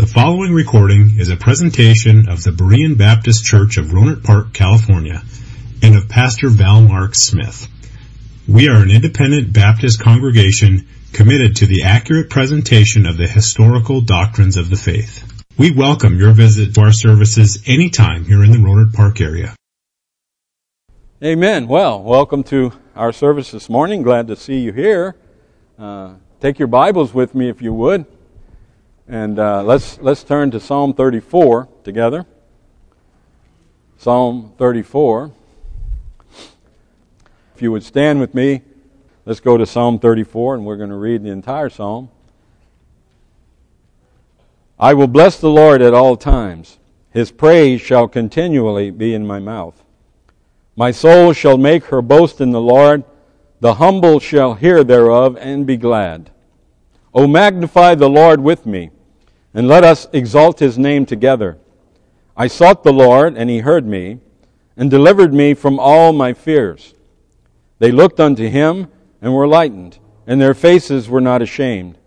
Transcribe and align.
The 0.00 0.06
following 0.06 0.54
recording 0.54 1.16
is 1.18 1.28
a 1.28 1.36
presentation 1.36 2.30
of 2.30 2.42
the 2.42 2.52
Berean 2.52 2.96
Baptist 2.96 3.44
Church 3.44 3.76
of 3.76 3.88
Rohnert 3.88 4.24
Park, 4.24 4.54
California, 4.54 5.22
and 5.82 5.94
of 5.94 6.08
Pastor 6.08 6.48
Val 6.48 6.80
Mark 6.80 7.10
Smith. 7.14 7.68
We 8.48 8.70
are 8.70 8.82
an 8.82 8.90
independent 8.90 9.52
Baptist 9.52 10.00
congregation 10.00 10.88
committed 11.12 11.56
to 11.56 11.66
the 11.66 11.82
accurate 11.82 12.30
presentation 12.30 13.04
of 13.04 13.18
the 13.18 13.28
historical 13.28 14.00
doctrines 14.00 14.56
of 14.56 14.70
the 14.70 14.76
faith. 14.76 15.22
We 15.58 15.70
welcome 15.70 16.18
your 16.18 16.32
visit 16.32 16.74
to 16.76 16.80
our 16.80 16.92
services 16.92 17.62
anytime 17.66 18.24
here 18.24 18.42
in 18.42 18.52
the 18.52 18.56
Rohnert 18.56 18.94
Park 18.94 19.20
area. 19.20 19.54
Amen. 21.22 21.68
Well, 21.68 22.02
welcome 22.02 22.42
to 22.44 22.72
our 22.96 23.12
service 23.12 23.50
this 23.50 23.68
morning. 23.68 24.02
Glad 24.02 24.28
to 24.28 24.36
see 24.36 24.60
you 24.60 24.72
here. 24.72 25.16
Uh, 25.78 26.14
take 26.40 26.58
your 26.58 26.68
Bibles 26.68 27.12
with 27.12 27.34
me 27.34 27.50
if 27.50 27.60
you 27.60 27.74
would. 27.74 28.06
And 29.10 29.40
uh, 29.40 29.64
let's, 29.64 29.98
let's 30.00 30.22
turn 30.22 30.52
to 30.52 30.60
Psalm 30.60 30.94
34 30.94 31.66
together. 31.82 32.26
Psalm 33.98 34.52
34. 34.56 35.32
If 37.56 37.60
you 37.60 37.72
would 37.72 37.82
stand 37.82 38.20
with 38.20 38.36
me, 38.36 38.62
let's 39.26 39.40
go 39.40 39.56
to 39.56 39.66
Psalm 39.66 39.98
34 39.98 40.54
and 40.54 40.64
we're 40.64 40.76
going 40.76 40.90
to 40.90 40.96
read 40.96 41.24
the 41.24 41.30
entire 41.30 41.68
psalm. 41.68 42.08
I 44.78 44.94
will 44.94 45.08
bless 45.08 45.40
the 45.40 45.50
Lord 45.50 45.82
at 45.82 45.92
all 45.92 46.16
times. 46.16 46.78
His 47.10 47.32
praise 47.32 47.80
shall 47.80 48.06
continually 48.06 48.92
be 48.92 49.12
in 49.12 49.26
my 49.26 49.40
mouth. 49.40 49.82
My 50.76 50.92
soul 50.92 51.32
shall 51.32 51.58
make 51.58 51.86
her 51.86 52.00
boast 52.00 52.40
in 52.40 52.52
the 52.52 52.60
Lord. 52.60 53.02
The 53.58 53.74
humble 53.74 54.20
shall 54.20 54.54
hear 54.54 54.84
thereof 54.84 55.36
and 55.40 55.66
be 55.66 55.76
glad. 55.76 56.30
O 57.12 57.26
magnify 57.26 57.96
the 57.96 58.08
Lord 58.08 58.40
with 58.40 58.66
me 58.66 58.90
and 59.54 59.66
let 59.66 59.84
us 59.84 60.08
exalt 60.12 60.58
his 60.58 60.78
name 60.78 61.06
together. 61.06 61.58
I 62.36 62.46
sought 62.46 62.82
the 62.82 62.92
Lord, 62.92 63.36
and 63.36 63.50
he 63.50 63.58
heard 63.60 63.86
me, 63.86 64.20
and 64.76 64.90
delivered 64.90 65.34
me 65.34 65.54
from 65.54 65.78
all 65.78 66.12
my 66.12 66.32
fears. 66.32 66.94
They 67.78 67.90
looked 67.90 68.20
unto 68.20 68.48
him, 68.48 68.88
and 69.22 69.34
were 69.34 69.48
lightened, 69.48 69.98
and 70.26 70.40
their 70.40 70.54
faces 70.54 71.08
were 71.08 71.20
not 71.20 71.42
ashamed. 71.42 71.98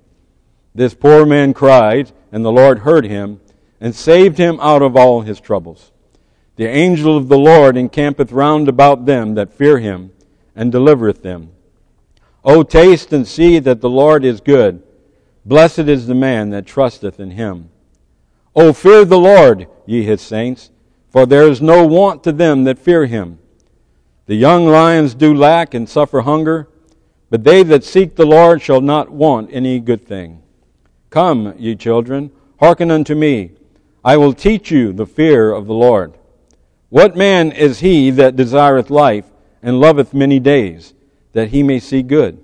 This 0.76 0.94
poor 0.94 1.26
man 1.26 1.54
cried, 1.54 2.12
and 2.32 2.44
the 2.44 2.52
Lord 2.52 2.80
heard 2.80 3.06
him, 3.06 3.42
and 3.80 3.94
saved 3.94 4.38
him 4.38 4.60
out 4.62 4.82
of 4.82 4.96
all 4.96 5.22
his 5.22 5.40
troubles. 5.40 5.92
The 6.56 6.68
angel 6.68 7.18
of 7.18 7.30
the 7.30 7.38
Lord 7.38 7.76
encampeth 7.76 8.32
round 8.32 8.70
about 8.70 9.06
them 9.06 9.34
that 9.36 9.54
fear 9.54 9.80
him, 9.80 10.12
and 10.56 10.72
delivereth 10.72 11.24
them. 11.24 11.50
O 12.46 12.64
taste 12.64 13.12
and 13.12 13.28
see 13.28 13.58
that 13.60 13.82
the 13.82 13.90
Lord 13.90 14.24
is 14.24 14.40
good. 14.40 14.83
Blessed 15.46 15.80
is 15.80 16.08
the 16.08 16.16
man 16.16 16.52
that 16.52 16.66
trusteth 16.66 17.20
in 17.20 17.32
him. 17.32 17.70
O 18.56 18.72
fear 18.72 19.04
the 19.04 19.20
Lord, 19.20 19.68
ye 19.86 20.04
his 20.04 20.22
saints, 20.22 20.72
for 21.10 21.26
there 21.26 21.48
is 21.48 21.62
no 21.62 21.86
want 21.86 22.24
to 22.24 22.32
them 22.32 22.64
that 22.64 22.80
fear 22.80 23.06
him. 23.06 23.40
The 24.26 24.36
young 24.36 24.68
lions 24.68 25.14
do 25.16 25.34
lack 25.34 25.74
and 25.74 25.88
suffer 25.88 26.22
hunger, 26.22 26.70
but 27.30 27.44
they 27.44 27.64
that 27.64 27.84
seek 27.84 28.16
the 28.16 28.26
Lord 28.26 28.62
shall 28.62 28.82
not 28.82 29.10
want 29.10 29.50
any 29.52 29.80
good 29.80 30.08
thing. 30.08 30.42
Come, 31.10 31.54
ye 31.58 31.76
children, 31.76 32.32
hearken 32.60 32.90
unto 32.90 33.16
me. 33.16 33.52
I 34.06 34.18
will 34.18 34.34
teach 34.34 34.72
you 34.72 34.94
the 34.94 35.06
fear 35.06 35.52
of 35.52 35.68
the 35.68 35.74
Lord. 35.74 36.14
What 36.90 37.16
man 37.16 37.52
is 37.52 37.80
he 37.80 38.12
that 38.12 38.36
desireth 38.36 38.90
life 38.90 39.26
and 39.62 39.80
loveth 39.80 40.14
many 40.14 40.40
days, 40.40 40.94
that 41.34 41.50
he 41.50 41.64
may 41.64 41.80
see 41.80 42.02
good? 42.02 42.43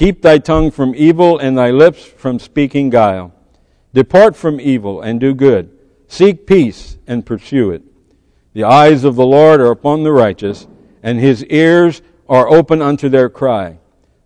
Keep 0.00 0.22
thy 0.22 0.38
tongue 0.38 0.70
from 0.70 0.94
evil 0.96 1.36
and 1.36 1.58
thy 1.58 1.70
lips 1.70 2.02
from 2.02 2.38
speaking 2.38 2.88
guile. 2.88 3.34
Depart 3.92 4.34
from 4.34 4.58
evil 4.58 5.02
and 5.02 5.20
do 5.20 5.34
good. 5.34 5.70
Seek 6.08 6.46
peace 6.46 6.96
and 7.06 7.26
pursue 7.26 7.70
it. 7.70 7.82
The 8.54 8.64
eyes 8.64 9.04
of 9.04 9.14
the 9.14 9.26
Lord 9.26 9.60
are 9.60 9.70
upon 9.70 10.02
the 10.02 10.10
righteous, 10.10 10.66
and 11.02 11.20
his 11.20 11.44
ears 11.44 12.00
are 12.30 12.48
open 12.48 12.80
unto 12.80 13.10
their 13.10 13.28
cry. 13.28 13.78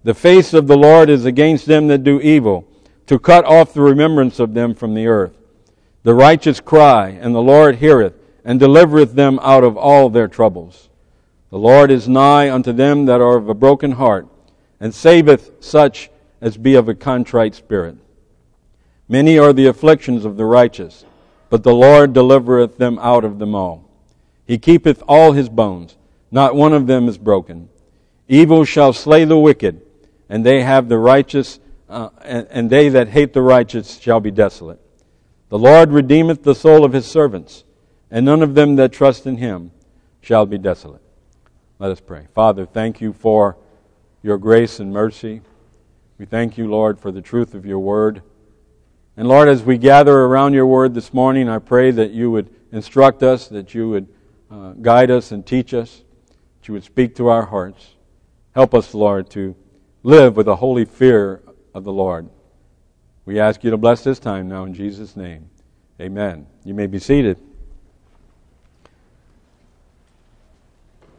The 0.05 0.15
face 0.15 0.55
of 0.55 0.69
the 0.69 0.79
Lord 0.79 1.11
is 1.11 1.25
against 1.25 1.67
them 1.67 1.89
that 1.89 2.05
do 2.05 2.21
evil, 2.21 2.69
to 3.09 3.19
cut 3.19 3.45
off 3.45 3.75
the 3.75 3.81
remembrance 3.81 4.39
of 4.39 4.55
them 4.55 4.77
from 4.77 4.95
the 4.95 5.09
earth. 5.09 5.37
The 6.05 6.15
righteous 6.15 6.61
cry, 6.61 7.09
and 7.09 7.35
the 7.35 7.43
Lord 7.43 7.79
heareth, 7.79 8.15
and 8.45 8.61
delivereth 8.61 9.15
them 9.15 9.41
out 9.43 9.65
of 9.65 9.77
all 9.77 10.09
their 10.09 10.29
troubles. 10.29 10.89
The 11.51 11.59
Lord 11.59 11.91
is 11.91 12.09
nigh 12.09 12.49
unto 12.49 12.73
them 12.73 13.07
that 13.07 13.21
are 13.21 13.37
of 13.37 13.49
a 13.49 13.55
broken 13.55 13.91
heart 13.91 14.29
and 14.85 14.95
saveth 14.95 15.51
such 15.61 16.11
as 16.43 16.59
be 16.59 16.75
of 16.75 16.91
a 16.91 16.95
contrite 16.95 17.55
spirit. 17.55 17.97
Many 19.09 19.39
are 19.39 19.55
the 19.55 19.67
afflictions 19.67 20.27
of 20.27 20.37
the 20.37 20.45
righteous, 20.45 21.07
but 21.49 21.63
the 21.63 21.75
Lord 21.75 22.13
delivereth 22.13 22.77
them 22.77 22.99
out 22.99 23.25
of 23.25 23.39
them 23.39 23.55
all. 23.55 23.89
He 24.47 24.59
keepeth 24.59 25.03
all 25.09 25.33
his 25.33 25.49
bones, 25.49 25.97
not 26.31 26.55
one 26.55 26.75
of 26.75 26.87
them 26.87 27.09
is 27.09 27.17
broken. 27.17 27.71
Evil 28.29 28.67
shall 28.67 28.93
slay 28.93 29.25
the 29.25 29.39
wicked, 29.39 29.81
and 30.29 30.45
they 30.45 30.61
have 30.61 30.91
the 30.91 30.99
righteous, 30.99 31.61
uh, 31.89 32.11
and, 32.21 32.47
and 32.51 32.69
they 32.69 32.91
that 32.91 33.09
hate 33.09 33.33
the 33.33 33.41
righteous 33.41 33.99
shall 33.99 34.21
be 34.21 34.31
desolate. 34.31 34.83
The 35.49 35.59
Lord 35.59 35.93
redeemeth 35.93 36.43
the 36.43 36.55
soul 36.55 36.85
of 36.85 36.93
his 36.93 37.07
servants, 37.07 37.65
and 38.11 38.27
none 38.27 38.43
of 38.43 38.55
them 38.55 38.77
that 38.77 38.93
trust 38.93 39.25
in 39.25 39.39
him 39.39 39.71
shall 40.21 40.45
be 40.45 40.59
desolate. 40.59 41.01
Let 41.79 41.91
us 41.91 42.01
pray. 42.01 42.27
Father, 42.35 42.67
thank 42.67 43.01
you 43.01 43.15
for 43.15 43.57
your 44.25 44.39
grace 44.39 44.81
and 44.81 44.91
mercy. 44.91 45.43
We 46.17 46.25
thank 46.25 46.57
you, 46.57 46.67
Lord, 46.67 46.99
for 46.99 47.13
the 47.13 47.21
truth 47.21 47.53
of 47.53 47.67
your 47.67 47.79
word. 47.79 48.23
And 49.19 49.29
Lord, 49.29 49.49
as 49.49 49.63
we 49.63 49.77
gather 49.77 50.19
around 50.19 50.55
your 50.55 50.67
word 50.67 50.95
this 50.95 51.13
morning, 51.13 51.47
I 51.47 51.59
pray 51.59 51.91
that 51.91 52.11
you 52.13 52.31
would 52.31 52.49
instruct 52.73 53.23
us, 53.23 53.49
that 53.49 53.75
you 53.75 53.91
would 53.91 54.09
uh, 54.51 54.73
guide 54.81 55.11
us 55.11 55.31
and 55.31 55.47
teach 55.47 55.75
us, 55.75 56.05
that 56.59 56.69
you 56.69 56.73
would 56.73 56.85
speak 56.85 57.15
to 57.17 57.29
our 57.29 57.45
hearts. 57.45 57.97
Help 58.55 58.73
us, 58.73 58.95
Lord, 58.95 59.29
to 59.31 59.55
live 60.03 60.37
with 60.37 60.49
a 60.49 60.57
holy 60.57 60.87
fear 60.87 61.43
of 61.75 61.85
the 61.85 61.93
Lord. 61.93 62.27
We 63.27 63.39
ask 63.39 63.63
you 63.63 63.71
to 63.73 63.77
bless 63.77 64.03
this 64.03 64.19
time 64.19 64.49
now 64.49 64.65
in 64.65 64.73
Jesus' 64.73 65.17
name. 65.17 65.51
Amen. 66.01 66.47
You 66.65 66.73
may 66.73 66.87
be 66.87 66.99
seated. 66.99 67.39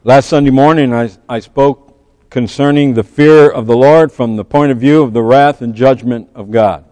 Last 0.03 0.27
Sunday 0.27 0.49
morning, 0.49 0.91
I, 0.91 1.11
I 1.29 1.37
spoke 1.39 1.84
concerning 2.35 2.93
the 2.93 3.01
fear 3.01 3.49
of 3.49 3.65
the 3.65 3.77
Lord 3.77 4.11
from 4.11 4.35
the 4.35 4.43
point 4.43 4.69
of 4.69 4.77
view 4.77 5.01
of 5.01 5.13
the 5.13 5.21
wrath 5.21 5.61
and 5.61 5.73
judgment 5.73 6.27
of 6.35 6.51
God. 6.51 6.83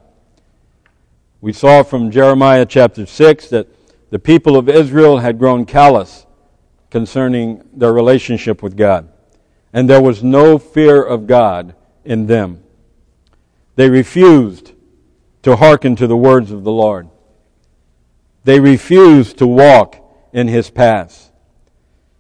We 1.42 1.52
saw 1.52 1.84
from 1.84 2.12
Jeremiah 2.12 2.66
chapter 2.66 3.06
6 3.06 3.50
that 3.50 3.68
the 4.10 4.20
people 4.20 4.56
of 4.56 4.70
Israel 4.70 5.18
had 5.18 5.38
grown 5.38 5.66
callous 5.66 6.26
concerning 6.90 7.62
their 7.74 7.92
relationship 7.92 8.64
with 8.64 8.78
God, 8.78 9.10
and 9.74 9.90
there 9.90 10.02
was 10.02 10.24
no 10.24 10.58
fear 10.58 11.04
of 11.04 11.28
God 11.28 11.76
in 12.06 12.28
them. 12.28 12.64
They 13.76 13.90
refused 13.90 14.72
to 15.42 15.58
hearken 15.58 15.98
to 15.98 16.08
the 16.08 16.16
words 16.16 16.52
of 16.52 16.64
the 16.64 16.72
Lord. 16.72 17.10
They 18.46 18.62
refused 18.62 19.40
to 19.40 19.48
walk 19.48 19.98
in 20.32 20.48
his 20.48 20.70
paths. 20.70 21.33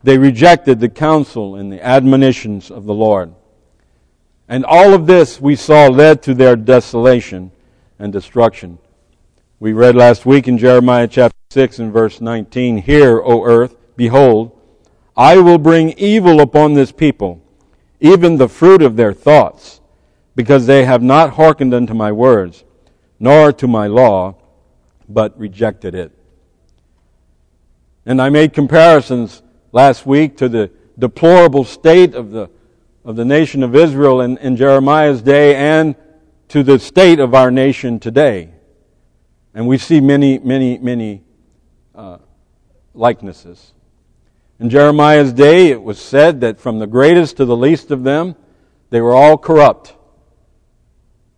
They 0.03 0.17
rejected 0.17 0.79
the 0.79 0.89
counsel 0.89 1.55
and 1.55 1.71
the 1.71 1.83
admonitions 1.83 2.69
of 2.69 2.83
the 2.83 2.93
Lord. 2.93 3.33
And 4.49 4.65
all 4.65 4.93
of 4.93 5.07
this 5.07 5.39
we 5.39 5.55
saw 5.55 5.87
led 5.87 6.21
to 6.23 6.33
their 6.33 6.57
desolation 6.57 7.51
and 7.97 8.11
destruction. 8.11 8.79
We 9.59 9.71
read 9.71 9.95
last 9.95 10.25
week 10.25 10.49
in 10.49 10.57
Jeremiah 10.57 11.07
chapter 11.07 11.37
6 11.51 11.79
and 11.79 11.93
verse 11.93 12.19
19, 12.19 12.79
Hear, 12.79 13.21
O 13.21 13.45
earth, 13.45 13.77
behold, 13.95 14.59
I 15.15 15.37
will 15.37 15.57
bring 15.57 15.91
evil 15.91 16.41
upon 16.41 16.73
this 16.73 16.91
people, 16.91 17.41
even 18.01 18.37
the 18.37 18.49
fruit 18.49 18.81
of 18.81 18.97
their 18.97 19.13
thoughts, 19.13 19.79
because 20.35 20.65
they 20.65 20.83
have 20.83 21.01
not 21.01 21.35
hearkened 21.35 21.73
unto 21.73 21.93
my 21.93 22.11
words, 22.11 22.65
nor 23.19 23.53
to 23.53 23.67
my 23.67 23.87
law, 23.87 24.35
but 25.07 25.37
rejected 25.39 25.95
it. 25.95 26.11
And 28.05 28.21
I 28.21 28.29
made 28.29 28.51
comparisons 28.51 29.42
last 29.73 30.05
week 30.05 30.37
to 30.37 30.47
the 30.47 30.71
deplorable 30.97 31.65
state 31.65 32.13
of 32.13 32.31
the, 32.31 32.49
of 33.03 33.17
the 33.17 33.25
nation 33.25 33.63
of 33.63 33.75
Israel 33.75 34.21
in, 34.21 34.37
in 34.37 34.55
Jeremiah's 34.55 35.21
day 35.21 35.55
and 35.55 35.95
to 36.49 36.63
the 36.63 36.79
state 36.79 37.19
of 37.19 37.33
our 37.33 37.51
nation 37.51 37.99
today. 37.99 38.53
And 39.53 39.67
we 39.67 39.77
see 39.77 39.99
many, 39.99 40.37
many, 40.39 40.77
many 40.77 41.23
uh, 41.95 42.19
likenesses. 42.93 43.73
In 44.59 44.69
Jeremiah's 44.69 45.33
day, 45.33 45.69
it 45.69 45.81
was 45.81 45.99
said 45.99 46.41
that 46.41 46.59
from 46.59 46.77
the 46.77 46.87
greatest 46.87 47.37
to 47.37 47.45
the 47.45 47.57
least 47.57 47.89
of 47.89 48.03
them, 48.03 48.35
they 48.91 49.01
were 49.01 49.15
all 49.15 49.37
corrupt. 49.37 49.95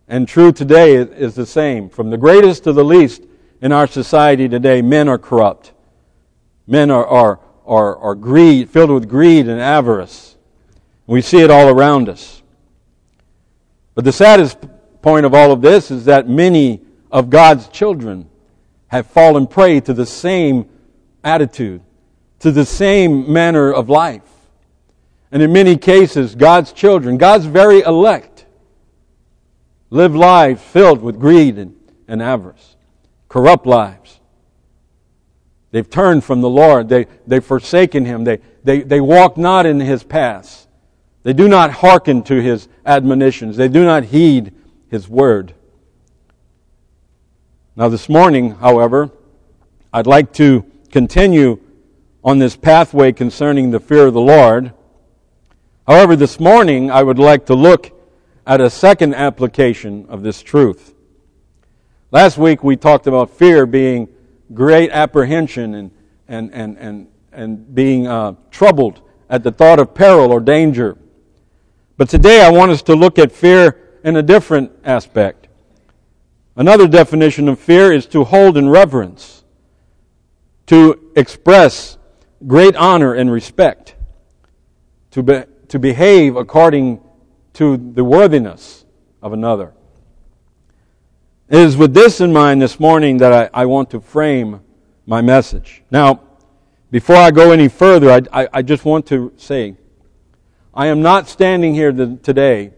And 0.06 0.28
true 0.28 0.52
today 0.52 0.94
is 0.94 1.34
the 1.34 1.46
same. 1.46 1.88
From 1.88 2.10
the 2.10 2.18
greatest 2.18 2.64
to 2.64 2.74
the 2.74 2.84
least 2.84 3.24
in 3.62 3.72
our 3.72 3.86
society 3.86 4.46
today, 4.46 4.82
men 4.82 5.08
are 5.08 5.18
corrupt. 5.18 5.72
Men 6.66 6.90
are, 6.90 7.06
are, 7.06 7.40
are, 7.66 7.96
are 7.98 8.14
greed, 8.14 8.70
filled 8.70 8.90
with 8.90 9.08
greed 9.08 9.48
and 9.48 9.60
avarice. 9.60 10.36
We 11.06 11.20
see 11.20 11.40
it 11.40 11.50
all 11.50 11.68
around 11.68 12.08
us. 12.08 12.42
But 13.94 14.04
the 14.04 14.12
saddest 14.12 14.58
point 15.02 15.26
of 15.26 15.34
all 15.34 15.52
of 15.52 15.62
this 15.62 15.90
is 15.90 16.04
that 16.06 16.28
many 16.28 16.82
of 17.10 17.30
God's 17.30 17.68
children 17.68 18.28
have 18.88 19.06
fallen 19.06 19.46
prey 19.46 19.80
to 19.80 19.94
the 19.94 20.06
same 20.06 20.68
attitude, 21.24 21.82
to 22.40 22.52
the 22.52 22.64
same 22.64 23.32
manner 23.32 23.72
of 23.72 23.88
life. 23.88 24.22
And 25.32 25.42
in 25.42 25.52
many 25.52 25.76
cases, 25.76 26.34
God's 26.34 26.72
children, 26.72 27.18
God's 27.18 27.46
very 27.46 27.80
elect, 27.80 28.46
live 29.90 30.14
lives 30.14 30.62
filled 30.62 31.02
with 31.02 31.18
greed 31.18 31.58
and, 31.58 31.74
and 32.06 32.22
avarice, 32.22 32.76
corrupt 33.28 33.66
lives. 33.66 34.05
They've 35.76 35.90
turned 35.90 36.24
from 36.24 36.40
the 36.40 36.48
Lord. 36.48 36.88
They, 36.88 37.04
they've 37.26 37.44
forsaken 37.44 38.06
Him. 38.06 38.24
They, 38.24 38.38
they, 38.64 38.80
they 38.80 38.98
walk 38.98 39.36
not 39.36 39.66
in 39.66 39.78
His 39.78 40.02
paths. 40.02 40.66
They 41.22 41.34
do 41.34 41.48
not 41.48 41.70
hearken 41.70 42.22
to 42.22 42.40
His 42.40 42.66
admonitions. 42.86 43.58
They 43.58 43.68
do 43.68 43.84
not 43.84 44.04
heed 44.04 44.54
His 44.88 45.06
word. 45.06 45.52
Now, 47.76 47.90
this 47.90 48.08
morning, 48.08 48.52
however, 48.52 49.10
I'd 49.92 50.06
like 50.06 50.32
to 50.36 50.64
continue 50.90 51.60
on 52.24 52.38
this 52.38 52.56
pathway 52.56 53.12
concerning 53.12 53.70
the 53.70 53.78
fear 53.78 54.06
of 54.06 54.14
the 54.14 54.20
Lord. 54.22 54.72
However, 55.86 56.16
this 56.16 56.40
morning, 56.40 56.90
I 56.90 57.02
would 57.02 57.18
like 57.18 57.44
to 57.46 57.54
look 57.54 57.92
at 58.46 58.62
a 58.62 58.70
second 58.70 59.14
application 59.14 60.06
of 60.08 60.22
this 60.22 60.40
truth. 60.40 60.94
Last 62.12 62.38
week, 62.38 62.64
we 62.64 62.76
talked 62.76 63.06
about 63.06 63.28
fear 63.28 63.66
being 63.66 64.08
great 64.54 64.90
apprehension 64.90 65.74
and, 65.74 65.90
and, 66.28 66.52
and, 66.52 66.78
and, 66.78 67.06
and 67.32 67.74
being 67.74 68.06
uh, 68.06 68.34
troubled 68.50 69.00
at 69.28 69.42
the 69.42 69.50
thought 69.50 69.78
of 69.78 69.94
peril 69.94 70.32
or 70.32 70.40
danger. 70.40 70.96
But 71.96 72.08
today, 72.08 72.42
I 72.42 72.50
want 72.50 72.70
us 72.70 72.82
to 72.82 72.94
look 72.94 73.18
at 73.18 73.32
fear 73.32 73.98
in 74.04 74.16
a 74.16 74.22
different 74.22 74.72
aspect. 74.84 75.48
Another 76.54 76.86
definition 76.88 77.48
of 77.48 77.58
fear 77.58 77.92
is 77.92 78.06
to 78.06 78.24
hold 78.24 78.56
in 78.56 78.68
reverence, 78.68 79.44
to 80.66 81.10
express 81.16 81.98
great 82.46 82.76
honor 82.76 83.14
and 83.14 83.30
respect, 83.30 83.94
to, 85.10 85.22
be, 85.22 85.42
to 85.68 85.78
behave 85.78 86.36
according 86.36 87.00
to 87.54 87.76
the 87.76 88.04
worthiness 88.04 88.84
of 89.22 89.32
another. 89.32 89.72
It 91.48 91.58
is 91.58 91.76
with 91.76 91.94
this 91.94 92.20
in 92.20 92.32
mind 92.32 92.60
this 92.60 92.80
morning 92.80 93.18
that 93.18 93.32
I, 93.32 93.62
I 93.62 93.66
want 93.66 93.90
to 93.90 94.00
frame 94.00 94.62
my 95.06 95.22
message. 95.22 95.84
Now, 95.92 96.22
before 96.90 97.14
I 97.14 97.30
go 97.30 97.52
any 97.52 97.68
further, 97.68 98.10
I, 98.10 98.22
I, 98.32 98.48
I 98.54 98.62
just 98.62 98.84
want 98.84 99.06
to 99.06 99.32
say, 99.36 99.76
I 100.74 100.88
am 100.88 101.02
not 101.02 101.28
standing 101.28 101.72
here 101.72 101.92
today 101.92 102.72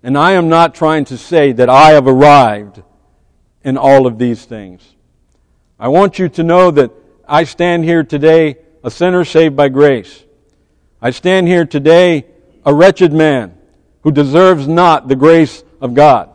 and 0.00 0.16
I 0.16 0.32
am 0.32 0.48
not 0.48 0.76
trying 0.76 1.06
to 1.06 1.18
say 1.18 1.50
that 1.50 1.68
I 1.68 1.90
have 1.90 2.06
arrived 2.06 2.84
in 3.64 3.76
all 3.76 4.06
of 4.06 4.16
these 4.16 4.44
things. 4.44 4.94
I 5.76 5.88
want 5.88 6.20
you 6.20 6.28
to 6.28 6.44
know 6.44 6.70
that 6.70 6.92
I 7.26 7.42
stand 7.42 7.82
here 7.82 8.04
today 8.04 8.58
a 8.84 8.92
sinner 8.92 9.24
saved 9.24 9.56
by 9.56 9.68
grace. 9.68 10.22
I 11.00 11.10
stand 11.10 11.48
here 11.48 11.64
today 11.64 12.26
a 12.64 12.72
wretched 12.72 13.12
man 13.12 13.58
who 14.02 14.12
deserves 14.12 14.68
not 14.68 15.08
the 15.08 15.16
grace 15.16 15.64
of 15.80 15.94
God. 15.94 16.31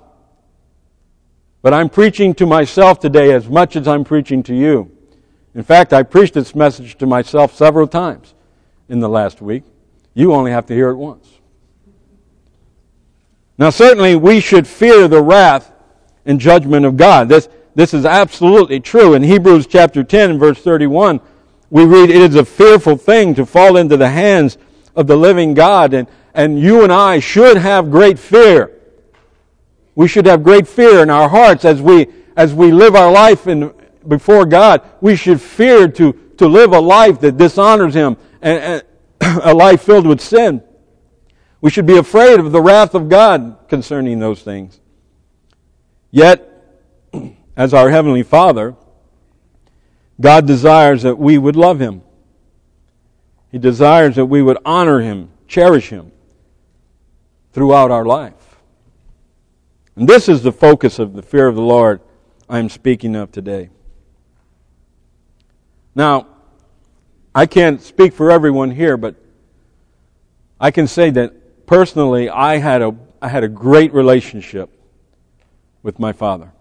But 1.67 1.73
I'm 1.73 1.89
preaching 1.89 2.33
to 2.35 2.45
myself 2.45 2.97
today 3.01 3.33
as 3.33 3.49
much 3.49 3.75
as 3.75 3.89
I'm 3.89 4.05
preaching 4.05 4.41
to 4.43 4.55
you. 4.55 4.89
In 5.53 5.63
fact, 5.63 5.91
I 5.91 6.01
preached 6.01 6.33
this 6.33 6.55
message 6.55 6.97
to 6.99 7.05
myself 7.05 7.53
several 7.53 7.87
times 7.87 8.35
in 8.87 9.01
the 9.01 9.09
last 9.09 9.41
week. 9.41 9.65
You 10.13 10.33
only 10.33 10.51
have 10.51 10.65
to 10.67 10.73
hear 10.73 10.91
it 10.91 10.95
once. 10.95 11.27
Now, 13.57 13.69
certainly, 13.69 14.15
we 14.15 14.39
should 14.39 14.65
fear 14.65 15.09
the 15.09 15.21
wrath 15.21 15.73
and 16.25 16.39
judgment 16.39 16.85
of 16.85 16.95
God. 16.95 17.27
This, 17.27 17.49
this 17.75 17.93
is 17.93 18.05
absolutely 18.05 18.79
true. 18.79 19.13
In 19.13 19.21
Hebrews 19.21 19.67
chapter 19.67 20.05
10, 20.05 20.39
verse 20.39 20.61
31, 20.61 21.19
we 21.69 21.83
read, 21.83 22.09
It 22.09 22.21
is 22.21 22.35
a 22.35 22.45
fearful 22.45 22.95
thing 22.95 23.35
to 23.35 23.45
fall 23.45 23.75
into 23.75 23.97
the 23.97 24.09
hands 24.09 24.57
of 24.95 25.07
the 25.07 25.17
living 25.17 25.53
God. 25.53 25.93
And, 25.93 26.07
and 26.33 26.57
you 26.57 26.83
and 26.83 26.93
I 26.93 27.19
should 27.19 27.57
have 27.57 27.91
great 27.91 28.17
fear. 28.17 28.76
We 29.97 30.07
should 30.07 30.27
have 30.27 30.43
great 30.43 30.67
fear 30.67 31.01
in 31.01 31.09
our 31.09 31.27
hearts 31.27 31.65
as 31.65 31.81
we, 31.81 32.05
as 32.35 32.53
we 32.53 32.71
live 32.71 32.95
our 32.95 33.11
life 33.11 33.47
in, 33.47 33.73
before 34.07 34.45
God. 34.45 34.87
We 35.01 35.15
should 35.15 35.41
fear 35.41 35.87
to, 35.87 36.13
to 36.37 36.47
live 36.47 36.71
a 36.71 36.79
life 36.79 37.19
that 37.21 37.37
dishonors 37.37 37.95
Him 37.95 38.15
and, 38.39 38.83
and 39.19 39.39
a 39.43 39.55
life 39.55 39.81
filled 39.81 40.05
with 40.05 40.21
sin. 40.21 40.61
We 41.61 41.71
should 41.71 41.87
be 41.87 41.97
afraid 41.97 42.39
of 42.39 42.51
the 42.51 42.61
wrath 42.61 42.93
of 42.93 43.09
God 43.09 43.57
concerning 43.69 44.19
those 44.19 44.43
things. 44.43 44.79
Yet, 46.11 46.47
as 47.57 47.73
our 47.73 47.89
Heavenly 47.89 48.21
Father, 48.21 48.75
God 50.21 50.45
desires 50.45 51.01
that 51.01 51.17
we 51.17 51.39
would 51.39 51.55
love 51.55 51.79
Him. 51.79 52.03
He 53.51 53.57
desires 53.57 54.15
that 54.17 54.27
we 54.27 54.43
would 54.43 54.59
honor 54.63 54.99
Him, 54.99 55.31
cherish 55.47 55.89
Him 55.89 56.11
throughout 57.51 57.89
our 57.89 58.05
life. 58.05 58.46
And 59.97 60.07
this 60.07 60.29
is 60.29 60.43
the 60.43 60.51
focus 60.51 60.99
of 60.99 61.13
the 61.13 61.23
fear 61.23 61.47
of 61.47 61.55
the 61.55 61.61
Lord 61.61 62.01
I 62.47 62.59
am 62.59 62.69
speaking 62.69 63.15
of 63.15 63.31
today. 63.31 63.71
Now, 65.95 66.27
I 67.33 67.47
can't 67.47 67.81
speak 67.81 68.13
for 68.13 68.29
everyone 68.29 68.69
here, 68.69 68.95
but 68.95 69.15
I 70.59 70.69
can 70.69 70.85
say 70.85 71.09
that 71.09 71.65
personally, 71.65 72.29
I 72.29 72.57
had 72.57 72.83
a, 72.83 72.95
I 73.23 73.27
had 73.27 73.43
a 73.43 73.47
great 73.47 73.91
relationship 73.91 74.69
with 75.81 75.97
my 75.97 76.13
father. 76.13 76.51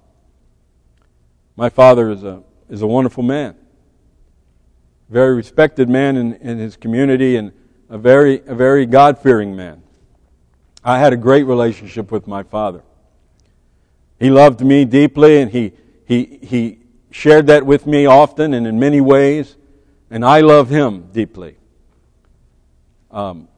My 1.56 1.68
father 1.68 2.10
is 2.10 2.24
a, 2.24 2.42
is 2.70 2.80
a 2.80 2.86
wonderful 2.86 3.22
man, 3.22 3.54
very 5.10 5.34
respected 5.34 5.90
man 5.90 6.16
in, 6.16 6.34
in 6.36 6.56
his 6.56 6.78
community, 6.78 7.36
and 7.36 7.52
a 7.90 7.98
very, 7.98 8.40
a 8.46 8.54
very 8.54 8.86
God 8.86 9.18
fearing 9.18 9.54
man. 9.54 9.82
I 10.82 10.98
had 10.98 11.12
a 11.12 11.18
great 11.18 11.42
relationship 11.42 12.10
with 12.10 12.26
my 12.26 12.42
father. 12.42 12.82
He 14.18 14.30
loved 14.30 14.60
me 14.60 14.84
deeply, 14.84 15.40
and 15.40 15.50
he, 15.50 15.72
he, 16.06 16.38
he 16.42 16.78
shared 17.10 17.46
that 17.48 17.66
with 17.66 17.86
me 17.86 18.06
often 18.06 18.54
and 18.54 18.66
in 18.66 18.78
many 18.78 19.00
ways, 19.00 19.56
and 20.10 20.24
I 20.24 20.40
love 20.40 20.68
him 20.68 21.08
deeply. 21.12 21.56
Um, 23.10 23.48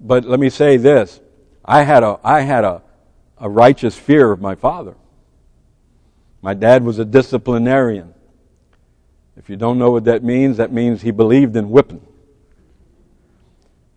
but 0.00 0.24
let 0.24 0.38
me 0.38 0.50
say 0.50 0.76
this. 0.76 1.20
I 1.64 1.82
had 1.82 2.02
a, 2.02 2.18
I 2.22 2.42
had 2.42 2.64
a, 2.64 2.82
a 3.38 3.48
righteous 3.48 3.96
fear 3.96 4.30
of 4.30 4.40
my 4.40 4.54
father. 4.54 4.96
My 6.42 6.54
dad 6.54 6.84
was 6.84 6.98
a 6.98 7.04
disciplinarian. 7.04 8.12
If 9.36 9.48
you 9.48 9.56
don't 9.56 9.78
know 9.78 9.90
what 9.90 10.04
that 10.04 10.22
means, 10.22 10.58
that 10.58 10.72
means 10.72 11.02
he 11.02 11.10
believed 11.10 11.56
in 11.56 11.70
whipping. 11.70 12.06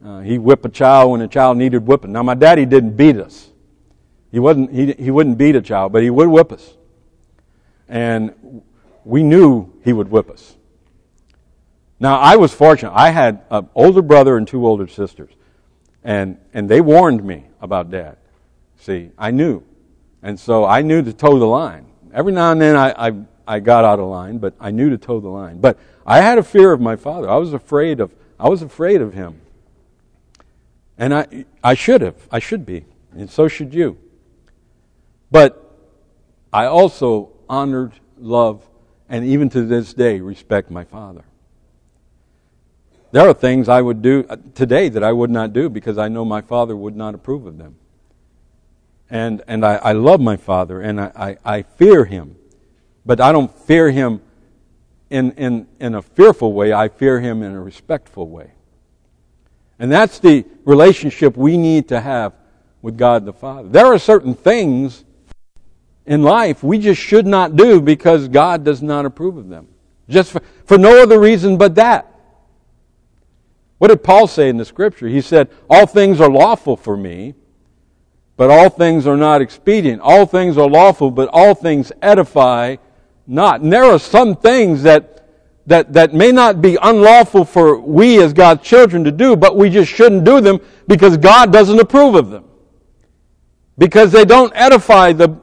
Uh, 0.03 0.21
he 0.21 0.37
whipped 0.37 0.65
a 0.65 0.69
child 0.69 1.11
when 1.11 1.21
a 1.21 1.27
child 1.27 1.57
needed 1.57 1.85
whipping. 1.85 2.11
Now, 2.11 2.23
my 2.23 2.35
daddy 2.35 2.65
didn't 2.65 2.95
beat 2.95 3.17
us. 3.17 3.49
He, 4.31 4.39
wasn't, 4.39 4.71
he, 4.73 4.93
he 4.93 5.11
wouldn't 5.11 5.37
beat 5.37 5.55
a 5.55 5.61
child, 5.61 5.93
but 5.93 6.03
he 6.03 6.09
would 6.09 6.27
whip 6.27 6.51
us. 6.51 6.75
And 7.87 8.61
we 9.05 9.23
knew 9.23 9.71
he 9.83 9.93
would 9.93 10.09
whip 10.09 10.29
us. 10.29 10.55
Now, 11.99 12.19
I 12.19 12.35
was 12.35 12.53
fortunate. 12.53 12.91
I 12.93 13.09
had 13.09 13.43
an 13.49 13.69
older 13.73 14.01
brother 14.01 14.37
and 14.37 14.47
two 14.47 14.67
older 14.67 14.87
sisters. 14.87 15.31
And, 16.03 16.37
and 16.53 16.69
they 16.69 16.81
warned 16.81 17.23
me 17.23 17.45
about 17.61 17.89
dad. 17.89 18.17
See, 18.79 19.11
I 19.17 19.31
knew. 19.31 19.63
And 20.21 20.39
so 20.39 20.65
I 20.65 20.81
knew 20.81 21.01
to 21.01 21.13
toe 21.13 21.39
the 21.39 21.45
line. 21.45 21.85
Every 22.13 22.33
now 22.33 22.51
and 22.51 22.61
then 22.61 22.75
I, 22.75 23.07
I, 23.07 23.13
I 23.47 23.59
got 23.59 23.85
out 23.85 23.99
of 23.99 24.07
line, 24.07 24.37
but 24.37 24.53
I 24.59 24.71
knew 24.71 24.89
to 24.89 24.97
toe 24.97 25.19
the 25.19 25.29
line. 25.29 25.59
But 25.59 25.79
I 26.05 26.21
had 26.21 26.37
a 26.37 26.43
fear 26.43 26.71
of 26.71 26.81
my 26.81 26.95
father. 26.95 27.29
I 27.29 27.37
was 27.37 27.53
afraid 27.53 27.99
of, 27.99 28.11
I 28.39 28.49
was 28.49 28.61
afraid 28.61 29.01
of 29.01 29.13
him. 29.13 29.41
And 30.97 31.13
I, 31.13 31.45
I 31.63 31.73
should 31.73 32.01
have. 32.01 32.15
I 32.31 32.39
should 32.39 32.65
be. 32.65 32.85
And 33.11 33.29
so 33.29 33.47
should 33.47 33.73
you. 33.73 33.97
But 35.29 35.63
I 36.53 36.65
also 36.65 37.29
honored, 37.49 37.93
loved, 38.17 38.65
and 39.09 39.25
even 39.25 39.49
to 39.49 39.63
this 39.65 39.93
day 39.93 40.19
respect 40.19 40.71
my 40.71 40.83
father. 40.83 41.23
There 43.11 43.27
are 43.27 43.33
things 43.33 43.69
I 43.69 43.81
would 43.81 44.01
do 44.01 44.25
uh, 44.29 44.37
today 44.53 44.89
that 44.89 45.03
I 45.03 45.11
would 45.11 45.29
not 45.29 45.53
do 45.53 45.69
because 45.69 45.97
I 45.97 46.07
know 46.07 46.25
my 46.25 46.41
father 46.41 46.75
would 46.75 46.95
not 46.95 47.15
approve 47.15 47.45
of 47.45 47.57
them. 47.57 47.77
And, 49.09 49.41
and 49.47 49.65
I, 49.65 49.75
I 49.75 49.91
love 49.93 50.19
my 50.19 50.35
father 50.35 50.81
and 50.81 50.99
I, 50.99 51.11
I, 51.15 51.57
I 51.57 51.61
fear 51.61 52.05
him. 52.05 52.35
But 53.05 53.21
I 53.21 53.31
don't 53.31 53.53
fear 53.61 53.89
him 53.89 54.21
in, 55.09 55.31
in, 55.33 55.67
in 55.79 55.95
a 55.95 56.01
fearful 56.01 56.51
way, 56.51 56.73
I 56.73 56.89
fear 56.89 57.21
him 57.21 57.41
in 57.41 57.53
a 57.53 57.61
respectful 57.61 58.27
way. 58.27 58.51
And 59.79 59.89
that's 59.89 60.19
the 60.19 60.43
relationship 60.65 61.37
we 61.37 61.55
need 61.55 61.87
to 61.89 62.01
have 62.01 62.33
with 62.81 62.97
God 62.97 63.25
the 63.25 63.31
Father. 63.31 63.69
There 63.69 63.85
are 63.85 63.99
certain 63.99 64.33
things 64.33 65.05
in 66.07 66.23
life 66.23 66.63
we 66.63 66.79
just 66.79 67.01
should 67.01 67.27
not 67.27 67.55
do 67.55 67.81
because 67.81 68.27
God 68.27 68.63
does 68.63 68.81
not 68.81 69.05
approve 69.05 69.37
of 69.37 69.49
them. 69.49 69.67
Just 70.09 70.31
for, 70.31 70.41
for 70.65 70.77
no 70.77 71.03
other 71.03 71.19
reason 71.19 71.57
but 71.57 71.75
that. 71.75 72.13
What 73.77 73.89
did 73.89 74.03
Paul 74.03 74.25
say 74.25 74.49
in 74.49 74.57
the 74.57 74.65
scripture? 74.65 75.07
He 75.07 75.21
said, 75.21 75.49
All 75.69 75.85
things 75.85 76.19
are 76.19 76.29
lawful 76.29 76.77
for 76.77 76.97
me, 76.97 77.35
but 78.37 78.49
all 78.49 78.69
things 78.69 79.05
are 79.05 79.17
not 79.17 79.41
expedient. 79.41 80.01
All 80.01 80.25
things 80.25 80.57
are 80.57 80.67
lawful, 80.67 81.11
but 81.11 81.29
all 81.31 81.53
things 81.53 81.91
edify 82.01 82.77
not. 83.27 83.61
And 83.61 83.71
there 83.71 83.83
are 83.83 83.99
some 83.99 84.35
things 84.35 84.83
that, 84.83 85.27
that, 85.67 85.93
that 85.93 86.13
may 86.13 86.31
not 86.31 86.61
be 86.61 86.77
unlawful 86.81 87.45
for 87.45 87.79
we 87.79 88.23
as 88.23 88.33
God's 88.33 88.63
children 88.63 89.03
to 89.03 89.11
do, 89.11 89.35
but 89.35 89.57
we 89.57 89.69
just 89.69 89.91
shouldn't 89.91 90.23
do 90.23 90.39
them 90.39 90.59
because 90.87 91.17
God 91.17 91.51
doesn't 91.51 91.79
approve 91.79 92.15
of 92.15 92.29
them. 92.29 92.45
Because 93.77 94.11
they 94.11 94.25
don't 94.25 94.51
edify 94.55 95.13
the, 95.13 95.39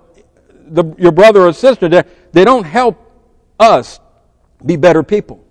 the, 0.67 0.95
your 0.99 1.13
brother 1.13 1.43
or 1.43 1.53
sister. 1.53 1.89
They, 1.89 2.03
they 2.33 2.45
don't 2.45 2.65
help 2.65 3.01
us 3.59 4.01
be 4.65 4.77
better 4.77 5.03
people. 5.03 5.45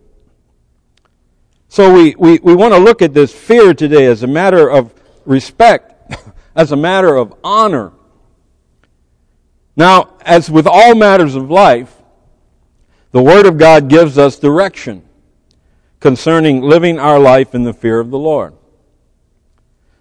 So 1.68 1.92
we, 1.92 2.16
we, 2.16 2.40
we 2.40 2.54
want 2.54 2.74
to 2.74 2.80
look 2.80 3.02
at 3.02 3.14
this 3.14 3.34
fear 3.34 3.74
today 3.74 4.06
as 4.06 4.22
a 4.24 4.28
matter 4.28 4.70
of 4.70 4.94
respect, 5.26 6.14
as 6.56 6.72
a 6.72 6.76
matter 6.76 7.16
of 7.16 7.34
honor. 7.44 7.94
Now, 9.76 10.16
as 10.22 10.52
with 10.52 10.68
all 10.68 10.94
matters 10.94 11.36
of 11.36 11.50
life, 11.50 11.96
the 13.12 13.24
Word 13.24 13.46
of 13.46 13.58
God 13.58 13.90
gives 13.90 14.18
us 14.18 14.38
direction 14.38 15.04
concerning 16.00 16.62
living 16.62 17.00
our 17.00 17.20
life 17.20 17.56
in 17.56 17.64
the 17.64 17.74
fear 17.74 18.00
of 18.00 18.12
the 18.12 18.20
Lord. 18.20 18.54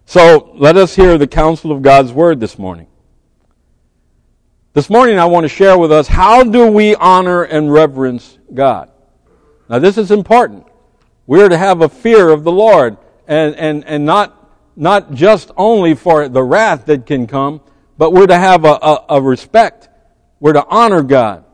So 0.04 0.50
let 0.54 0.76
us 0.76 0.96
hear 0.96 1.16
the 1.16 1.26
counsel 1.26 1.72
of 1.72 1.80
God's 1.80 2.12
Word 2.12 2.40
this 2.40 2.58
morning. 2.58 2.86
This 4.74 4.88
morning 4.88 5.18
I 5.18 5.26
want 5.26 5.44
to 5.44 5.50
share 5.50 5.78
with 5.78 5.92
us 5.92 6.08
how 6.08 6.44
do 6.44 6.66
we 6.66 6.94
honor 6.94 7.42
and 7.42 7.70
reverence 7.70 8.38
God? 8.54 8.90
Now 9.68 9.78
this 9.78 9.98
is 9.98 10.10
important. 10.10 10.64
We're 11.26 11.50
to 11.50 11.58
have 11.58 11.82
a 11.82 11.90
fear 11.90 12.30
of 12.30 12.42
the 12.42 12.52
Lord 12.52 12.96
and, 13.28 13.54
and, 13.56 13.84
and 13.84 14.06
not, 14.06 14.50
not 14.74 15.12
just 15.12 15.50
only 15.58 15.94
for 15.94 16.26
the 16.26 16.42
wrath 16.42 16.86
that 16.86 17.04
can 17.04 17.26
come, 17.26 17.60
but 17.98 18.14
we're 18.14 18.26
to 18.26 18.38
have 18.38 18.64
a, 18.64 18.78
a, 18.80 19.04
a 19.10 19.20
respect. 19.20 19.90
We're 20.40 20.54
to 20.54 20.66
honor 20.66 21.02
God 21.02 21.44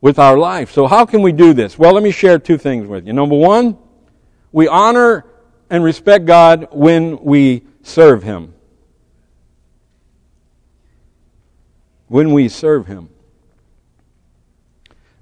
with 0.00 0.18
our 0.18 0.36
life. 0.36 0.72
So 0.72 0.88
how 0.88 1.06
can 1.06 1.22
we 1.22 1.30
do 1.30 1.52
this? 1.52 1.78
Well, 1.78 1.92
let 1.92 2.02
me 2.02 2.10
share 2.10 2.40
two 2.40 2.58
things 2.58 2.88
with 2.88 3.06
you. 3.06 3.12
Number 3.12 3.36
one, 3.36 3.78
we 4.50 4.66
honor 4.66 5.24
and 5.70 5.84
respect 5.84 6.24
God 6.24 6.66
when 6.72 7.22
we 7.22 7.62
serve 7.82 8.24
Him. 8.24 8.54
When 12.08 12.32
we 12.32 12.48
serve 12.48 12.86
Him. 12.86 13.10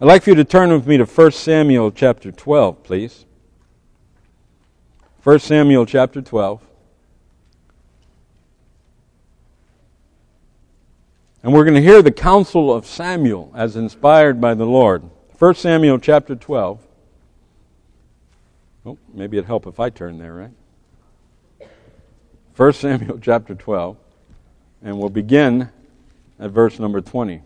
I'd 0.00 0.06
like 0.06 0.22
for 0.22 0.30
you 0.30 0.36
to 0.36 0.44
turn 0.44 0.70
with 0.72 0.86
me 0.86 0.96
to 0.98 1.04
1 1.04 1.30
Samuel 1.32 1.90
chapter 1.90 2.30
12, 2.30 2.82
please. 2.82 3.24
1 5.22 5.38
Samuel 5.40 5.86
chapter 5.86 6.20
12. 6.20 6.62
And 11.42 11.54
we're 11.54 11.64
going 11.64 11.76
to 11.76 11.82
hear 11.82 12.02
the 12.02 12.10
counsel 12.10 12.74
of 12.74 12.86
Samuel 12.86 13.52
as 13.54 13.76
inspired 13.76 14.40
by 14.40 14.54
the 14.54 14.66
Lord. 14.66 15.08
1 15.38 15.54
Samuel 15.54 15.98
chapter 15.98 16.34
12. 16.34 16.84
Oh, 18.84 18.98
maybe 19.14 19.36
it'd 19.36 19.46
help 19.46 19.66
if 19.66 19.80
I 19.80 19.88
turn 19.90 20.18
there, 20.18 20.34
right? 20.34 21.68
1 22.56 22.72
Samuel 22.72 23.18
chapter 23.22 23.54
12. 23.54 23.96
And 24.82 24.98
we'll 24.98 25.08
begin 25.08 25.70
at 26.38 26.50
verse 26.50 26.78
number 26.78 27.00
20. 27.00 27.42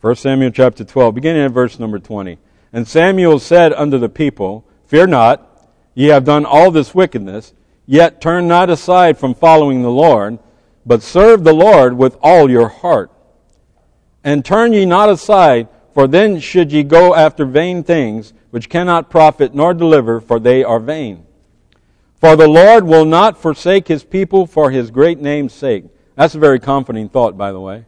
First 0.00 0.22
Samuel 0.22 0.50
chapter 0.50 0.84
12, 0.84 1.14
beginning 1.14 1.42
at 1.42 1.52
verse 1.52 1.78
number 1.78 1.98
20. 1.98 2.38
And 2.72 2.88
Samuel 2.88 3.38
said 3.38 3.72
unto 3.72 3.98
the 3.98 4.08
people, 4.08 4.66
Fear 4.86 5.06
not, 5.08 5.68
ye 5.94 6.08
have 6.08 6.24
done 6.24 6.44
all 6.44 6.70
this 6.70 6.94
wickedness, 6.94 7.54
Yet 7.86 8.20
turn 8.20 8.46
not 8.46 8.70
aside 8.70 9.18
from 9.18 9.34
following 9.34 9.82
the 9.82 9.90
Lord, 9.90 10.38
but 10.86 11.02
serve 11.02 11.44
the 11.44 11.52
Lord 11.52 11.96
with 11.96 12.16
all 12.22 12.50
your 12.50 12.68
heart. 12.68 13.10
And 14.24 14.44
turn 14.44 14.72
ye 14.72 14.86
not 14.86 15.08
aside, 15.08 15.68
for 15.92 16.06
then 16.06 16.38
should 16.38 16.72
ye 16.72 16.84
go 16.84 17.14
after 17.14 17.44
vain 17.44 17.82
things, 17.82 18.32
which 18.50 18.68
cannot 18.68 19.10
profit 19.10 19.54
nor 19.54 19.74
deliver, 19.74 20.20
for 20.20 20.38
they 20.38 20.62
are 20.62 20.78
vain. 20.78 21.26
For 22.22 22.36
the 22.36 22.46
Lord 22.46 22.84
will 22.84 23.04
not 23.04 23.36
forsake 23.36 23.88
his 23.88 24.04
people 24.04 24.46
for 24.46 24.70
his 24.70 24.92
great 24.92 25.18
name's 25.18 25.52
sake. 25.52 25.86
That's 26.14 26.36
a 26.36 26.38
very 26.38 26.60
comforting 26.60 27.08
thought, 27.08 27.36
by 27.36 27.50
the 27.50 27.58
way. 27.58 27.84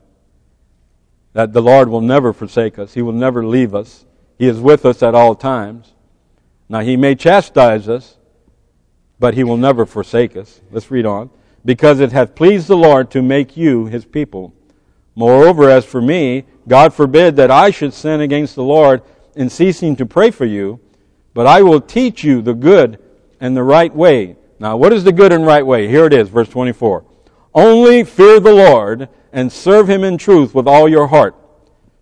That 1.34 1.52
the 1.52 1.62
Lord 1.62 1.88
will 1.88 2.00
never 2.00 2.32
forsake 2.32 2.76
us. 2.76 2.94
He 2.94 3.00
will 3.00 3.12
never 3.12 3.46
leave 3.46 3.76
us. 3.76 4.04
He 4.36 4.48
is 4.48 4.58
with 4.58 4.84
us 4.84 5.04
at 5.04 5.14
all 5.14 5.36
times. 5.36 5.92
Now, 6.68 6.80
he 6.80 6.96
may 6.96 7.14
chastise 7.14 7.88
us, 7.88 8.16
but 9.20 9.34
he 9.34 9.44
will 9.44 9.56
never 9.56 9.86
forsake 9.86 10.36
us. 10.36 10.60
Let's 10.72 10.90
read 10.90 11.06
on. 11.06 11.30
Because 11.64 12.00
it 12.00 12.10
hath 12.10 12.34
pleased 12.34 12.66
the 12.66 12.76
Lord 12.76 13.12
to 13.12 13.22
make 13.22 13.56
you 13.56 13.86
his 13.86 14.04
people. 14.04 14.52
Moreover, 15.14 15.70
as 15.70 15.84
for 15.84 16.02
me, 16.02 16.42
God 16.66 16.92
forbid 16.92 17.36
that 17.36 17.52
I 17.52 17.70
should 17.70 17.94
sin 17.94 18.20
against 18.20 18.56
the 18.56 18.64
Lord 18.64 19.00
in 19.36 19.48
ceasing 19.48 19.94
to 19.94 20.04
pray 20.04 20.32
for 20.32 20.44
you, 20.44 20.80
but 21.34 21.46
I 21.46 21.62
will 21.62 21.80
teach 21.80 22.24
you 22.24 22.42
the 22.42 22.54
good 22.54 22.98
and 23.44 23.54
the 23.54 23.62
right 23.62 23.94
way. 23.94 24.36
Now, 24.58 24.78
what 24.78 24.94
is 24.94 25.04
the 25.04 25.12
good 25.12 25.30
and 25.30 25.44
right 25.44 25.66
way? 25.66 25.86
Here 25.86 26.06
it 26.06 26.14
is, 26.14 26.30
verse 26.30 26.48
24. 26.48 27.04
Only 27.52 28.02
fear 28.02 28.40
the 28.40 28.54
Lord 28.54 29.10
and 29.34 29.52
serve 29.52 29.86
him 29.86 30.02
in 30.02 30.16
truth 30.16 30.54
with 30.54 30.66
all 30.66 30.88
your 30.88 31.08
heart. 31.08 31.36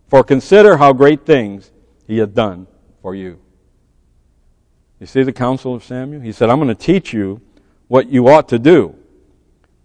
For 0.06 0.22
consider 0.22 0.76
how 0.76 0.92
great 0.92 1.26
things 1.26 1.72
he 2.06 2.18
hath 2.18 2.32
done 2.32 2.68
for 3.00 3.16
you. 3.16 3.40
You 5.00 5.06
see 5.06 5.24
the 5.24 5.32
counsel 5.32 5.74
of 5.74 5.82
Samuel? 5.82 6.22
He 6.22 6.30
said, 6.30 6.48
I'm 6.48 6.60
going 6.60 6.68
to 6.68 6.76
teach 6.76 7.12
you 7.12 7.40
what 7.88 8.08
you 8.08 8.28
ought 8.28 8.48
to 8.50 8.58
do. 8.60 8.94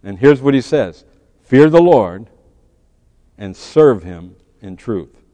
And 0.04 0.16
here's 0.16 0.40
what 0.40 0.54
he 0.54 0.60
says 0.60 1.04
Fear 1.42 1.70
the 1.70 1.82
Lord 1.82 2.28
and 3.36 3.56
serve 3.56 4.04
him 4.04 4.36
in 4.62 4.76
truth. 4.76 5.24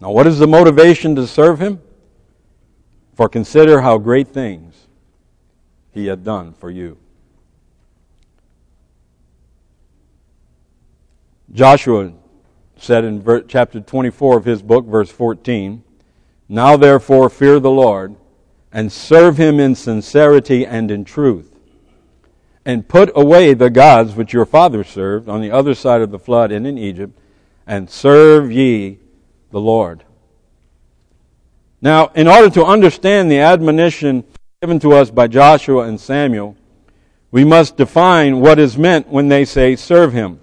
Now, 0.00 0.10
what 0.10 0.26
is 0.26 0.40
the 0.40 0.48
motivation 0.48 1.14
to 1.14 1.28
serve 1.28 1.60
him? 1.60 1.80
For 3.14 3.28
consider 3.28 3.82
how 3.82 3.98
great 3.98 4.28
things 4.28 4.65
he 5.96 6.06
had 6.06 6.24
done 6.24 6.52
for 6.52 6.70
you. 6.70 6.98
Joshua 11.52 12.12
said 12.76 13.04
in 13.04 13.24
chapter 13.48 13.80
24 13.80 14.36
of 14.36 14.44
his 14.44 14.62
book, 14.62 14.84
verse 14.84 15.10
14, 15.10 15.82
Now 16.48 16.76
therefore 16.76 17.30
fear 17.30 17.58
the 17.58 17.70
Lord 17.70 18.16
and 18.72 18.92
serve 18.92 19.38
him 19.38 19.58
in 19.58 19.74
sincerity 19.74 20.66
and 20.66 20.90
in 20.90 21.04
truth. 21.04 21.58
And 22.64 22.86
put 22.86 23.10
away 23.14 23.54
the 23.54 23.70
gods 23.70 24.14
which 24.14 24.32
your 24.32 24.44
fathers 24.44 24.88
served 24.88 25.28
on 25.28 25.40
the 25.40 25.52
other 25.52 25.74
side 25.74 26.02
of 26.02 26.10
the 26.10 26.18
flood 26.18 26.52
and 26.52 26.66
in 26.66 26.76
Egypt, 26.76 27.16
and 27.66 27.88
serve 27.88 28.52
ye 28.52 28.98
the 29.50 29.60
Lord. 29.60 30.04
Now, 31.80 32.10
in 32.14 32.26
order 32.26 32.50
to 32.50 32.64
understand 32.64 33.30
the 33.30 33.38
admonition 33.38 34.24
given 34.62 34.78
to 34.78 34.94
us 34.94 35.10
by 35.10 35.26
Joshua 35.26 35.82
and 35.82 36.00
Samuel, 36.00 36.56
we 37.30 37.44
must 37.44 37.76
define 37.76 38.40
what 38.40 38.58
is 38.58 38.78
meant 38.78 39.06
when 39.06 39.28
they 39.28 39.44
say 39.44 39.76
serve 39.76 40.14
him. 40.14 40.40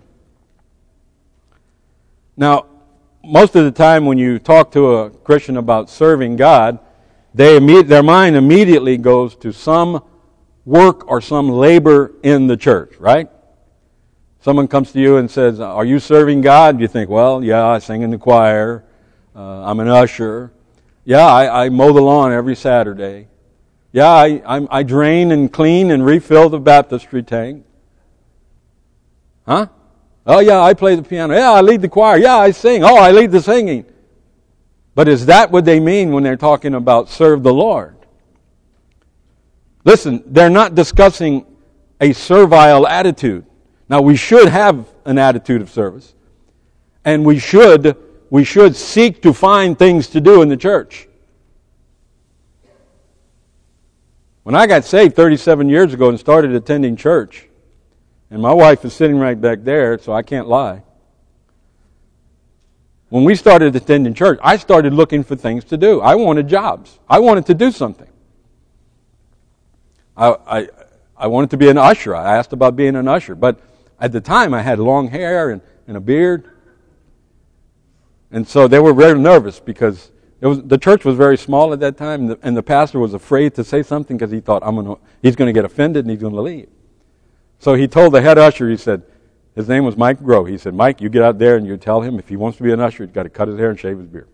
Now, 2.38 2.68
most 3.24 3.56
of 3.56 3.66
the 3.66 3.72
time 3.72 4.06
when 4.06 4.20
you 4.20 4.38
talk 4.38 4.72
to 4.74 4.98
a 4.98 5.10
Christian 5.10 5.58
about 5.58 5.90
serving 5.90 6.36
God, 6.36 6.78
they 7.34 7.58
their 7.82 8.04
mind 8.04 8.36
immediately 8.36 8.98
goes 8.98 9.36
to 9.38 9.52
some 9.52 10.04
work 10.64 11.10
or 11.10 11.20
some 11.20 11.50
labor 11.50 12.14
in 12.22 12.46
the 12.46 12.56
church, 12.56 12.96
right? 13.00 13.32
Someone 14.42 14.68
comes 14.68 14.92
to 14.92 15.00
you 15.00 15.18
and 15.18 15.32
says, 15.32 15.60
Are 15.60 15.86
you 15.86 15.98
serving 15.98 16.42
God? 16.42 16.80
You 16.80 16.88
think, 16.88 17.10
Well, 17.10 17.44
yeah, 17.44 17.66
I 17.66 17.80
sing 17.80 18.04
in 18.04 18.12
the 18.12 18.20
choir. 18.20 18.84
Uh, 19.36 19.64
I'm 19.64 19.80
an 19.80 19.88
usher. 19.88 20.54
Yeah, 21.04 21.26
I, 21.26 21.66
I, 21.66 21.70
mow 21.70 21.92
the 21.92 22.02
lawn 22.02 22.32
every 22.32 22.56
Saturday. 22.56 23.30
Yeah, 23.94 24.10
I, 24.10 24.42
I, 24.46 24.68
I 24.80 24.84
drain 24.84 25.32
and 25.32 25.54
clean 25.54 25.92
and 25.92 26.06
refill 26.06 26.50
the 26.50 26.60
baptistry 26.60 27.24
tank. 27.24 27.66
Huh? 29.46 29.68
Oh, 30.26 30.40
yeah, 30.40 30.62
I 30.62 30.74
play 30.74 30.96
the 30.96 31.04
piano. 31.04 31.36
Yeah, 31.36 31.52
I 31.52 31.62
lead 31.62 31.82
the 31.82 31.90
choir. 31.90 32.18
Yeah, 32.18 32.38
I 32.38 32.52
sing. 32.52 32.84
Oh, 32.84 32.98
I 32.98 33.12
lead 33.12 33.32
the 33.32 33.42
singing. 33.42 33.86
But 34.96 35.08
is 35.08 35.28
that 35.28 35.52
what 35.52 35.64
they 35.64 35.80
mean 35.80 36.12
when 36.12 36.24
they're 36.24 36.36
talking 36.36 36.74
about 36.74 37.10
serve 37.10 37.44
the 37.44 37.54
Lord? 37.54 37.96
Listen, 39.86 40.24
they're 40.26 40.50
not 40.50 40.76
discussing 40.76 41.46
a 42.00 42.14
servile 42.14 42.88
attitude. 42.88 43.46
Now 43.90 44.02
we 44.02 44.16
should 44.16 44.48
have 44.48 44.88
an 45.06 45.18
attitude 45.18 45.62
of 45.62 45.70
service. 45.70 46.14
And 47.06 47.26
we 47.26 47.38
should 47.38 47.98
we 48.30 48.44
should 48.44 48.76
seek 48.76 49.22
to 49.22 49.34
find 49.34 49.78
things 49.78 50.08
to 50.08 50.22
do 50.22 50.42
in 50.42 50.50
the 50.50 50.58
church. 50.58 51.08
When 54.44 54.56
I 54.56 54.68
got 54.68 54.86
saved 54.86 55.16
37 55.16 55.70
years 55.70 55.94
ago 55.94 56.10
and 56.10 56.20
started 56.20 56.54
attending 56.54 56.96
church, 56.96 57.48
and 58.30 58.42
my 58.42 58.54
wife 58.54 58.84
is 58.86 58.94
sitting 58.94 59.18
right 59.18 59.40
back 59.40 59.64
there, 59.64 59.98
so 59.98 60.14
I 60.14 60.22
can't 60.22 60.48
lie 60.48 60.84
when 63.14 63.26
we 63.26 63.36
started 63.36 63.76
attending 63.76 64.16
church, 64.16 64.40
I 64.42 64.58
started 64.58 64.92
looking 64.92 65.24
for 65.24 65.36
things 65.36 65.66
to 65.66 65.78
do. 65.78 66.02
I 66.02 66.16
wanted 66.16 66.48
jobs. 66.48 66.98
I 67.08 67.20
wanted 67.20 67.46
to 67.46 67.54
do 67.54 67.70
something. 67.70 68.10
I, 70.18 70.36
I, 70.48 70.68
I 71.16 71.28
wanted 71.28 71.52
to 71.52 71.58
be 71.58 71.70
an 71.70 71.78
usher. 71.78 72.16
I 72.16 72.36
asked 72.38 72.54
about 72.54 72.76
being 72.76 72.96
an 72.96 73.08
usher. 73.08 73.36
But 73.36 73.60
at 74.00 74.14
the 74.14 74.20
time 74.20 74.52
I 74.56 74.64
had 74.64 74.80
long 74.80 75.10
hair 75.10 75.52
and, 75.52 75.62
and 75.88 75.96
a 75.96 76.00
beard. 76.00 76.50
And 78.32 78.48
so 78.48 78.68
they 78.68 78.80
were 78.80 78.96
very 78.96 79.20
nervous 79.20 79.60
because 79.60 80.10
was, 80.48 80.62
the 80.64 80.78
church 80.78 81.06
was 81.06 81.16
very 81.16 81.38
small 81.38 81.72
at 81.72 81.80
that 81.80 81.98
time, 81.98 82.22
and 82.22 82.30
the, 82.32 82.40
and 82.42 82.58
the 82.58 82.64
pastor 82.64 83.00
was 83.00 83.14
afraid 83.14 83.56
to 83.56 83.64
say 83.64 83.82
something 83.82 84.18
because 84.18 84.32
he 84.32 84.42
thought 84.42 84.62
I'm 84.66 84.76
gonna, 84.76 84.96
he's 85.22 85.36
going 85.36 85.48
to 85.48 85.54
get 85.54 85.64
offended 85.64 86.04
and 86.06 86.12
he's 86.12 86.20
going 86.20 86.34
to 86.34 86.42
leave. 86.42 86.70
So 87.60 87.76
he 87.76 87.88
told 87.88 88.14
the 88.14 88.22
head 88.22 88.38
usher, 88.38 88.70
he 88.70 88.76
said, 88.76 89.04
his 89.56 89.70
name 89.70 89.86
was 89.86 89.96
Mike 89.96 90.22
Grow. 90.22 90.44
He 90.46 90.58
said, 90.58 90.74
Mike, 90.74 91.00
you 91.00 91.10
get 91.10 91.22
out 91.22 91.38
there 91.38 91.56
and 91.56 91.66
you 91.66 91.78
tell 91.78 92.02
him 92.02 92.18
if 92.18 92.28
he 92.28 92.36
wants 92.36 92.58
to 92.58 92.64
be 92.64 92.72
an 92.72 92.80
usher, 92.80 93.04
he's 93.04 93.14
got 93.14 93.24
to 93.24 93.30
cut 93.30 93.48
his 93.48 93.58
hair 93.58 93.70
and 93.70 93.80
shave 93.80 94.00
his 94.00 94.08
beard. 94.08 94.28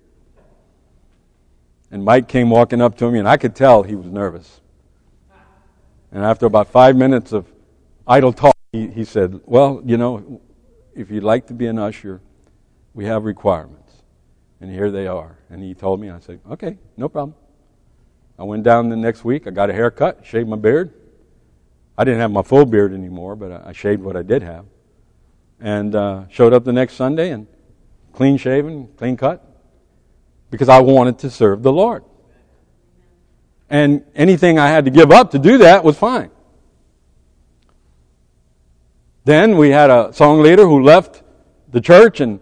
And 1.92 2.04
Mike 2.04 2.28
came 2.28 2.50
walking 2.50 2.82
up 2.82 2.98
to 2.98 3.12
me, 3.12 3.20
and 3.20 3.28
I 3.28 3.38
could 3.38 3.56
tell 3.56 3.84
he 3.84 3.96
was 3.96 4.08
nervous. 4.08 4.62
And 6.12 6.24
after 6.24 6.46
about 6.46 6.68
five 6.70 6.96
minutes 6.96 7.34
of 7.34 7.46
idle 8.08 8.34
talk, 8.34 8.56
he, 8.72 8.88
he 8.88 9.04
said, 9.04 9.42
Well, 9.46 9.82
you 9.86 9.98
know, 9.98 10.42
if 10.96 11.10
you'd 11.10 11.24
like 11.24 11.48
to 11.48 11.54
be 11.54 11.68
an 11.68 11.80
usher, 11.80 12.22
we 12.94 13.06
have 13.06 13.26
requirements. 13.26 13.79
And 14.62 14.72
here 14.72 14.92
they 14.92 15.08
are. 15.08 15.38
And 15.50 15.64
he 15.64 15.74
told 15.74 16.02
me, 16.02 16.10
I 16.10 16.20
said, 16.20 16.40
okay, 16.52 16.78
no 16.98 17.08
problem. 17.08 17.36
I 18.38 18.44
went 18.44 18.64
down 18.64 18.90
the 18.90 18.96
next 18.96 19.24
week. 19.24 19.48
I 19.48 19.52
got 19.52 19.70
a 19.70 19.74
haircut, 19.74 20.26
shaved 20.26 20.48
my 20.48 20.56
beard. 20.56 20.94
I 21.98 22.04
didn't 22.04 22.22
have 22.22 22.32
my 22.32 22.44
full 22.44 22.66
beard 22.66 22.94
anymore, 22.94 23.36
but 23.36 23.52
I 23.52 23.74
shaved 23.74 24.02
what 24.02 24.16
I 24.16 24.22
did 24.22 24.42
have. 24.44 24.66
And 25.60 25.94
uh, 25.94 26.28
showed 26.30 26.54
up 26.54 26.64
the 26.64 26.72
next 26.72 26.94
Sunday 26.94 27.32
and 27.32 27.48
clean 28.14 28.38
shaven, 28.38 28.88
clean 28.96 29.18
cut, 29.18 29.46
because 30.50 30.70
I 30.70 30.80
wanted 30.80 31.20
to 31.20 31.30
serve 31.30 31.64
the 31.64 31.74
Lord. 31.74 32.06
And 33.70 34.04
anything 34.16 34.58
I 34.58 34.70
had 34.70 34.86
to 34.86 34.92
give 34.92 35.12
up 35.12 35.32
to 35.32 35.40
do 35.40 35.60
that 35.60 35.84
was 35.84 35.98
fine. 35.98 36.32
Then 39.26 39.58
we 39.58 39.70
had 39.70 39.90
a 39.90 40.14
song 40.14 40.42
leader 40.42 40.66
who 40.66 40.82
left 40.82 41.22
the 41.70 41.82
church, 41.82 42.20
and 42.20 42.40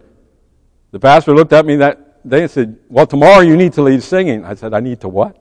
the 0.90 1.00
pastor 1.00 1.34
looked 1.34 1.52
at 1.52 1.66
me 1.66 1.76
that 1.76 2.07
they 2.24 2.46
said, 2.48 2.78
Well, 2.88 3.06
tomorrow 3.06 3.40
you 3.40 3.56
need 3.56 3.72
to 3.74 3.82
leave 3.82 4.02
singing. 4.04 4.44
I 4.44 4.54
said, 4.54 4.74
I 4.74 4.80
need 4.80 5.00
to 5.00 5.08
what? 5.08 5.36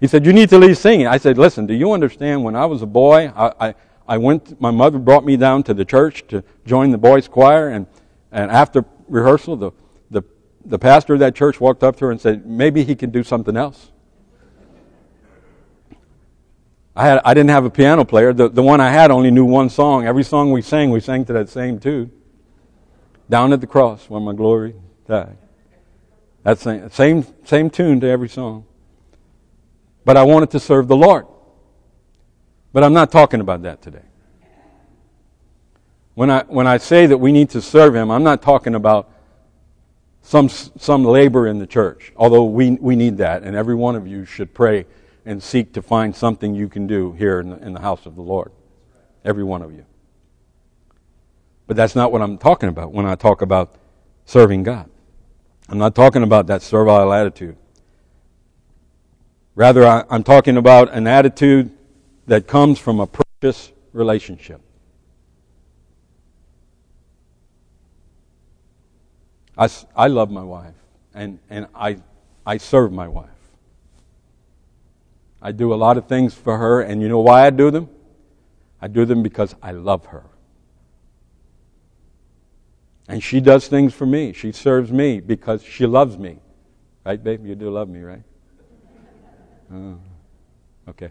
He 0.00 0.06
said, 0.06 0.26
You 0.26 0.32
need 0.32 0.48
to 0.50 0.58
leave 0.58 0.76
singing. 0.78 1.06
I 1.06 1.18
said, 1.18 1.38
Listen, 1.38 1.66
do 1.66 1.74
you 1.74 1.92
understand 1.92 2.44
when 2.44 2.56
I 2.56 2.66
was 2.66 2.82
a 2.82 2.86
boy, 2.86 3.32
I, 3.34 3.68
I, 3.68 3.74
I 4.06 4.18
went, 4.18 4.60
my 4.60 4.70
mother 4.70 4.98
brought 4.98 5.24
me 5.24 5.36
down 5.36 5.62
to 5.64 5.74
the 5.74 5.84
church 5.84 6.26
to 6.28 6.44
join 6.66 6.90
the 6.90 6.98
boys' 6.98 7.28
choir, 7.28 7.70
and, 7.70 7.86
and 8.30 8.50
after 8.50 8.84
rehearsal, 9.08 9.56
the, 9.56 9.70
the, 10.10 10.22
the 10.64 10.78
pastor 10.78 11.14
of 11.14 11.20
that 11.20 11.34
church 11.34 11.60
walked 11.60 11.82
up 11.82 11.96
to 11.96 12.06
her 12.06 12.10
and 12.10 12.20
said, 12.20 12.46
Maybe 12.46 12.84
he 12.84 12.94
can 12.94 13.10
do 13.10 13.22
something 13.22 13.56
else. 13.56 13.90
I, 16.96 17.06
had, 17.06 17.20
I 17.24 17.34
didn't 17.34 17.50
have 17.50 17.64
a 17.64 17.70
piano 17.70 18.04
player. 18.04 18.32
The, 18.32 18.48
the 18.48 18.62
one 18.62 18.80
I 18.80 18.90
had 18.90 19.10
only 19.10 19.32
knew 19.32 19.44
one 19.44 19.68
song. 19.68 20.06
Every 20.06 20.22
song 20.22 20.52
we 20.52 20.62
sang, 20.62 20.90
we 20.90 21.00
sang 21.00 21.24
to 21.24 21.32
that 21.32 21.48
same 21.48 21.80
tune 21.80 22.12
down 23.34 23.52
at 23.52 23.60
the 23.60 23.66
cross 23.66 24.08
where 24.08 24.20
my 24.20 24.32
glory 24.32 24.76
died. 25.08 25.36
That's 26.44 26.62
same, 26.62 26.88
same, 26.90 27.26
same 27.42 27.68
tune 27.68 27.98
to 27.98 28.06
every 28.06 28.28
song. 28.28 28.64
But 30.04 30.16
I 30.16 30.22
wanted 30.22 30.52
to 30.52 30.60
serve 30.60 30.86
the 30.86 30.94
Lord. 30.94 31.26
But 32.72 32.84
I'm 32.84 32.92
not 32.92 33.10
talking 33.10 33.40
about 33.40 33.62
that 33.62 33.82
today. 33.82 34.06
When 36.14 36.30
I, 36.30 36.44
when 36.44 36.68
I 36.68 36.76
say 36.76 37.06
that 37.06 37.18
we 37.18 37.32
need 37.32 37.50
to 37.50 37.60
serve 37.60 37.96
Him, 37.96 38.08
I'm 38.08 38.22
not 38.22 38.40
talking 38.40 38.76
about 38.76 39.10
some, 40.22 40.48
some 40.48 41.04
labor 41.04 41.48
in 41.48 41.58
the 41.58 41.66
church, 41.66 42.12
although 42.14 42.44
we, 42.44 42.70
we 42.80 42.94
need 42.94 43.16
that, 43.16 43.42
and 43.42 43.56
every 43.56 43.74
one 43.74 43.96
of 43.96 44.06
you 44.06 44.24
should 44.24 44.54
pray 44.54 44.86
and 45.26 45.42
seek 45.42 45.72
to 45.72 45.82
find 45.82 46.14
something 46.14 46.54
you 46.54 46.68
can 46.68 46.86
do 46.86 47.10
here 47.14 47.40
in 47.40 47.50
the, 47.50 47.56
in 47.56 47.72
the 47.72 47.80
house 47.80 48.06
of 48.06 48.14
the 48.14 48.22
Lord. 48.22 48.52
Every 49.24 49.42
one 49.42 49.62
of 49.62 49.72
you. 49.72 49.86
But 51.66 51.76
that's 51.76 51.94
not 51.94 52.12
what 52.12 52.20
I'm 52.22 52.38
talking 52.38 52.68
about 52.68 52.92
when 52.92 53.06
I 53.06 53.14
talk 53.14 53.42
about 53.42 53.74
serving 54.26 54.62
God. 54.64 54.90
I'm 55.68 55.78
not 55.78 55.94
talking 55.94 56.22
about 56.22 56.46
that 56.48 56.62
servile 56.62 57.12
attitude. 57.12 57.56
Rather, 59.54 59.86
I, 59.86 60.04
am 60.10 60.24
talking 60.24 60.56
about 60.56 60.92
an 60.92 61.06
attitude 61.06 61.70
that 62.26 62.46
comes 62.46 62.78
from 62.78 63.00
a 63.00 63.06
precious 63.06 63.72
relationship. 63.92 64.60
I, 69.56 69.68
I 69.94 70.08
love 70.08 70.30
my 70.30 70.42
wife, 70.42 70.74
and, 71.14 71.38
and 71.48 71.68
I, 71.74 71.98
I 72.44 72.56
serve 72.56 72.92
my 72.92 73.06
wife. 73.06 73.28
I 75.40 75.52
do 75.52 75.72
a 75.72 75.76
lot 75.76 75.96
of 75.96 76.08
things 76.08 76.34
for 76.34 76.58
her, 76.58 76.80
and 76.80 77.00
you 77.00 77.08
know 77.08 77.20
why 77.20 77.46
I 77.46 77.50
do 77.50 77.70
them? 77.70 77.88
I 78.82 78.88
do 78.88 79.04
them 79.04 79.22
because 79.22 79.54
I 79.62 79.70
love 79.70 80.06
her. 80.06 80.24
And 83.08 83.22
she 83.22 83.40
does 83.40 83.68
things 83.68 83.92
for 83.92 84.06
me. 84.06 84.32
She 84.32 84.52
serves 84.52 84.90
me 84.90 85.20
because 85.20 85.62
she 85.62 85.86
loves 85.86 86.16
me. 86.16 86.38
Right, 87.04 87.22
babe? 87.22 87.44
You 87.44 87.54
do 87.54 87.70
love 87.70 87.88
me, 87.88 88.00
right? 88.00 88.22
Oh, 89.72 89.98
okay. 90.88 91.10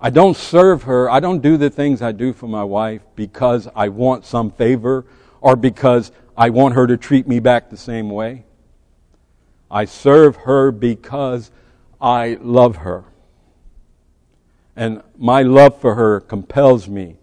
I 0.00 0.10
don't 0.10 0.36
serve 0.36 0.84
her. 0.84 1.10
I 1.10 1.20
don't 1.20 1.42
do 1.42 1.56
the 1.56 1.68
things 1.68 2.00
I 2.00 2.12
do 2.12 2.32
for 2.32 2.46
my 2.46 2.64
wife 2.64 3.02
because 3.16 3.68
I 3.74 3.88
want 3.88 4.24
some 4.24 4.50
favor 4.50 5.04
or 5.40 5.56
because 5.56 6.10
I 6.36 6.50
want 6.50 6.74
her 6.74 6.86
to 6.86 6.96
treat 6.96 7.26
me 7.26 7.40
back 7.40 7.68
the 7.68 7.76
same 7.76 8.08
way. 8.08 8.44
I 9.70 9.84
serve 9.84 10.36
her 10.36 10.70
because 10.70 11.50
I 12.00 12.38
love 12.40 12.76
her. 12.76 13.04
And 14.74 15.02
my 15.18 15.42
love 15.42 15.78
for 15.80 15.96
her 15.96 16.20
compels 16.20 16.88
me 16.88 17.16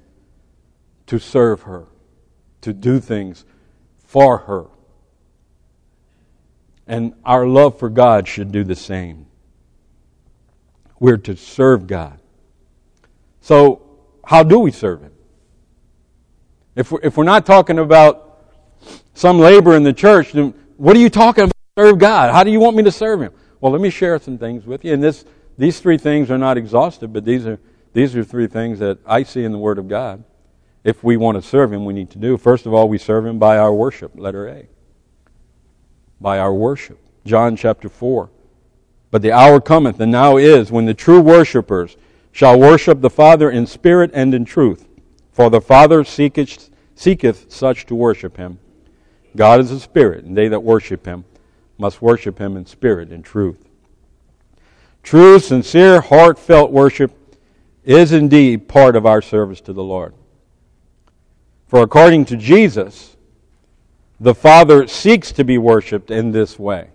to 1.07 1.17
serve 1.17 1.63
her 1.63 1.87
to 2.65 2.73
do 2.73 2.99
things 2.99 3.45
for 3.99 4.39
her. 4.39 4.65
And 6.87 7.13
our 7.23 7.45
love 7.45 7.77
for 7.77 7.89
God 7.89 8.27
should 8.27 8.51
do 8.51 8.63
the 8.63 8.75
same. 8.75 9.27
We're 10.99 11.17
to 11.17 11.35
serve 11.35 11.85
God. 11.85 12.19
So, 13.39 13.83
how 14.25 14.41
do 14.41 14.57
we 14.57 14.71
serve 14.71 15.01
Him? 15.01 15.11
If 16.75 16.91
we're, 16.91 17.01
if 17.03 17.17
we're 17.17 17.23
not 17.23 17.45
talking 17.45 17.77
about 17.77 18.39
some 19.13 19.39
labor 19.39 19.75
in 19.75 19.83
the 19.83 19.93
church, 19.93 20.31
then 20.31 20.55
what 20.77 20.95
are 20.95 20.99
you 20.99 21.11
talking 21.11 21.43
about? 21.43 21.53
Serve 21.77 21.99
God. 21.99 22.31
How 22.31 22.43
do 22.43 22.49
you 22.49 22.59
want 22.59 22.75
me 22.75 22.81
to 22.83 22.91
serve 22.91 23.21
Him? 23.21 23.31
Well, 23.61 23.71
let 23.71 23.81
me 23.81 23.91
share 23.91 24.17
some 24.17 24.39
things 24.39 24.65
with 24.65 24.83
you. 24.83 24.93
And 24.93 25.03
this, 25.03 25.23
these 25.55 25.79
three 25.79 25.99
things 25.99 26.31
are 26.31 26.37
not 26.39 26.57
exhaustive, 26.57 27.13
but 27.13 27.25
these 27.25 27.45
are, 27.45 27.59
these 27.93 28.15
are 28.15 28.23
three 28.23 28.47
things 28.47 28.79
that 28.79 28.97
I 29.05 29.21
see 29.21 29.43
in 29.43 29.51
the 29.51 29.59
Word 29.59 29.77
of 29.77 29.87
God 29.87 30.23
if 30.85 31.03
we 31.03 31.17
want 31.17 31.35
to 31.35 31.41
serve 31.41 31.73
Him, 31.73 31.83
we 31.83 31.93
need 31.93 32.11
to 32.11 32.19
do. 32.19 32.37
First 32.37 32.67
of 32.67 32.73
all, 32.73 32.87
we 32.87 32.99
serve 32.99 33.25
Him 33.25 33.39
by 33.39 33.57
our 33.57 33.73
worship, 33.73 34.11
letter 34.15 34.47
A. 34.47 34.67
By 36.21 36.37
our 36.37 36.53
worship. 36.53 36.99
John 37.25 37.57
chapter 37.57 37.89
4. 37.89 38.29
But 39.09 39.23
the 39.23 39.31
hour 39.31 39.59
cometh, 39.59 39.99
and 39.99 40.11
now 40.11 40.37
is, 40.37 40.71
when 40.71 40.85
the 40.85 40.93
true 40.93 41.19
worshippers 41.19 41.97
shall 42.31 42.59
worship 42.59 43.01
the 43.01 43.09
Father 43.09 43.49
in 43.49 43.65
spirit 43.65 44.11
and 44.13 44.33
in 44.35 44.45
truth. 44.45 44.87
For 45.31 45.49
the 45.49 45.59
Father 45.59 46.03
seeketh, 46.03 46.69
seeketh 46.93 47.51
such 47.51 47.87
to 47.87 47.95
worship 47.95 48.37
Him. 48.37 48.59
God 49.35 49.59
is 49.61 49.71
a 49.71 49.79
spirit, 49.79 50.23
and 50.23 50.37
they 50.37 50.47
that 50.49 50.61
worship 50.61 51.07
Him 51.07 51.25
must 51.79 51.99
worship 51.99 52.37
Him 52.37 52.55
in 52.55 52.67
spirit 52.67 53.09
and 53.09 53.25
truth. 53.25 53.67
True, 55.01 55.39
sincere, 55.39 55.99
heartfelt 55.99 56.71
worship 56.71 57.11
is 57.83 58.11
indeed 58.11 58.67
part 58.67 58.95
of 58.95 59.07
our 59.07 59.21
service 59.23 59.61
to 59.61 59.73
the 59.73 59.83
Lord. 59.83 60.13
For 61.75 61.83
according 61.83 62.23
to 62.27 62.37
Jesus, 62.37 63.17
the 64.17 64.33
Father 64.33 64.87
seeks 64.87 65.33
to 65.33 65.43
be 65.43 65.57
worshiped 65.57 66.09
in 66.09 66.31
this 66.31 66.57
way. 66.57 66.87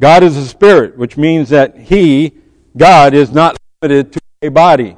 God 0.00 0.22
is 0.22 0.34
a 0.38 0.46
spirit, 0.48 0.96
which 0.96 1.18
means 1.18 1.50
that 1.50 1.76
He, 1.76 2.32
God, 2.74 3.12
is 3.12 3.32
not 3.32 3.58
limited 3.82 4.14
to 4.14 4.20
a 4.40 4.48
body. 4.48 4.96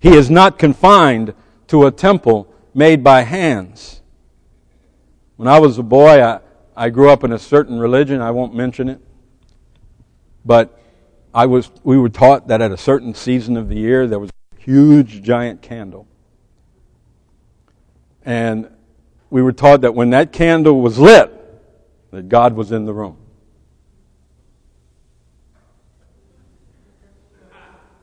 He 0.00 0.16
is 0.16 0.28
not 0.32 0.58
confined 0.58 1.34
to 1.68 1.86
a 1.86 1.92
temple 1.92 2.52
made 2.74 3.04
by 3.04 3.20
hands. 3.22 4.02
When 5.36 5.46
I 5.46 5.60
was 5.60 5.78
a 5.78 5.84
boy, 5.84 6.24
I, 6.24 6.40
I 6.74 6.90
grew 6.90 7.08
up 7.08 7.22
in 7.22 7.30
a 7.30 7.38
certain 7.38 7.78
religion. 7.78 8.20
I 8.20 8.32
won't 8.32 8.52
mention 8.52 8.88
it. 8.88 9.00
But 10.44 10.76
I 11.32 11.46
was, 11.46 11.70
we 11.84 11.96
were 11.96 12.08
taught 12.08 12.48
that 12.48 12.60
at 12.60 12.72
a 12.72 12.76
certain 12.76 13.14
season 13.14 13.56
of 13.56 13.68
the 13.68 13.76
year, 13.76 14.08
there 14.08 14.18
was 14.18 14.30
a 14.30 14.60
huge, 14.60 15.22
giant 15.22 15.62
candle 15.62 16.08
and 18.24 18.70
we 19.30 19.42
were 19.42 19.52
taught 19.52 19.82
that 19.82 19.94
when 19.94 20.10
that 20.10 20.32
candle 20.32 20.80
was 20.80 20.98
lit, 20.98 21.30
that 22.10 22.28
God 22.28 22.54
was 22.54 22.72
in 22.72 22.84
the 22.84 22.92
room. 22.92 23.16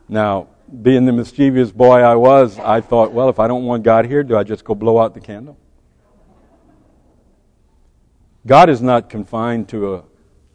Now, 0.09 0.47
being 0.81 1.05
the 1.05 1.13
mischievous 1.13 1.71
boy 1.71 1.99
I 1.99 2.15
was, 2.15 2.59
I 2.59 2.81
thought, 2.81 3.13
well, 3.13 3.29
if 3.29 3.39
I 3.39 3.47
don't 3.47 3.63
want 3.63 3.83
God 3.83 4.05
here, 4.05 4.23
do 4.23 4.37
I 4.37 4.43
just 4.43 4.65
go 4.65 4.75
blow 4.75 4.99
out 4.99 5.13
the 5.13 5.21
candle? 5.21 5.57
God 8.45 8.69
is 8.69 8.81
not 8.81 9.09
confined 9.09 9.69
to 9.69 9.95
a, 9.95 10.03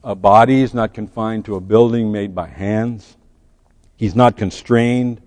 a 0.04 0.14
body, 0.14 0.60
He's 0.60 0.74
not 0.74 0.92
confined 0.92 1.46
to 1.46 1.56
a 1.56 1.60
building 1.60 2.12
made 2.12 2.34
by 2.34 2.48
hands. 2.48 3.16
He's 3.96 4.14
not 4.14 4.36
constrained 4.36 5.22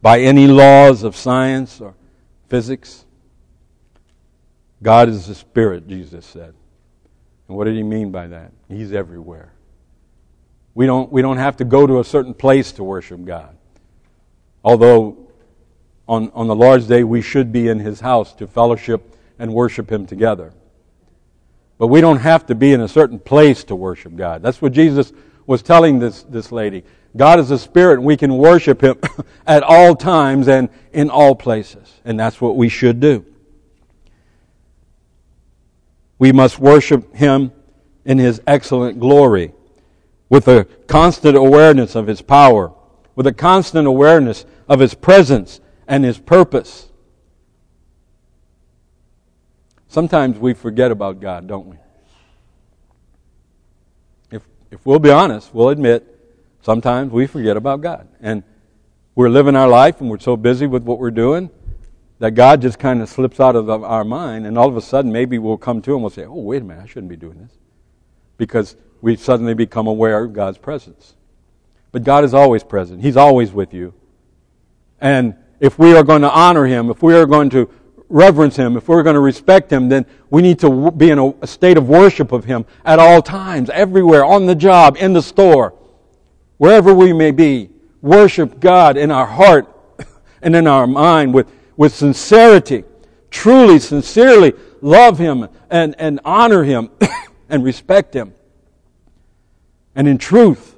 by 0.00 0.20
any 0.20 0.46
laws 0.46 1.02
of 1.02 1.16
science 1.16 1.80
or 1.80 1.94
physics. 2.48 3.03
God 4.84 5.08
is 5.08 5.26
the 5.26 5.34
Spirit, 5.34 5.88
Jesus 5.88 6.26
said. 6.26 6.54
And 7.48 7.56
what 7.56 7.64
did 7.64 7.74
he 7.74 7.82
mean 7.82 8.10
by 8.10 8.26
that? 8.26 8.52
He's 8.68 8.92
everywhere. 8.92 9.50
We 10.74 10.84
don't, 10.84 11.10
we 11.10 11.22
don't 11.22 11.38
have 11.38 11.56
to 11.56 11.64
go 11.64 11.86
to 11.86 12.00
a 12.00 12.04
certain 12.04 12.34
place 12.34 12.70
to 12.72 12.84
worship 12.84 13.24
God. 13.24 13.56
Although 14.62 15.16
on, 16.06 16.30
on 16.34 16.48
the 16.48 16.54
Lord's 16.54 16.86
Day 16.86 17.02
we 17.02 17.22
should 17.22 17.50
be 17.50 17.68
in 17.68 17.80
His 17.80 18.00
house 18.00 18.34
to 18.34 18.46
fellowship 18.46 19.16
and 19.38 19.54
worship 19.54 19.90
Him 19.90 20.06
together. 20.06 20.52
But 21.78 21.86
we 21.86 22.02
don't 22.02 22.18
have 22.18 22.44
to 22.46 22.54
be 22.54 22.74
in 22.74 22.82
a 22.82 22.88
certain 22.88 23.18
place 23.18 23.64
to 23.64 23.74
worship 23.74 24.14
God. 24.16 24.42
That's 24.42 24.60
what 24.60 24.72
Jesus 24.72 25.14
was 25.46 25.62
telling 25.62 25.98
this, 25.98 26.24
this 26.24 26.52
lady. 26.52 26.84
God 27.16 27.40
is 27.40 27.50
a 27.50 27.58
spirit 27.58 27.94
and 27.94 28.04
we 28.04 28.18
can 28.18 28.36
worship 28.36 28.82
Him 28.82 28.98
at 29.46 29.62
all 29.62 29.96
times 29.96 30.46
and 30.46 30.68
in 30.92 31.08
all 31.08 31.34
places. 31.34 31.90
And 32.04 32.20
that's 32.20 32.38
what 32.38 32.56
we 32.56 32.68
should 32.68 33.00
do. 33.00 33.24
We 36.18 36.32
must 36.32 36.58
worship 36.58 37.14
Him 37.14 37.52
in 38.04 38.18
His 38.18 38.40
excellent 38.46 39.00
glory 39.00 39.52
with 40.28 40.48
a 40.48 40.64
constant 40.86 41.36
awareness 41.36 41.94
of 41.94 42.06
His 42.06 42.22
power, 42.22 42.72
with 43.14 43.26
a 43.26 43.32
constant 43.32 43.86
awareness 43.86 44.44
of 44.68 44.80
His 44.80 44.94
presence 44.94 45.60
and 45.86 46.04
His 46.04 46.18
purpose. 46.18 46.88
Sometimes 49.88 50.38
we 50.38 50.54
forget 50.54 50.90
about 50.90 51.20
God, 51.20 51.46
don't 51.46 51.66
we? 51.66 51.76
If, 54.32 54.42
if 54.70 54.84
we'll 54.84 54.98
be 54.98 55.10
honest, 55.10 55.54
we'll 55.54 55.68
admit 55.68 56.04
sometimes 56.62 57.12
we 57.12 57.26
forget 57.26 57.56
about 57.56 57.80
God. 57.80 58.08
And 58.20 58.42
we're 59.14 59.28
living 59.28 59.54
our 59.54 59.68
life 59.68 60.00
and 60.00 60.10
we're 60.10 60.18
so 60.18 60.36
busy 60.36 60.66
with 60.66 60.82
what 60.82 60.98
we're 60.98 61.12
doing 61.12 61.50
that 62.18 62.32
God 62.32 62.62
just 62.62 62.78
kind 62.78 63.02
of 63.02 63.08
slips 63.08 63.40
out 63.40 63.56
of 63.56 63.68
our 63.68 64.04
mind, 64.04 64.46
and 64.46 64.56
all 64.56 64.68
of 64.68 64.76
a 64.76 64.80
sudden 64.80 65.12
maybe 65.12 65.38
we'll 65.38 65.58
come 65.58 65.82
to 65.82 65.90
Him 65.90 65.96
and 65.96 66.02
we'll 66.02 66.10
say, 66.10 66.24
Oh, 66.24 66.40
wait 66.40 66.62
a 66.62 66.64
minute, 66.64 66.82
I 66.82 66.86
shouldn't 66.86 67.08
be 67.08 67.16
doing 67.16 67.38
this. 67.38 67.52
Because 68.36 68.76
we 69.00 69.16
suddenly 69.16 69.54
become 69.54 69.86
aware 69.86 70.24
of 70.24 70.32
God's 70.32 70.58
presence. 70.58 71.14
But 71.92 72.04
God 72.04 72.24
is 72.24 72.34
always 72.34 72.64
present, 72.64 73.02
He's 73.02 73.16
always 73.16 73.52
with 73.52 73.74
you. 73.74 73.94
And 75.00 75.34
if 75.60 75.78
we 75.78 75.96
are 75.96 76.02
going 76.02 76.22
to 76.22 76.30
honor 76.30 76.66
Him, 76.66 76.90
if 76.90 77.02
we 77.02 77.14
are 77.14 77.26
going 77.26 77.50
to 77.50 77.68
reverence 78.08 78.56
Him, 78.56 78.76
if 78.76 78.88
we're 78.88 79.02
going 79.02 79.14
to 79.14 79.20
respect 79.20 79.72
Him, 79.72 79.88
then 79.88 80.06
we 80.30 80.42
need 80.42 80.58
to 80.60 80.90
be 80.90 81.10
in 81.10 81.34
a 81.40 81.46
state 81.46 81.76
of 81.76 81.88
worship 81.88 82.32
of 82.32 82.44
Him 82.44 82.64
at 82.84 82.98
all 82.98 83.22
times, 83.22 83.70
everywhere, 83.70 84.24
on 84.24 84.46
the 84.46 84.54
job, 84.54 84.96
in 84.98 85.12
the 85.12 85.22
store, 85.22 85.74
wherever 86.58 86.94
we 86.94 87.12
may 87.12 87.30
be. 87.30 87.70
Worship 88.02 88.60
God 88.60 88.96
in 88.96 89.10
our 89.10 89.26
heart 89.26 89.66
and 90.42 90.54
in 90.54 90.66
our 90.66 90.86
mind 90.86 91.32
with, 91.32 91.48
with 91.76 91.94
sincerity. 91.94 92.84
Truly, 93.30 93.78
sincerely 93.78 94.52
love 94.80 95.18
Him 95.18 95.48
and, 95.70 95.94
and 95.98 96.20
honor 96.24 96.62
Him 96.64 96.90
and 97.48 97.64
respect 97.64 98.14
Him. 98.14 98.34
And 99.94 100.08
in 100.08 100.18
truth, 100.18 100.76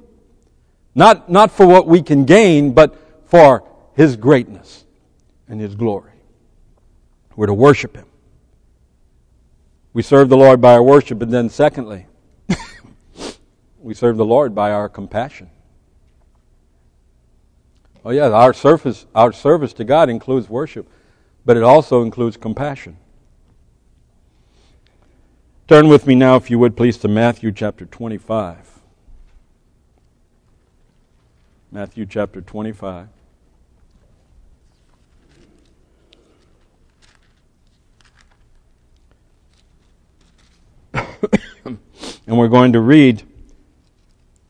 not, 0.95 1.29
not 1.29 1.51
for 1.51 1.67
what 1.67 1.87
we 1.87 2.01
can 2.01 2.25
gain, 2.25 2.73
but 2.73 2.95
for 3.25 3.63
His 3.93 4.15
greatness 4.15 4.85
and 5.47 5.61
His 5.61 5.75
glory. 5.75 6.11
We're 7.35 7.47
to 7.47 7.53
worship 7.53 7.95
Him. 7.95 8.05
We 9.93 10.01
serve 10.01 10.29
the 10.29 10.37
Lord 10.37 10.61
by 10.61 10.73
our 10.73 10.83
worship, 10.83 11.21
and 11.21 11.31
then 11.31 11.49
secondly, 11.49 12.05
we 13.79 13.93
serve 13.93 14.17
the 14.17 14.25
Lord 14.25 14.53
by 14.53 14.71
our 14.71 14.89
compassion. 14.89 15.49
Oh 18.07 18.11
yeah, 18.11 18.29
our 18.29 18.53
service, 18.53 19.05
our 19.13 19.33
service 19.33 19.73
to 19.73 19.83
God 19.83 20.09
includes 20.09 20.47
worship, 20.47 20.89
but 21.43 21.57
it 21.57 21.63
also 21.63 22.03
includes 22.03 22.37
compassion. 22.37 22.95
Turn 25.67 25.89
with 25.89 26.07
me 26.07 26.15
now, 26.15 26.37
if 26.37 26.49
you 26.49 26.57
would 26.57 26.77
please, 26.77 26.95
to 26.99 27.09
Matthew 27.09 27.51
chapter 27.51 27.85
25. 27.85 28.79
Matthew 31.69 32.05
chapter 32.05 32.39
25. 32.39 33.09
and 41.65 41.77
we're 42.25 42.47
going 42.47 42.71
to 42.71 42.79
read 42.79 43.23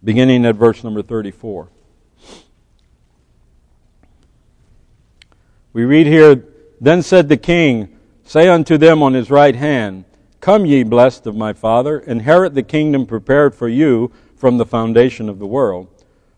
beginning 0.04 0.46
at 0.46 0.54
verse 0.54 0.84
number 0.84 1.02
34. 1.02 1.70
We 5.78 5.86
read 5.86 6.08
here, 6.08 6.44
Then 6.82 7.04
said 7.04 7.30
the 7.30 7.38
king, 7.38 8.00
Say 8.24 8.48
unto 8.50 8.80
them 8.80 9.04
on 9.04 9.13
his 9.13 9.30
right 9.30 9.56
hand, 9.56 10.06
Come 10.42 10.66
ye 10.66 10.82
blessed 10.82 11.28
of 11.28 11.36
my 11.36 11.54
Father, 11.54 12.00
inherit 12.00 12.56
the 12.56 12.63
kingdom 12.63 13.06
prepared 13.06 13.54
for 13.54 13.68
you 13.68 14.12
from 14.36 14.58
the 14.58 14.66
foundation 14.66 15.30
of 15.30 15.38
the 15.38 15.46
world. 15.46 15.88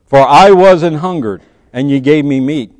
For 0.05 0.19
I 0.19 0.51
was 0.51 0.83
an 0.83 0.95
hungered, 0.95 1.41
and 1.71 1.89
ye 1.89 2.01
gave 2.01 2.25
me 2.25 2.41
meat. 2.41 2.73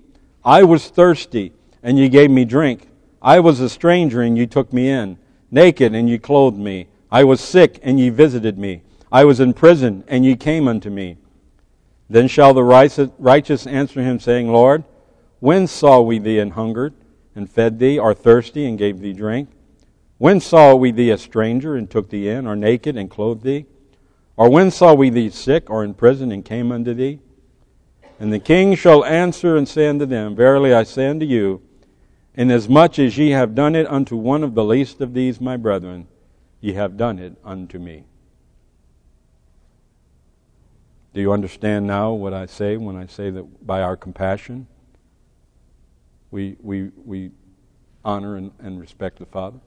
I 0.43 0.63
was 0.63 0.89
thirsty, 0.89 1.53
and 1.81 1.97
ye 1.97 2.09
gave 2.09 2.29
me 2.29 2.43
drink. 2.43 2.89
I 3.21 3.39
was 3.39 3.61
a 3.61 3.69
stranger, 3.69 4.21
and 4.21 4.37
ye 4.37 4.45
took 4.45 4.73
me 4.73 4.89
in. 4.89 5.17
Naked, 5.49 5.95
and 5.95 6.09
ye 6.09 6.17
clothed 6.17 6.59
me. 6.59 6.87
I 7.09 7.23
was 7.23 7.39
sick, 7.39 7.79
and 7.83 8.01
ye 8.01 8.09
visited 8.09 8.57
me. 8.57 8.81
I 9.13 9.23
was 9.23 9.39
in 9.39 9.53
prison, 9.53 10.03
and 10.09 10.25
ye 10.25 10.35
came 10.35 10.67
unto 10.67 10.89
me. 10.89 11.15
Then 12.09 12.27
shall 12.27 12.53
the 12.53 12.65
righteous 12.65 13.65
answer 13.65 14.01
him, 14.01 14.19
saying, 14.19 14.51
Lord, 14.51 14.83
when 15.39 15.67
saw 15.67 16.01
we 16.01 16.19
thee 16.19 16.39
an 16.39 16.51
hungered, 16.51 16.93
and 17.35 17.49
fed 17.49 17.79
thee, 17.79 17.97
or 17.97 18.13
thirsty, 18.13 18.65
and 18.65 18.77
gave 18.77 18.99
thee 18.99 19.13
drink? 19.13 19.49
When 20.17 20.39
saw 20.41 20.75
we 20.75 20.91
thee 20.91 21.11
a 21.11 21.17
stranger, 21.17 21.75
and 21.75 21.89
took 21.89 22.09
thee 22.09 22.27
in, 22.27 22.45
or 22.45 22.55
naked, 22.55 22.97
and 22.97 23.09
clothed 23.09 23.43
thee? 23.43 23.65
Or 24.35 24.49
when 24.49 24.71
saw 24.71 24.93
we 24.93 25.09
thee 25.09 25.29
sick, 25.29 25.69
or 25.69 25.83
in 25.83 25.93
prison, 25.93 26.31
and 26.31 26.43
came 26.43 26.71
unto 26.71 26.93
thee? 26.93 27.19
And 28.19 28.33
the 28.33 28.39
king 28.39 28.75
shall 28.75 29.05
answer 29.05 29.55
and 29.55 29.67
say 29.67 29.87
unto 29.87 30.05
them, 30.05 30.35
Verily 30.35 30.73
I 30.73 30.83
say 30.83 31.07
unto 31.07 31.25
you, 31.25 31.61
inasmuch 32.35 32.99
as 32.99 33.17
ye 33.17 33.29
have 33.29 33.55
done 33.55 33.75
it 33.75 33.87
unto 33.87 34.17
one 34.17 34.43
of 34.43 34.55
the 34.55 34.63
least 34.63 34.99
of 34.99 35.13
these 35.13 35.39
my 35.39 35.55
brethren, 35.55 36.07
ye 36.59 36.73
have 36.73 36.97
done 36.97 37.17
it 37.17 37.37
unto 37.45 37.79
me. 37.79 38.03
Do 41.13 41.21
you 41.21 41.31
understand 41.31 41.87
now 41.87 42.11
what 42.11 42.33
I 42.33 42.45
say 42.45 42.75
when 42.75 42.97
I 42.97 43.05
say 43.05 43.29
that 43.29 43.65
by 43.65 43.81
our 43.81 43.95
compassion 43.95 44.67
we, 46.31 46.55
we, 46.61 46.91
we 47.05 47.31
honor 48.03 48.35
and, 48.35 48.51
and 48.59 48.79
respect 48.79 49.19
the 49.19 49.25
Father? 49.25 49.59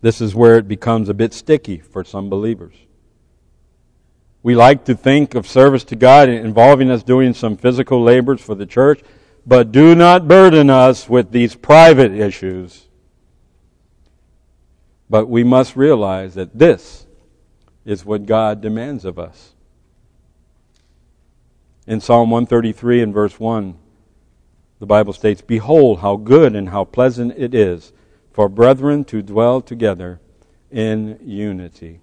This 0.00 0.20
is 0.20 0.34
where 0.34 0.56
it 0.56 0.68
becomes 0.68 1.08
a 1.08 1.14
bit 1.14 1.34
sticky 1.34 1.78
for 1.78 2.04
some 2.04 2.30
believers. 2.30 2.74
We 4.42 4.54
like 4.54 4.84
to 4.84 4.94
think 4.94 5.34
of 5.34 5.46
service 5.46 5.84
to 5.84 5.96
God 5.96 6.28
involving 6.28 6.90
us 6.90 7.02
doing 7.02 7.34
some 7.34 7.56
physical 7.56 8.02
labors 8.02 8.40
for 8.40 8.54
the 8.54 8.66
church, 8.66 9.02
but 9.46 9.72
do 9.72 9.94
not 9.94 10.28
burden 10.28 10.70
us 10.70 11.08
with 11.08 11.32
these 11.32 11.56
private 11.56 12.12
issues 12.12 12.88
but 15.10 15.26
we 15.28 15.44
must 15.44 15.76
realize 15.76 16.34
that 16.34 16.58
this 16.58 17.06
is 17.84 18.04
what 18.04 18.26
God 18.26 18.60
demands 18.60 19.04
of 19.04 19.18
us. 19.18 19.54
In 21.88 22.02
Psalm 22.02 22.28
133 22.28 23.00
and 23.00 23.14
verse 23.14 23.40
1, 23.40 23.74
the 24.78 24.84
Bible 24.84 25.14
states, 25.14 25.40
Behold, 25.40 26.00
how 26.00 26.16
good 26.16 26.54
and 26.54 26.68
how 26.68 26.84
pleasant 26.84 27.32
it 27.38 27.54
is 27.54 27.94
for 28.30 28.46
brethren 28.50 29.04
to 29.04 29.22
dwell 29.22 29.62
together 29.62 30.20
in 30.70 31.18
unity. 31.24 32.02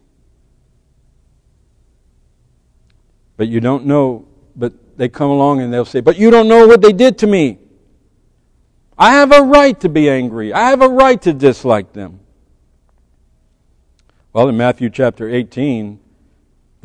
But 3.37 3.47
you 3.47 3.59
don't 3.59 3.85
know, 3.85 4.25
but 4.55 4.73
they 4.97 5.07
come 5.07 5.29
along 5.29 5.61
and 5.61 5.71
they'll 5.71 5.85
say, 5.85 5.99
But 5.99 6.17
you 6.17 6.31
don't 6.31 6.47
know 6.47 6.65
what 6.65 6.81
they 6.81 6.91
did 6.91 7.19
to 7.19 7.27
me. 7.27 7.59
I 8.97 9.11
have 9.11 9.31
a 9.31 9.43
right 9.43 9.79
to 9.81 9.89
be 9.89 10.09
angry. 10.09 10.51
I 10.51 10.71
have 10.71 10.81
a 10.81 10.89
right 10.89 11.21
to 11.21 11.31
dislike 11.31 11.93
them. 11.93 12.21
Well, 14.33 14.49
in 14.49 14.57
Matthew 14.57 14.89
chapter 14.89 15.29
18, 15.29 15.99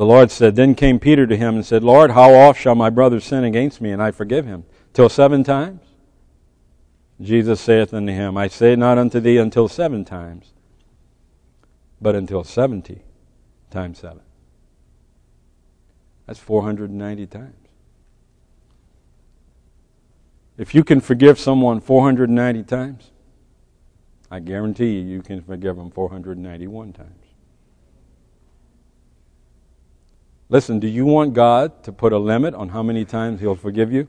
the 0.00 0.06
Lord 0.06 0.30
said, 0.30 0.56
Then 0.56 0.74
came 0.74 0.98
Peter 0.98 1.26
to 1.26 1.36
him 1.36 1.56
and 1.56 1.66
said, 1.66 1.84
Lord, 1.84 2.12
how 2.12 2.32
oft 2.32 2.58
shall 2.58 2.74
my 2.74 2.88
brother 2.88 3.20
sin 3.20 3.44
against 3.44 3.82
me, 3.82 3.90
and 3.90 4.02
I 4.02 4.12
forgive 4.12 4.46
him? 4.46 4.64
Till 4.94 5.10
seven 5.10 5.44
times? 5.44 5.82
Jesus 7.20 7.60
saith 7.60 7.92
unto 7.92 8.10
him, 8.10 8.34
I 8.38 8.48
say 8.48 8.76
not 8.76 8.96
unto 8.96 9.20
thee 9.20 9.36
until 9.36 9.68
seven 9.68 10.06
times, 10.06 10.54
but 12.00 12.14
until 12.14 12.44
seventy 12.44 13.02
times 13.70 13.98
seven. 13.98 14.22
That's 16.26 16.38
490 16.38 17.26
times. 17.26 17.52
If 20.56 20.74
you 20.74 20.82
can 20.82 21.02
forgive 21.02 21.38
someone 21.38 21.78
490 21.78 22.62
times, 22.62 23.10
I 24.30 24.40
guarantee 24.40 24.98
you, 24.98 25.02
you 25.02 25.20
can 25.20 25.42
forgive 25.42 25.76
them 25.76 25.90
491 25.90 26.94
times. 26.94 27.19
Listen, 30.50 30.80
do 30.80 30.88
you 30.88 31.06
want 31.06 31.32
God 31.32 31.84
to 31.84 31.92
put 31.92 32.12
a 32.12 32.18
limit 32.18 32.54
on 32.54 32.68
how 32.68 32.82
many 32.82 33.04
times 33.04 33.40
He'll 33.40 33.54
forgive 33.54 33.92
you? 33.92 34.08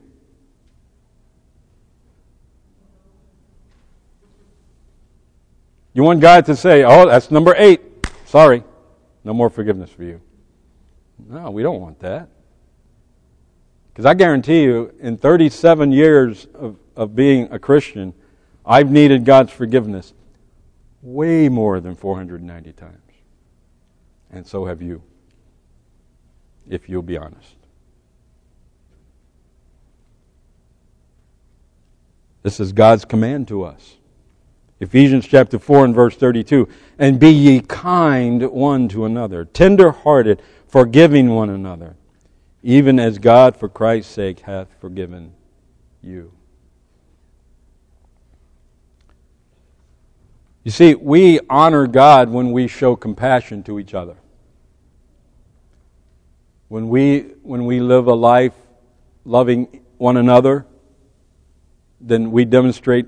You 5.94 6.02
want 6.02 6.20
God 6.20 6.44
to 6.46 6.56
say, 6.56 6.82
oh, 6.82 7.06
that's 7.06 7.30
number 7.30 7.54
eight. 7.56 7.80
Sorry, 8.26 8.64
no 9.22 9.32
more 9.32 9.50
forgiveness 9.50 9.90
for 9.90 10.02
you. 10.02 10.20
No, 11.28 11.50
we 11.50 11.62
don't 11.62 11.80
want 11.80 12.00
that. 12.00 12.28
Because 13.92 14.06
I 14.06 14.14
guarantee 14.14 14.62
you, 14.62 14.92
in 15.00 15.18
37 15.18 15.92
years 15.92 16.48
of, 16.54 16.76
of 16.96 17.14
being 17.14 17.52
a 17.52 17.58
Christian, 17.58 18.14
I've 18.66 18.90
needed 18.90 19.24
God's 19.24 19.52
forgiveness 19.52 20.12
way 21.02 21.48
more 21.48 21.78
than 21.78 21.94
490 21.94 22.72
times. 22.72 22.96
And 24.30 24.46
so 24.46 24.64
have 24.64 24.80
you, 24.82 25.02
if 26.68 26.88
you'll 26.88 27.02
be 27.02 27.18
honest. 27.18 27.56
This 32.42 32.58
is 32.58 32.72
God's 32.72 33.04
command 33.04 33.48
to 33.48 33.62
us. 33.64 33.96
Ephesians 34.80 35.28
chapter 35.28 35.60
4 35.60 35.84
and 35.84 35.94
verse 35.94 36.16
32. 36.16 36.68
And 36.98 37.20
be 37.20 37.30
ye 37.30 37.60
kind 37.60 38.50
one 38.50 38.88
to 38.88 39.04
another, 39.04 39.44
tender 39.44 39.92
hearted, 39.92 40.42
forgiving 40.66 41.30
one 41.30 41.50
another, 41.50 41.94
even 42.62 42.98
as 42.98 43.18
God 43.18 43.56
for 43.56 43.68
Christ's 43.68 44.12
sake 44.12 44.40
hath 44.40 44.68
forgiven 44.80 45.34
you. 46.02 46.32
You 50.64 50.70
see, 50.70 50.94
we 50.94 51.40
honor 51.48 51.86
God 51.86 52.30
when 52.30 52.52
we 52.52 52.66
show 52.66 52.96
compassion 52.96 53.62
to 53.64 53.78
each 53.78 53.94
other. 53.94 54.16
When 56.72 56.88
we, 56.88 57.34
when 57.42 57.66
we 57.66 57.80
live 57.80 58.06
a 58.06 58.14
life 58.14 58.54
loving 59.26 59.82
one 59.98 60.16
another, 60.16 60.64
then 62.00 62.30
we 62.30 62.46
demonstrate 62.46 63.04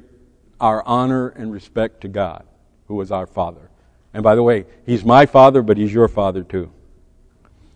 our 0.61 0.87
honor 0.87 1.29
and 1.31 1.51
respect 1.51 2.03
to 2.03 2.09
God, 2.09 2.45
who 2.89 3.01
is 3.01 3.11
our 3.11 3.27
Father. 3.27 3.71
And 4.13 4.23
by 4.23 4.35
the 4.35 4.43
way, 4.43 4.67
He's 4.85 5.03
my 5.03 5.25
Father, 5.25 5.63
but 5.63 5.79
He's 5.79 5.95
your 5.95 6.09
Father 6.09 6.43
too. 6.43 6.71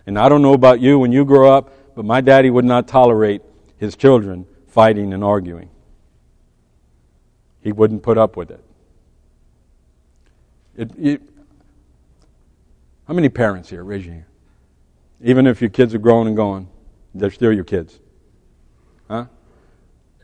And 0.07 0.19
I 0.19 0.29
don't 0.29 0.43
know 0.43 0.53
about 0.53 0.79
you 0.79 0.99
when 0.99 1.11
you 1.11 1.25
grow 1.25 1.51
up, 1.51 1.73
but 1.95 2.05
my 2.05 2.21
daddy 2.21 2.51
would 2.51 2.67
not 2.67 2.87
tolerate 2.87 3.41
his 3.79 3.97
children 3.97 4.45
fighting 4.67 5.15
and 5.15 5.25
arguing. 5.25 5.71
He 7.63 7.73
wouldn't 7.73 8.03
put 8.03 8.19
up 8.19 8.37
with 8.37 8.51
it. 8.51 8.63
it, 10.77 10.91
it 10.99 11.23
how 13.07 13.15
many 13.15 13.31
parents 13.31 13.71
here? 13.71 13.83
Raise 13.83 14.05
your 14.05 14.17
hand. 14.17 14.28
Even 15.23 15.47
if 15.47 15.61
your 15.61 15.71
kids 15.71 15.95
are 15.95 15.99
grown 15.99 16.27
and 16.27 16.37
gone, 16.37 16.69
they're 17.15 17.31
still 17.31 17.53
your 17.53 17.65
kids. 17.65 17.99
Huh? 19.09 19.27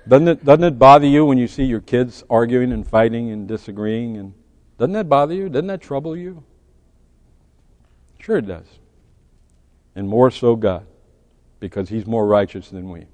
Doesn't 0.06 0.28
it, 0.28 0.44
doesn't 0.44 0.64
it 0.64 0.78
bother 0.78 1.06
you 1.06 1.24
when 1.24 1.38
you 1.38 1.48
see 1.48 1.64
your 1.64 1.80
kids 1.80 2.22
arguing 2.28 2.72
and 2.72 2.86
fighting 2.86 3.30
and 3.30 3.48
disagreeing? 3.48 4.16
And 4.16 4.34
doesn't 4.78 4.92
that 4.92 5.08
bother 5.08 5.34
you? 5.34 5.48
Doesn't 5.48 5.66
that 5.68 5.80
trouble 5.80 6.16
you? 6.16 6.44
Sure 8.18 8.36
it 8.38 8.46
does. 8.46 8.66
And 9.94 10.08
more 10.08 10.30
so 10.30 10.56
God, 10.56 10.86
because 11.60 11.88
He's 11.88 12.06
more 12.06 12.26
righteous 12.26 12.68
than 12.68 12.90
we. 12.90 13.06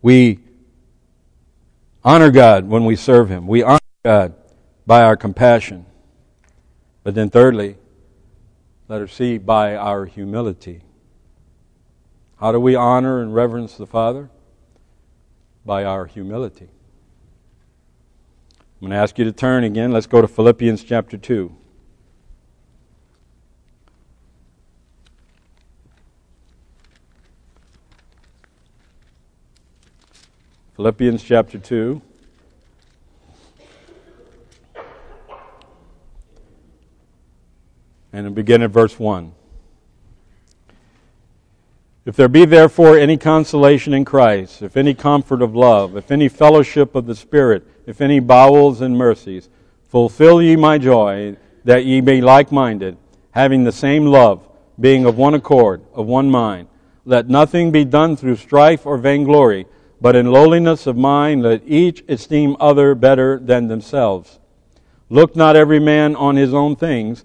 We 0.00 0.40
honor 2.02 2.30
God 2.30 2.68
when 2.68 2.84
we 2.84 2.96
serve 2.96 3.28
Him. 3.28 3.46
We 3.46 3.62
honor 3.62 3.80
God 4.04 4.34
by 4.86 5.02
our 5.02 5.16
compassion. 5.16 5.86
But 7.02 7.14
then, 7.14 7.30
thirdly, 7.30 7.76
let 8.94 9.02
us 9.02 9.12
see 9.12 9.38
by 9.38 9.74
our 9.74 10.06
humility. 10.06 10.82
How 12.36 12.52
do 12.52 12.60
we 12.60 12.76
honor 12.76 13.20
and 13.20 13.34
reverence 13.34 13.76
the 13.76 13.88
Father? 13.88 14.30
by 15.64 15.82
our 15.82 16.06
humility. 16.06 16.68
I'm 18.60 18.80
going 18.80 18.90
to 18.90 18.96
ask 18.96 19.18
you 19.18 19.24
to 19.24 19.32
turn 19.32 19.64
again. 19.64 19.92
Let's 19.92 20.06
go 20.06 20.20
to 20.20 20.28
Philippians 20.28 20.84
chapter 20.84 21.16
2. 21.16 21.56
Philippians 30.76 31.22
chapter 31.22 31.58
2. 31.58 32.00
And 38.14 38.32
begin 38.32 38.62
at 38.62 38.70
verse 38.70 38.96
1. 38.96 39.32
If 42.04 42.14
there 42.14 42.28
be 42.28 42.44
therefore 42.44 42.96
any 42.96 43.16
consolation 43.16 43.92
in 43.92 44.04
Christ, 44.04 44.62
if 44.62 44.76
any 44.76 44.94
comfort 44.94 45.42
of 45.42 45.56
love, 45.56 45.96
if 45.96 46.12
any 46.12 46.28
fellowship 46.28 46.94
of 46.94 47.06
the 47.06 47.16
Spirit, 47.16 47.66
if 47.86 48.00
any 48.00 48.20
bowels 48.20 48.80
and 48.80 48.96
mercies, 48.96 49.48
fulfill 49.88 50.40
ye 50.40 50.54
my 50.54 50.78
joy, 50.78 51.36
that 51.64 51.86
ye 51.86 52.00
be 52.00 52.20
like 52.20 52.52
minded, 52.52 52.96
having 53.32 53.64
the 53.64 53.72
same 53.72 54.06
love, 54.06 54.46
being 54.78 55.04
of 55.04 55.18
one 55.18 55.34
accord, 55.34 55.82
of 55.92 56.06
one 56.06 56.30
mind. 56.30 56.68
Let 57.04 57.28
nothing 57.28 57.72
be 57.72 57.84
done 57.84 58.14
through 58.16 58.36
strife 58.36 58.86
or 58.86 58.96
vainglory, 58.96 59.66
but 60.00 60.14
in 60.14 60.30
lowliness 60.30 60.86
of 60.86 60.96
mind 60.96 61.42
let 61.42 61.62
each 61.66 62.04
esteem 62.08 62.56
other 62.60 62.94
better 62.94 63.40
than 63.40 63.66
themselves. 63.66 64.38
Look 65.10 65.34
not 65.34 65.56
every 65.56 65.80
man 65.80 66.14
on 66.14 66.36
his 66.36 66.54
own 66.54 66.76
things, 66.76 67.24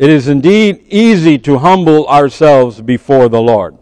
it 0.00 0.08
is 0.08 0.28
indeed 0.28 0.82
easy 0.88 1.36
to 1.40 1.58
humble 1.58 2.08
ourselves 2.08 2.80
before 2.80 3.28
the 3.28 3.38
Lord. 3.38 3.76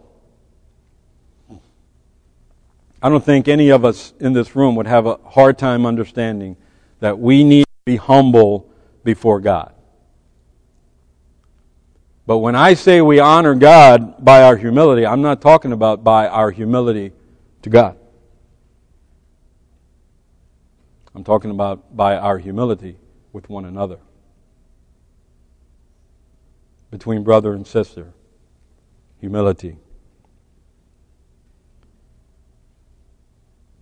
I 3.01 3.07
don't 3.07 3.23
think 3.23 3.47
any 3.47 3.69
of 3.69 3.85
us 3.85 4.11
in 4.19 4.33
this 4.33 4.53
room 4.53 4.75
would 4.75 4.85
have 4.85 5.05
a 5.05 5.15
hard 5.23 5.57
time 5.57 5.85
understanding 5.85 6.57
that 6.99 7.17
we 7.17 7.45
need 7.45 7.63
to 7.63 7.85
be 7.85 7.95
humble 7.95 8.69
before 9.05 9.39
God. 9.39 9.73
But 12.27 12.39
when 12.39 12.53
I 12.53 12.73
say 12.73 12.99
we 12.99 13.21
honor 13.21 13.55
God 13.55 14.25
by 14.25 14.43
our 14.43 14.57
humility, 14.57 15.05
I'm 15.05 15.21
not 15.21 15.41
talking 15.41 15.71
about 15.71 16.03
by 16.03 16.27
our 16.27 16.51
humility 16.51 17.13
to 17.61 17.69
God. 17.69 17.97
I'm 21.15 21.23
talking 21.23 21.51
about 21.51 21.95
by 21.95 22.17
our 22.17 22.37
humility 22.37 22.97
with 23.31 23.47
one 23.47 23.63
another 23.63 23.99
between 26.91 27.23
brother 27.23 27.53
and 27.53 27.65
sister. 27.65 28.13
Humility. 29.19 29.77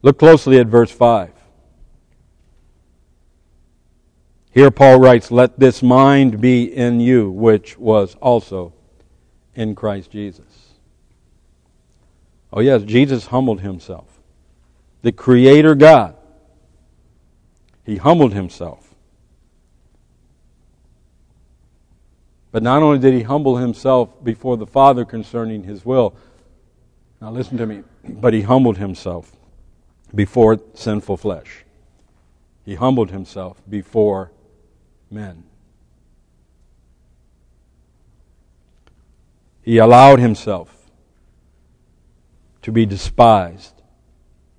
Look 0.02 0.20
closely 0.20 0.60
at 0.60 0.67
verse 0.67 0.91
5. 0.91 1.32
Here 4.52 4.72
Paul 4.72 5.00
writes, 5.00 5.32
Let 5.32 5.60
this 5.60 5.84
mind 5.84 6.41
be 6.41 6.63
in 6.63 7.00
you, 7.00 7.30
which 7.30 7.78
was 7.78 8.15
also 8.15 8.74
in 9.54 9.76
Christ 9.76 10.12
Jesus. 10.12 10.74
Oh, 12.52 12.62
yes, 12.62 12.84
Jesus 12.84 13.28
humbled 13.28 13.62
himself. 13.62 14.20
The 15.02 15.12
Creator 15.12 15.76
God. 15.76 16.15
He 17.86 17.98
humbled 17.98 18.34
himself. 18.34 18.87
But 22.51 22.63
not 22.63 22.81
only 22.81 22.99
did 22.99 23.13
he 23.13 23.23
humble 23.23 23.57
himself 23.57 24.23
before 24.23 24.57
the 24.57 24.67
Father 24.67 25.05
concerning 25.05 25.63
his 25.63 25.86
will, 25.86 26.15
now 27.21 27.31
listen 27.31 27.57
to 27.57 27.65
me, 27.65 27.83
but 28.07 28.33
he 28.33 28.41
humbled 28.41 28.77
himself 28.77 29.36
before 30.13 30.60
sinful 30.73 31.17
flesh. 31.17 31.65
He 32.63 32.75
humbled 32.75 33.12
himself 33.12 33.62
before 33.69 34.31
men. 35.10 35.43
He 39.62 39.79
allowed 39.79 40.19
himself 40.19 40.89
to 42.62 42.71
be 42.71 42.86
despised 42.86 43.81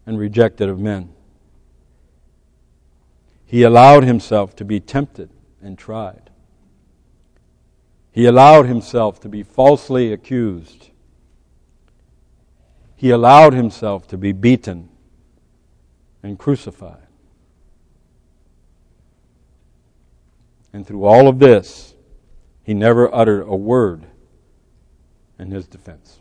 and 0.04 0.18
rejected 0.18 0.68
of 0.68 0.78
men. 0.78 1.10
He 3.46 3.62
allowed 3.62 4.04
himself 4.04 4.54
to 4.56 4.64
be 4.64 4.80
tempted 4.80 5.30
and 5.62 5.78
tried. 5.78 6.28
He 8.12 8.26
allowed 8.26 8.66
himself 8.66 9.20
to 9.20 9.28
be 9.28 9.42
falsely 9.42 10.12
accused. 10.12 10.90
He 12.96 13.10
allowed 13.10 13.54
himself 13.54 14.08
to 14.08 14.16
be 14.16 14.32
beaten 14.32 14.88
and 16.22 16.38
crucified. 16.38 17.06
And 20.72 20.86
through 20.86 21.04
all 21.04 21.28
of 21.28 21.38
this, 21.38 21.94
he 22.64 22.74
never 22.74 23.12
uttered 23.14 23.42
a 23.42 23.56
word 23.56 24.04
in 25.38 25.50
his 25.50 25.66
defense. 25.66 26.20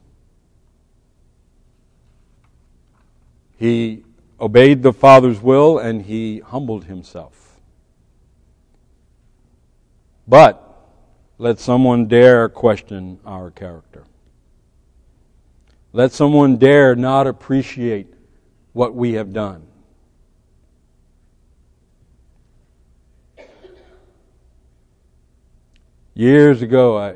He 3.57 4.03
obeyed 4.39 4.83
the 4.83 4.93
Father's 4.93 5.41
will 5.41 5.79
and 5.79 6.03
he 6.03 6.39
humbled 6.39 6.85
himself. 6.85 7.59
But 10.27 10.66
let 11.37 11.59
someone 11.59 12.07
dare 12.07 12.49
question 12.49 13.19
our 13.25 13.51
character. 13.51 14.03
Let 15.93 16.11
someone 16.11 16.57
dare 16.57 16.95
not 16.95 17.27
appreciate 17.27 18.13
what 18.73 18.95
we 18.95 19.13
have 19.13 19.33
done. 19.33 19.63
Years 26.13 26.63
ago, 26.63 26.97
I, 26.97 27.15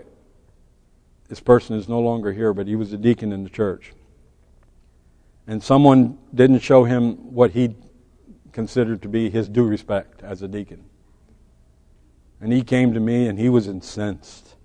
this 1.27 1.39
person 1.39 1.75
is 1.75 1.89
no 1.89 1.99
longer 1.99 2.31
here, 2.31 2.53
but 2.53 2.67
he 2.67 2.75
was 2.75 2.93
a 2.93 2.97
deacon 2.97 3.31
in 3.31 3.43
the 3.43 3.49
church. 3.49 3.93
And 5.47 5.63
someone 5.63 6.19
didn't 6.33 6.59
show 6.59 6.83
him 6.83 7.33
what 7.33 7.51
he 7.51 7.75
considered 8.51 9.01
to 9.01 9.07
be 9.07 9.31
his 9.31 9.49
due 9.49 9.65
respect 9.65 10.21
as 10.21 10.43
a 10.43 10.47
deacon. 10.47 10.83
And 12.41 12.51
he 12.51 12.63
came 12.63 12.93
to 12.93 12.99
me 12.99 13.27
and 13.27 13.37
he 13.37 13.49
was 13.49 13.67
incensed. 13.67 14.55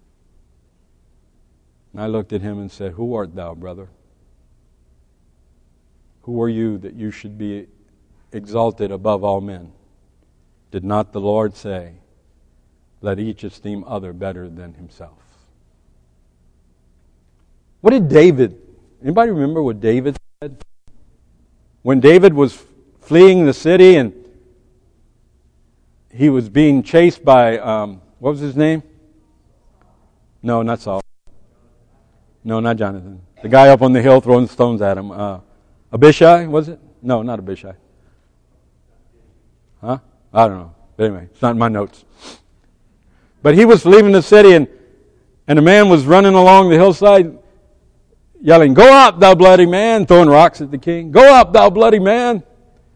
And 1.93 2.01
I 2.01 2.07
looked 2.07 2.33
at 2.33 2.41
him 2.41 2.59
and 2.59 2.73
said, 2.73 2.93
Who 2.93 3.15
art 3.15 3.35
thou, 3.35 3.55
brother? 3.55 3.89
Who 6.23 6.43
are 6.43 6.49
you 6.49 6.79
that 6.79 6.95
you 6.95 7.11
should 7.11 7.39
be 7.39 7.69
exalted 8.33 8.91
above 8.91 9.23
all 9.23 9.41
men? 9.41 9.73
Did 10.71 10.85
not 10.85 11.13
the 11.13 11.21
Lord 11.21 11.55
say, 11.55 11.95
let 13.01 13.19
each 13.19 13.45
esteem 13.45 13.85
other 13.87 14.13
better 14.13 14.49
than 14.49 14.75
himself. 14.75 15.23
What 17.83 17.93
did 17.93 18.09
David, 18.09 18.61
anybody 19.03 19.31
remember 19.31 19.63
what 19.63 19.81
David 19.81 20.17
said? 20.43 20.63
When 21.83 22.01
David 22.01 22.35
was 22.35 22.65
fleeing 23.01 23.47
the 23.47 23.55
city 23.55 23.97
and 23.97 24.26
he 26.17 26.31
was 26.31 26.49
being 26.49 26.83
chased 26.83 27.25
by, 27.25 27.59
um, 27.59 28.01
what 28.19 28.31
was 28.33 28.41
his 28.41 28.57
name? 28.57 28.83
No, 30.43 30.63
not 30.63 30.81
Saul. 30.81 31.03
No, 32.43 32.61
not 32.61 32.77
Jonathan. 32.77 33.21
The 33.43 33.49
guy 33.49 33.69
up 33.69 33.83
on 33.83 33.93
the 33.93 34.01
hill 34.01 34.21
throwing 34.21 34.47
stones 34.47 34.81
at 34.81 34.97
him. 34.97 35.11
Uh, 35.11 35.41
Abishai, 35.93 36.47
was 36.47 36.69
it? 36.69 36.81
No, 37.03 37.23
not 37.23 37.39
Abishai. 37.39 37.75
Huh? 39.81 39.99
I 40.33 40.49
don't 40.49 40.59
know. 40.59 40.75
But 40.97 41.05
anyway, 41.05 41.29
it's 41.31 41.43
not 41.43 41.51
in 41.51 41.59
my 41.59 41.69
notes. 41.69 42.05
But 43.43 43.55
he 43.55 43.65
was 43.65 43.85
leaving 43.85 44.13
the 44.13 44.23
city, 44.23 44.53
and, 44.53 44.69
and 45.47 45.59
a 45.59 45.63
man 45.63 45.89
was 45.89 46.07
running 46.07 46.35
along 46.35 46.71
the 46.71 46.77
hillside 46.77 47.39
yelling, 48.41 48.75
Go 48.75 48.93
up, 48.93 49.19
thou 49.21 49.35
bloody 49.35 49.67
man, 49.67 50.07
throwing 50.07 50.29
rocks 50.29 50.61
at 50.61 50.71
the 50.71 50.79
king. 50.79 51.11
Go 51.11 51.35
up, 51.35 51.53
thou 51.53 51.69
bloody 51.69 51.99
man. 51.99 52.43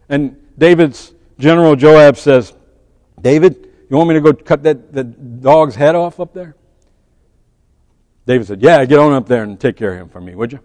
And 0.09 0.37
David's 0.57 1.13
general 1.37 1.75
Joab 1.75 2.17
says, 2.17 2.53
David, 3.21 3.69
you 3.89 3.97
want 3.97 4.09
me 4.09 4.15
to 4.15 4.21
go 4.21 4.33
cut 4.33 4.63
that, 4.63 4.91
that 4.93 5.41
dog's 5.41 5.75
head 5.75 5.95
off 5.95 6.19
up 6.19 6.33
there? 6.33 6.55
David 8.25 8.47
said, 8.47 8.61
Yeah, 8.61 8.83
get 8.85 8.99
on 8.99 9.13
up 9.13 9.27
there 9.27 9.43
and 9.43 9.59
take 9.59 9.77
care 9.77 9.93
of 9.93 9.99
him 9.99 10.09
for 10.09 10.21
me, 10.21 10.35
would 10.35 10.51
you? 10.51 10.59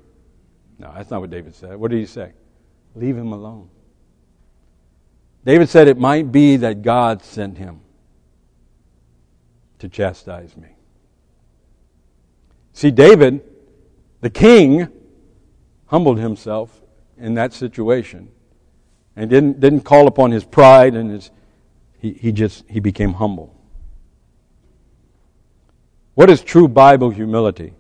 No, 0.79 0.93
that's 0.95 1.11
not 1.11 1.21
what 1.21 1.31
David 1.31 1.55
said. 1.55 1.77
What 1.77 1.91
did 1.91 2.01
he 2.01 2.07
say? 2.07 2.33
Leave 2.95 3.17
him 3.17 3.33
alone. 3.33 3.71
David 5.45 5.69
said 5.69 5.89
it 5.89 5.99
might 5.99 6.33
be 6.33 6.57
that 6.57 6.83
God 6.83 7.23
sent 7.23 7.59
him 7.59 7.81
to 9.79 9.89
chastise 9.89 10.57
me. 10.57 10.69
See, 12.73 12.91
David, 12.91 13.43
the 14.21 14.31
king, 14.31 14.89
humbled 15.87 16.19
himself 16.19 16.83
in 17.17 17.35
that 17.35 17.53
situation 17.53 18.29
and 19.15 19.31
didn't, 19.31 19.61
didn't 19.61 19.81
call 19.81 20.07
upon 20.07 20.31
his 20.31 20.45
pride 20.45 20.95
and 20.95 21.11
his, 21.11 21.31
he, 22.13 22.33
just, 22.33 22.65
he 22.69 22.81
became 22.81 23.15
humble. 23.15 23.55
What 26.15 26.31
is 26.31 26.43
true 26.43 26.69
Bible 26.69 27.11
humility? 27.11 27.75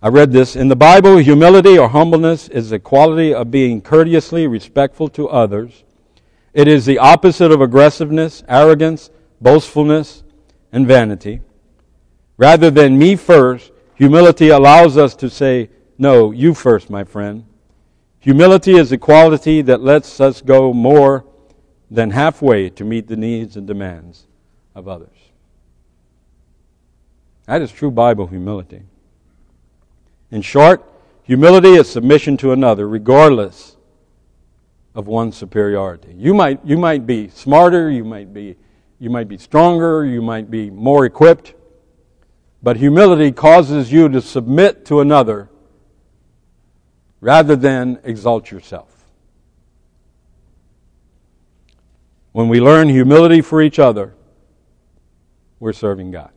I 0.00 0.08
read 0.08 0.30
this. 0.30 0.54
In 0.54 0.68
the 0.68 0.76
Bible, 0.76 1.16
humility 1.16 1.76
or 1.76 1.88
humbleness 1.88 2.48
is 2.48 2.70
the 2.70 2.78
quality 2.78 3.34
of 3.34 3.50
being 3.50 3.80
courteously 3.80 4.46
respectful 4.46 5.08
to 5.10 5.28
others. 5.28 5.82
It 6.54 6.68
is 6.68 6.86
the 6.86 6.98
opposite 6.98 7.50
of 7.50 7.60
aggressiveness, 7.60 8.44
arrogance, 8.48 9.10
boastfulness, 9.40 10.22
and 10.70 10.86
vanity. 10.86 11.40
Rather 12.36 12.70
than 12.70 12.96
me 12.96 13.16
first, 13.16 13.72
humility 13.96 14.50
allows 14.50 14.96
us 14.96 15.16
to 15.16 15.28
say, 15.28 15.70
No, 15.98 16.30
you 16.30 16.54
first, 16.54 16.90
my 16.90 17.02
friend. 17.02 17.44
Humility 18.20 18.76
is 18.76 18.92
a 18.92 18.98
quality 18.98 19.62
that 19.62 19.82
lets 19.82 20.20
us 20.20 20.40
go 20.40 20.72
more 20.72 21.24
than 21.90 22.10
halfway 22.10 22.68
to 22.70 22.84
meet 22.84 23.06
the 23.08 23.16
needs 23.16 23.56
and 23.56 23.66
demands 23.66 24.26
of 24.74 24.88
others. 24.88 25.16
That 27.46 27.62
is 27.62 27.72
true 27.72 27.90
Bible 27.90 28.26
humility. 28.26 28.82
In 30.30 30.42
short, 30.42 30.84
humility 31.22 31.70
is 31.70 31.90
submission 31.90 32.36
to 32.38 32.52
another, 32.52 32.86
regardless 32.86 33.76
of 34.94 35.06
one's 35.06 35.36
superiority. 35.36 36.14
You 36.16 36.34
might, 36.34 36.64
you 36.64 36.76
might 36.76 37.06
be 37.06 37.28
smarter, 37.28 37.90
you 37.90 38.04
might 38.04 38.34
be 38.34 38.56
you 39.00 39.10
might 39.10 39.28
be 39.28 39.38
stronger, 39.38 40.04
you 40.04 40.20
might 40.20 40.50
be 40.50 40.70
more 40.70 41.04
equipped, 41.04 41.54
but 42.62 42.76
humility 42.76 43.30
causes 43.30 43.92
you 43.92 44.08
to 44.08 44.20
submit 44.20 44.84
to 44.86 45.00
another 45.00 45.48
rather 47.20 47.54
than 47.54 48.00
exalt 48.02 48.50
yourself. 48.50 48.97
When 52.38 52.46
we 52.46 52.60
learn 52.60 52.88
humility 52.88 53.40
for 53.40 53.60
each 53.60 53.80
other, 53.80 54.14
we're 55.58 55.72
serving 55.72 56.12
God. 56.12 56.30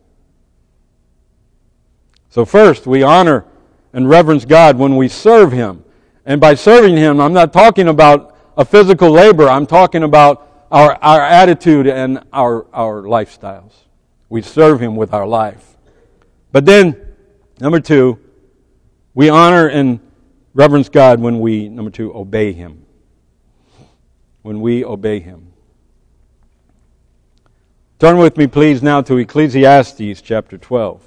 So, 2.28 2.44
first, 2.44 2.88
we 2.88 3.04
honor 3.04 3.44
and 3.92 4.08
reverence 4.08 4.44
God 4.44 4.76
when 4.78 4.96
we 4.96 5.06
serve 5.06 5.52
Him. 5.52 5.84
And 6.26 6.40
by 6.40 6.54
serving 6.54 6.96
Him, 6.96 7.20
I'm 7.20 7.32
not 7.32 7.52
talking 7.52 7.86
about 7.86 8.36
a 8.56 8.64
physical 8.64 9.12
labor, 9.12 9.48
I'm 9.48 9.64
talking 9.64 10.02
about 10.02 10.66
our, 10.72 10.98
our 11.00 11.20
attitude 11.20 11.86
and 11.86 12.24
our, 12.32 12.66
our 12.74 13.02
lifestyles. 13.02 13.72
We 14.28 14.42
serve 14.42 14.80
Him 14.80 14.96
with 14.96 15.14
our 15.14 15.24
life. 15.24 15.76
But 16.50 16.66
then, 16.66 17.14
number 17.60 17.78
two, 17.78 18.18
we 19.14 19.28
honor 19.28 19.68
and 19.68 20.00
reverence 20.52 20.88
God 20.88 21.20
when 21.20 21.38
we, 21.38 21.68
number 21.68 21.92
two, 21.92 22.12
obey 22.12 22.52
Him. 22.52 22.86
When 24.42 24.60
we 24.60 24.84
obey 24.84 25.20
Him. 25.20 25.51
Turn 28.02 28.16
with 28.16 28.36
me, 28.36 28.48
please, 28.48 28.82
now 28.82 29.00
to 29.02 29.16
Ecclesiastes 29.16 30.20
chapter 30.22 30.58
12. 30.58 31.00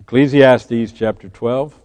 Ecclesiastes 0.00 0.92
chapter 0.92 1.30
12. 1.30 1.80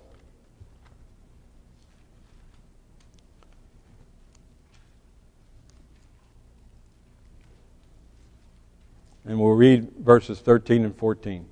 and 9.24 9.40
we'll 9.40 9.54
read 9.54 9.90
verses 10.02 10.42
13 10.42 10.84
and 10.84 10.98
14. 10.98 11.46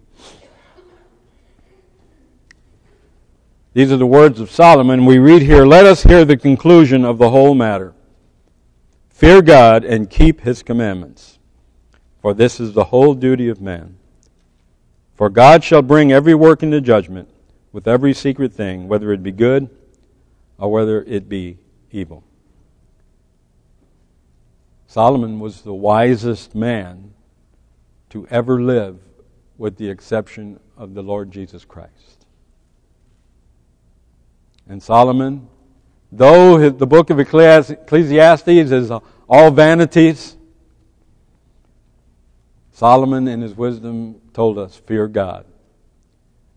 These 3.72 3.94
are 3.94 3.98
the 3.98 4.06
words 4.06 4.42
of 4.42 4.52
Solomon. 4.52 5.06
We 5.06 5.18
read 5.18 5.44
here, 5.44 5.66
Let 5.66 5.86
us 5.86 6.04
hear 6.04 6.26
the 6.26 6.36
conclusion 6.36 7.06
of 7.06 7.20
the 7.20 7.30
whole 7.30 7.56
matter. 7.56 7.94
Fear 9.18 9.42
God 9.42 9.84
and 9.84 10.12
keep 10.12 10.42
his 10.42 10.62
commandments, 10.62 11.40
for 12.22 12.36
this 12.36 12.60
is 12.60 12.74
the 12.74 12.84
whole 12.84 13.16
duty 13.16 13.50
of 13.50 13.60
man. 13.60 13.98
For 15.16 15.28
God 15.28 15.64
shall 15.64 15.82
bring 15.82 16.12
every 16.12 16.36
work 16.36 16.62
into 16.62 16.80
judgment 16.82 17.28
with 17.72 17.88
every 17.88 18.14
secret 18.14 18.54
thing, 18.54 18.88
whether 18.88 19.12
it 19.12 19.24
be 19.24 19.32
good 19.32 19.72
or 20.60 20.72
whether 20.72 21.02
it 21.02 21.28
be 21.28 21.58
evil. 21.92 22.24
Solomon 24.86 25.40
was 25.40 25.62
the 25.62 25.74
wisest 25.74 26.54
man 26.54 27.12
to 28.12 28.28
ever 28.28 28.62
live 28.62 29.00
with 29.58 29.78
the 29.78 29.90
exception 29.90 30.60
of 30.78 30.94
the 30.94 31.02
Lord 31.02 31.32
Jesus 31.32 31.66
Christ. 31.66 32.28
And 34.70 34.84
Solomon, 34.84 35.50
though 36.12 36.70
the 36.70 36.88
book 36.88 37.10
of 37.10 37.20
Ecclesiastes 37.20 38.48
is 38.48 38.92
all 39.30 39.52
vanities, 39.52 40.38
Solomon, 42.72 43.28
in 43.28 43.42
his 43.42 43.56
wisdom, 43.56 44.22
told 44.34 44.58
us, 44.60 44.76
Fear 44.76 45.08
God 45.08 45.46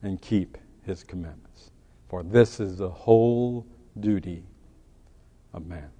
and 0.02 0.20
keep 0.20 0.58
his 0.84 1.02
commandments. 1.02 1.70
For 2.08 2.22
this 2.22 2.60
is 2.60 2.76
the 2.76 2.90
whole 2.90 3.66
duty 3.98 4.44
of 5.52 5.66
man. 5.66 5.90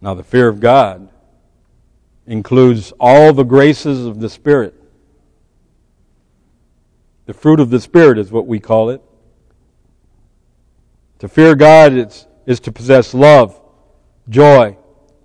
Now, 0.00 0.14
the 0.14 0.24
fear 0.24 0.48
of 0.48 0.58
God 0.58 1.08
includes 2.26 2.92
all 2.98 3.32
the 3.32 3.44
graces 3.44 4.04
of 4.04 4.18
the 4.18 4.28
Spirit. 4.28 4.74
The 7.26 7.34
fruit 7.34 7.60
of 7.60 7.70
the 7.70 7.80
Spirit 7.80 8.18
is 8.18 8.32
what 8.32 8.46
we 8.46 8.58
call 8.58 8.90
it. 8.90 9.00
To 11.22 11.28
fear 11.28 11.54
God 11.54 11.92
is, 11.92 12.26
is 12.46 12.58
to 12.58 12.72
possess 12.72 13.14
love, 13.14 13.56
joy, 14.28 14.76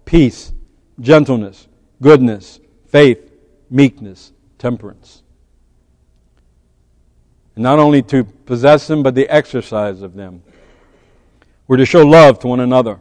peace, 0.06 0.54
gentleness, 1.00 1.68
goodness, 2.00 2.60
faith, 2.86 3.32
meekness, 3.72 4.32
temperance. 4.60 5.24
And 7.56 7.64
not 7.64 7.80
only 7.80 8.04
to 8.04 8.26
possess 8.26 8.86
them, 8.86 9.02
but 9.02 9.16
the 9.16 9.28
exercise 9.28 10.04
of 10.04 10.14
them. 10.14 10.44
We're 11.68 11.78
to 11.78 11.86
show 11.88 12.06
love 12.06 12.38
to 12.42 12.48
one 12.48 12.60
another. 12.60 13.00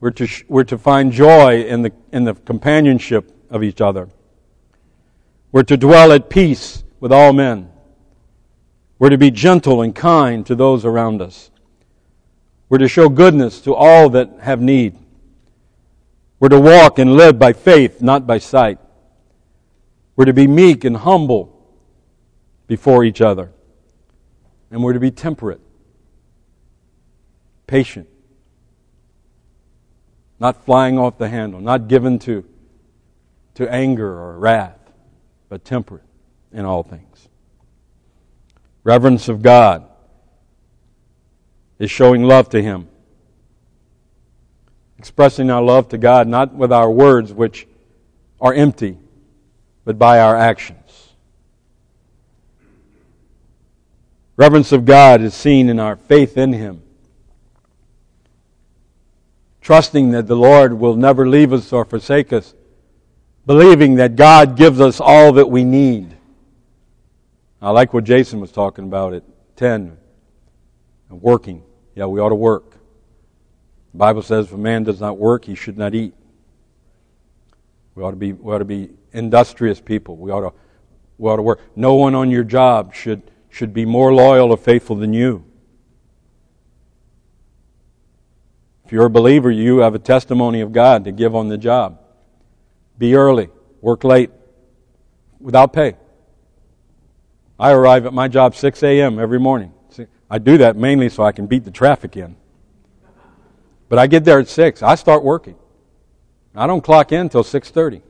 We're 0.00 0.10
to, 0.10 0.28
we're 0.48 0.64
to 0.64 0.76
find 0.76 1.12
joy 1.12 1.62
in 1.62 1.80
the, 1.80 1.92
in 2.12 2.24
the 2.24 2.34
companionship 2.34 3.32
of 3.48 3.62
each 3.62 3.80
other. 3.80 4.10
We're 5.50 5.62
to 5.62 5.78
dwell 5.78 6.12
at 6.12 6.28
peace 6.28 6.84
with 7.00 7.10
all 7.10 7.32
men. 7.32 7.70
We're 8.98 9.08
to 9.08 9.16
be 9.16 9.30
gentle 9.30 9.80
and 9.80 9.94
kind 9.94 10.44
to 10.44 10.54
those 10.54 10.84
around 10.84 11.22
us. 11.22 11.50
We're 12.68 12.78
to 12.78 12.88
show 12.88 13.08
goodness 13.08 13.60
to 13.62 13.74
all 13.74 14.10
that 14.10 14.38
have 14.40 14.60
need. 14.60 14.98
We're 16.40 16.48
to 16.48 16.60
walk 16.60 16.98
and 16.98 17.14
live 17.14 17.38
by 17.38 17.52
faith, 17.52 18.02
not 18.02 18.26
by 18.26 18.38
sight. 18.38 18.78
We're 20.16 20.24
to 20.26 20.32
be 20.32 20.46
meek 20.46 20.84
and 20.84 20.96
humble 20.96 21.50
before 22.66 23.04
each 23.04 23.20
other. 23.20 23.52
And 24.70 24.82
we're 24.82 24.94
to 24.94 25.00
be 25.00 25.10
temperate, 25.10 25.60
patient, 27.66 28.08
not 30.40 30.64
flying 30.64 30.98
off 30.98 31.18
the 31.18 31.28
handle, 31.28 31.60
not 31.60 31.86
given 31.86 32.18
to, 32.20 32.44
to 33.54 33.72
anger 33.72 34.08
or 34.08 34.38
wrath, 34.38 34.78
but 35.48 35.64
temperate 35.64 36.02
in 36.52 36.64
all 36.64 36.82
things. 36.82 37.28
Reverence 38.82 39.28
of 39.28 39.42
God 39.42 39.86
is 41.78 41.90
showing 41.90 42.22
love 42.22 42.48
to 42.50 42.62
Him. 42.62 42.88
Expressing 44.98 45.50
our 45.50 45.62
love 45.62 45.88
to 45.90 45.98
God 45.98 46.28
not 46.28 46.54
with 46.54 46.72
our 46.72 46.90
words, 46.90 47.32
which 47.32 47.66
are 48.40 48.54
empty, 48.54 48.98
but 49.84 49.98
by 49.98 50.20
our 50.20 50.36
actions. 50.36 51.10
Reverence 54.36 54.72
of 54.72 54.84
God 54.84 55.20
is 55.20 55.34
seen 55.34 55.68
in 55.68 55.78
our 55.78 55.96
faith 55.96 56.36
in 56.36 56.52
Him. 56.52 56.82
Trusting 59.60 60.10
that 60.10 60.26
the 60.26 60.36
Lord 60.36 60.74
will 60.74 60.96
never 60.96 61.28
leave 61.28 61.52
us 61.52 61.72
or 61.72 61.84
forsake 61.84 62.32
us. 62.32 62.54
Believing 63.46 63.96
that 63.96 64.16
God 64.16 64.56
gives 64.56 64.80
us 64.80 65.00
all 65.00 65.32
that 65.32 65.50
we 65.50 65.64
need. 65.64 66.16
I 67.62 67.70
like 67.70 67.94
what 67.94 68.04
Jason 68.04 68.40
was 68.40 68.52
talking 68.52 68.84
about 68.84 69.14
at 69.14 69.22
10. 69.56 69.96
Working. 71.20 71.62
Yeah, 71.94 72.06
we 72.06 72.20
ought 72.20 72.30
to 72.30 72.34
work. 72.34 72.72
The 73.92 73.98
Bible 73.98 74.22
says 74.22 74.46
if 74.46 74.52
a 74.52 74.58
man 74.58 74.82
does 74.82 75.00
not 75.00 75.18
work, 75.18 75.44
he 75.44 75.54
should 75.54 75.78
not 75.78 75.94
eat. 75.94 76.14
We 77.94 78.02
ought 78.02 78.10
to 78.10 78.16
be, 78.16 78.32
we 78.32 78.52
ought 78.52 78.58
to 78.58 78.64
be 78.64 78.90
industrious 79.12 79.80
people. 79.80 80.16
We 80.16 80.30
ought 80.30 80.40
to, 80.40 80.52
we 81.18 81.30
ought 81.30 81.36
to 81.36 81.42
work. 81.42 81.60
No 81.76 81.94
one 81.94 82.14
on 82.14 82.30
your 82.30 82.42
job 82.42 82.94
should, 82.94 83.22
should 83.50 83.72
be 83.72 83.84
more 83.84 84.12
loyal 84.12 84.50
or 84.50 84.56
faithful 84.56 84.96
than 84.96 85.12
you. 85.12 85.44
If 88.84 88.92
you're 88.92 89.06
a 89.06 89.10
believer, 89.10 89.50
you 89.50 89.78
have 89.78 89.94
a 89.94 89.98
testimony 89.98 90.60
of 90.60 90.72
God 90.72 91.04
to 91.04 91.12
give 91.12 91.34
on 91.34 91.48
the 91.48 91.56
job. 91.56 92.00
Be 92.98 93.14
early, 93.14 93.48
work 93.80 94.04
late, 94.04 94.30
without 95.40 95.72
pay. 95.72 95.96
I 97.58 97.72
arrive 97.72 98.06
at 98.06 98.12
my 98.12 98.28
job 98.28 98.54
6 98.56 98.82
a.m. 98.82 99.18
every 99.18 99.38
morning. 99.38 99.72
I 100.30 100.38
do 100.38 100.58
that 100.58 100.76
mainly 100.76 101.08
so 101.08 101.22
I 101.22 101.32
can 101.32 101.46
beat 101.46 101.64
the 101.64 101.70
traffic 101.70 102.16
in. 102.16 102.36
But 103.88 103.98
I 103.98 104.06
get 104.06 104.24
there 104.24 104.40
at 104.40 104.48
6. 104.48 104.82
I 104.82 104.94
start 104.94 105.22
working. 105.22 105.56
I 106.54 106.66
don't 106.66 106.82
clock 106.82 107.12
in 107.12 107.20
until 107.20 107.42
6:30. 107.42 108.02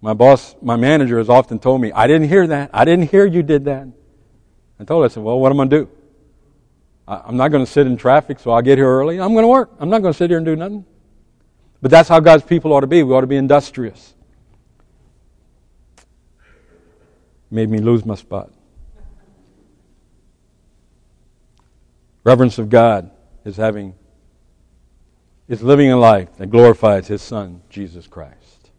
My 0.00 0.14
boss, 0.14 0.54
my 0.62 0.76
manager 0.76 1.18
has 1.18 1.28
often 1.28 1.58
told 1.58 1.80
me, 1.80 1.90
I 1.92 2.06
didn't 2.06 2.28
hear 2.28 2.46
that. 2.46 2.70
I 2.72 2.84
didn't 2.84 3.10
hear 3.10 3.26
you 3.26 3.42
did 3.42 3.64
that. 3.64 3.88
I 4.78 4.84
told 4.84 5.02
her, 5.02 5.06
I 5.06 5.08
said, 5.08 5.24
well, 5.24 5.40
what 5.40 5.50
am 5.50 5.58
I 5.58 5.66
going 5.66 5.70
to 5.70 5.76
do? 5.76 5.90
I'm 7.08 7.36
not 7.36 7.48
going 7.48 7.64
to 7.64 7.70
sit 7.70 7.86
in 7.86 7.96
traffic, 7.96 8.38
so 8.38 8.52
I'll 8.52 8.62
get 8.62 8.78
here 8.78 8.86
early. 8.86 9.20
I'm 9.20 9.32
going 9.32 9.42
to 9.42 9.48
work. 9.48 9.70
I'm 9.80 9.88
not 9.88 10.02
going 10.02 10.12
to 10.12 10.16
sit 10.16 10.30
here 10.30 10.36
and 10.36 10.46
do 10.46 10.54
nothing. 10.54 10.84
But 11.80 11.90
that's 11.90 12.08
how 12.08 12.20
God's 12.20 12.44
people 12.44 12.72
ought 12.72 12.82
to 12.82 12.86
be. 12.86 13.02
We 13.02 13.12
ought 13.14 13.22
to 13.22 13.26
be 13.26 13.36
industrious. 13.36 14.14
Made 17.50 17.70
me 17.70 17.78
lose 17.78 18.04
my 18.04 18.14
spot. 18.14 18.50
Reverence 22.28 22.58
of 22.58 22.68
God 22.68 23.10
is 23.46 23.56
having 23.56 23.94
is 25.48 25.62
living 25.62 25.90
a 25.90 25.96
life 25.96 26.36
that 26.36 26.48
glorifies 26.48 27.08
his 27.08 27.22
son, 27.22 27.62
Jesus 27.70 28.06
Christ. 28.06 28.70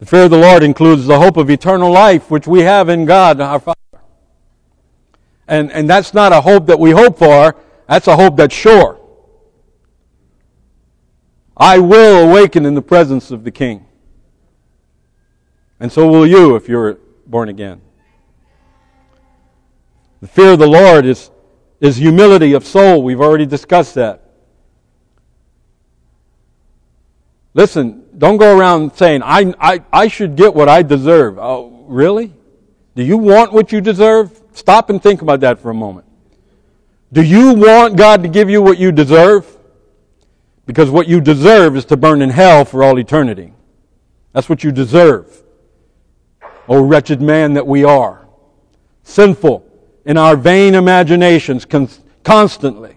The 0.00 0.06
fear 0.06 0.24
of 0.24 0.32
the 0.32 0.36
Lord 0.36 0.64
includes 0.64 1.06
the 1.06 1.20
hope 1.20 1.36
of 1.36 1.48
eternal 1.48 1.92
life 1.92 2.28
which 2.28 2.48
we 2.48 2.62
have 2.62 2.88
in 2.88 3.04
God 3.04 3.40
our 3.40 3.60
Father. 3.60 3.78
And, 5.46 5.70
and 5.70 5.88
that's 5.88 6.12
not 6.12 6.32
a 6.32 6.40
hope 6.40 6.66
that 6.66 6.80
we 6.80 6.90
hope 6.90 7.20
for, 7.20 7.54
that's 7.88 8.08
a 8.08 8.16
hope 8.16 8.36
that's 8.36 8.52
sure. 8.52 8.98
I 11.56 11.78
will 11.78 12.28
awaken 12.28 12.66
in 12.66 12.74
the 12.74 12.82
presence 12.82 13.30
of 13.30 13.44
the 13.44 13.52
King. 13.52 13.86
And 15.78 15.92
so 15.92 16.10
will 16.10 16.26
you 16.26 16.56
if 16.56 16.68
you're 16.68 16.98
born 17.28 17.48
again. 17.48 17.80
The 20.26 20.32
fear 20.32 20.52
of 20.54 20.58
the 20.58 20.66
Lord 20.66 21.06
is, 21.06 21.30
is 21.80 21.98
humility 21.98 22.54
of 22.54 22.66
soul. 22.66 23.00
We've 23.04 23.20
already 23.20 23.46
discussed 23.46 23.94
that. 23.94 24.24
Listen, 27.54 28.06
don't 28.18 28.36
go 28.36 28.58
around 28.58 28.96
saying, 28.96 29.22
I, 29.22 29.54
I, 29.60 29.84
I 29.92 30.08
should 30.08 30.34
get 30.34 30.52
what 30.52 30.68
I 30.68 30.82
deserve. 30.82 31.38
Oh, 31.38 31.84
really? 31.86 32.34
Do 32.96 33.04
you 33.04 33.16
want 33.16 33.52
what 33.52 33.70
you 33.70 33.80
deserve? 33.80 34.42
Stop 34.52 34.90
and 34.90 35.00
think 35.00 35.22
about 35.22 35.38
that 35.40 35.60
for 35.60 35.70
a 35.70 35.74
moment. 35.74 36.06
Do 37.12 37.22
you 37.22 37.54
want 37.54 37.96
God 37.96 38.24
to 38.24 38.28
give 38.28 38.50
you 38.50 38.60
what 38.60 38.78
you 38.78 38.90
deserve? 38.90 39.46
Because 40.66 40.90
what 40.90 41.06
you 41.06 41.20
deserve 41.20 41.76
is 41.76 41.84
to 41.84 41.96
burn 41.96 42.20
in 42.20 42.30
hell 42.30 42.64
for 42.64 42.82
all 42.82 42.98
eternity. 42.98 43.52
That's 44.32 44.48
what 44.48 44.64
you 44.64 44.72
deserve. 44.72 45.44
Oh, 46.68 46.82
wretched 46.82 47.22
man 47.22 47.54
that 47.54 47.68
we 47.68 47.84
are. 47.84 48.26
Sinful, 49.04 49.65
in 50.06 50.16
our 50.16 50.36
vain 50.36 50.74
imaginations 50.74 51.64
con- 51.64 51.88
constantly. 52.22 52.96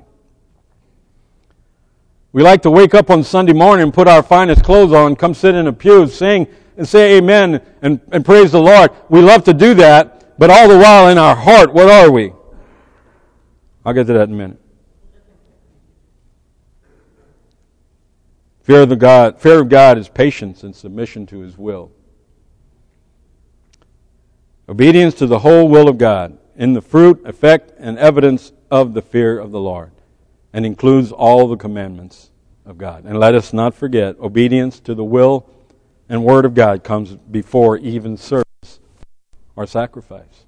We 2.32 2.44
like 2.44 2.62
to 2.62 2.70
wake 2.70 2.94
up 2.94 3.10
on 3.10 3.24
Sunday 3.24 3.54
morning 3.54 3.92
put 3.92 4.08
our 4.08 4.22
finest 4.22 4.64
clothes 4.64 4.94
on, 4.94 5.16
come 5.16 5.34
sit 5.34 5.56
in 5.56 5.66
a 5.66 5.74
pew, 5.74 6.08
sing 6.08 6.48
and 6.78 6.88
say 6.88 7.18
amen 7.18 7.62
and, 7.82 8.00
and 8.12 8.24
praise 8.24 8.52
the 8.52 8.62
Lord. 8.62 8.92
We 9.10 9.22
love 9.22 9.44
to 9.46 9.54
do 9.54 9.74
that, 9.74 10.38
but 10.38 10.52
all 10.52 10.70
the 10.70 10.78
while 10.78 11.10
in 11.10 11.18
our 11.18 11.36
heart, 11.36 11.74
what 11.74 11.90
are 11.90 12.12
we? 12.12 12.32
I'll 13.84 13.94
get 13.94 14.06
to 14.06 14.14
that 14.14 14.30
in 14.30 14.36
a 14.36 14.38
minute. 14.38 14.62
Fear 18.62 18.84
of 18.84 18.90
the 18.90 18.96
God, 18.96 19.42
fear 19.42 19.60
of 19.60 19.68
God 19.68 19.98
is 19.98 20.08
patience 20.08 20.62
and 20.62 20.76
submission 20.76 21.26
to 21.26 21.40
his 21.40 21.58
will. 21.58 21.92
Obedience 24.68 25.16
to 25.16 25.26
the 25.26 25.40
whole 25.40 25.68
will 25.68 25.90
of 25.90 25.98
God 25.98 26.38
in 26.60 26.74
the 26.74 26.82
fruit, 26.82 27.22
effect, 27.26 27.72
and 27.80 27.98
evidence 27.98 28.52
of 28.70 28.94
the 28.94 29.02
fear 29.02 29.40
of 29.40 29.52
the 29.52 29.60
Lord, 29.60 29.92
and 30.52 30.66
includes 30.66 31.10
all 31.10 31.48
the 31.48 31.56
commandments 31.56 32.32
of 32.66 32.78
God. 32.78 33.06
And 33.06 33.18
let 33.18 33.34
us 33.34 33.54
not 33.54 33.74
forget, 33.74 34.20
obedience 34.20 34.82
to 34.82 34.94
the 34.94 35.04
will 35.04 35.50
and 36.10 36.26
word 36.26 36.44
of 36.44 36.54
God 36.54 36.84
comes 36.84 37.16
before 37.16 37.78
even 37.78 38.18
service 38.18 38.82
or 39.56 39.66
sacrifice. 39.66 40.46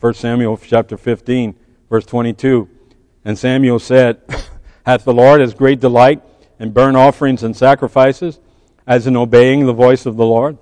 1 0.00 0.14
Samuel 0.14 0.56
chapter 0.56 0.96
15, 0.96 1.54
verse 1.90 2.06
22. 2.06 2.68
And 3.22 3.38
Samuel 3.38 3.78
said, 3.78 4.22
Hath 4.86 5.04
the 5.04 5.12
Lord 5.12 5.42
as 5.42 5.52
great 5.52 5.80
delight 5.80 6.22
in 6.58 6.72
burnt 6.72 6.96
offerings 6.96 7.42
and 7.42 7.54
sacrifices 7.54 8.40
as 8.86 9.06
in 9.06 9.16
obeying 9.16 9.66
the 9.66 9.74
voice 9.74 10.06
of 10.06 10.16
the 10.16 10.24
Lord? 10.24 10.56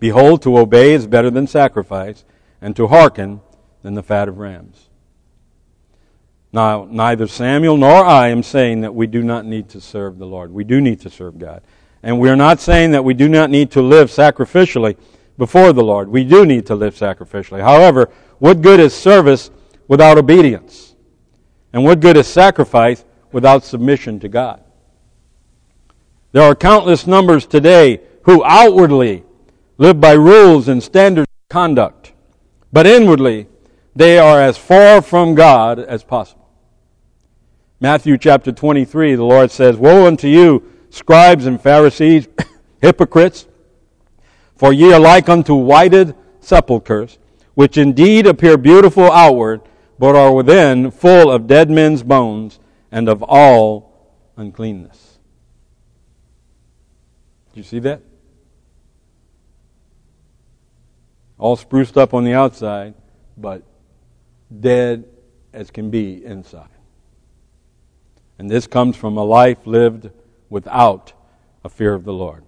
Behold, 0.00 0.42
to 0.42 0.58
obey 0.58 0.92
is 0.92 1.06
better 1.06 1.30
than 1.30 1.46
sacrifice, 1.46 2.24
and 2.60 2.74
to 2.74 2.88
hearken 2.88 3.40
than 3.86 3.94
the 3.94 4.02
fat 4.02 4.26
of 4.26 4.38
rams. 4.38 4.88
Now, 6.52 6.88
neither 6.90 7.28
Samuel 7.28 7.76
nor 7.76 8.04
I 8.04 8.30
am 8.30 8.42
saying 8.42 8.80
that 8.80 8.92
we 8.92 9.06
do 9.06 9.22
not 9.22 9.46
need 9.46 9.68
to 9.68 9.80
serve 9.80 10.18
the 10.18 10.26
Lord. 10.26 10.50
We 10.50 10.64
do 10.64 10.80
need 10.80 11.00
to 11.02 11.10
serve 11.10 11.38
God. 11.38 11.62
And 12.02 12.18
we're 12.18 12.34
not 12.34 12.58
saying 12.58 12.90
that 12.90 13.04
we 13.04 13.14
do 13.14 13.28
not 13.28 13.48
need 13.48 13.70
to 13.70 13.82
live 13.82 14.10
sacrificially 14.10 14.96
before 15.38 15.72
the 15.72 15.84
Lord. 15.84 16.08
We 16.08 16.24
do 16.24 16.44
need 16.44 16.66
to 16.66 16.74
live 16.74 16.96
sacrificially. 16.96 17.60
However, 17.60 18.10
what 18.40 18.60
good 18.60 18.80
is 18.80 18.92
service 18.92 19.52
without 19.86 20.18
obedience? 20.18 20.96
And 21.72 21.84
what 21.84 22.00
good 22.00 22.16
is 22.16 22.26
sacrifice 22.26 23.04
without 23.30 23.62
submission 23.62 24.18
to 24.18 24.28
God? 24.28 24.64
There 26.32 26.42
are 26.42 26.56
countless 26.56 27.06
numbers 27.06 27.46
today 27.46 28.00
who 28.22 28.42
outwardly 28.44 29.22
live 29.78 30.00
by 30.00 30.14
rules 30.14 30.66
and 30.66 30.82
standards 30.82 31.28
of 31.28 31.54
conduct, 31.54 32.14
but 32.72 32.84
inwardly 32.84 33.46
they 33.96 34.18
are 34.18 34.40
as 34.42 34.58
far 34.58 35.00
from 35.00 35.34
God 35.34 35.78
as 35.78 36.04
possible. 36.04 36.46
Matthew 37.80 38.18
chapter 38.18 38.52
23, 38.52 39.14
the 39.14 39.24
Lord 39.24 39.50
says, 39.50 39.76
Woe 39.76 40.06
unto 40.06 40.28
you, 40.28 40.70
scribes 40.90 41.46
and 41.46 41.60
Pharisees, 41.60 42.28
hypocrites, 42.82 43.46
for 44.54 44.72
ye 44.72 44.92
are 44.92 45.00
like 45.00 45.30
unto 45.30 45.54
whited 45.54 46.14
sepulchres, 46.40 47.18
which 47.54 47.78
indeed 47.78 48.26
appear 48.26 48.58
beautiful 48.58 49.10
outward, 49.10 49.62
but 49.98 50.14
are 50.14 50.32
within 50.32 50.90
full 50.90 51.30
of 51.30 51.46
dead 51.46 51.70
men's 51.70 52.02
bones 52.02 52.60
and 52.92 53.08
of 53.08 53.22
all 53.22 54.14
uncleanness. 54.36 55.18
Do 57.54 57.60
you 57.60 57.64
see 57.64 57.78
that? 57.78 58.02
All 61.38 61.56
spruced 61.56 61.96
up 61.96 62.12
on 62.12 62.24
the 62.24 62.34
outside, 62.34 62.94
but 63.38 63.62
dead 64.60 65.04
as 65.52 65.70
can 65.70 65.90
be 65.90 66.24
inside. 66.24 66.68
And 68.38 68.50
this 68.50 68.66
comes 68.66 68.96
from 68.96 69.16
a 69.16 69.24
life 69.24 69.66
lived 69.66 70.10
without 70.50 71.12
a 71.64 71.68
fear 71.68 71.94
of 71.94 72.04
the 72.04 72.12
Lord. 72.12 72.44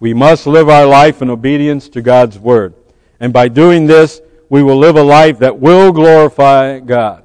We 0.00 0.14
must 0.14 0.46
live 0.46 0.68
our 0.68 0.86
life 0.86 1.22
in 1.22 1.30
obedience 1.30 1.88
to 1.90 2.02
God's 2.02 2.38
Word. 2.38 2.74
And 3.20 3.32
by 3.32 3.48
doing 3.48 3.86
this, 3.86 4.20
we 4.48 4.62
will 4.62 4.76
live 4.76 4.96
a 4.96 5.02
life 5.02 5.38
that 5.38 5.58
will 5.58 5.92
glorify 5.92 6.80
God. 6.80 7.24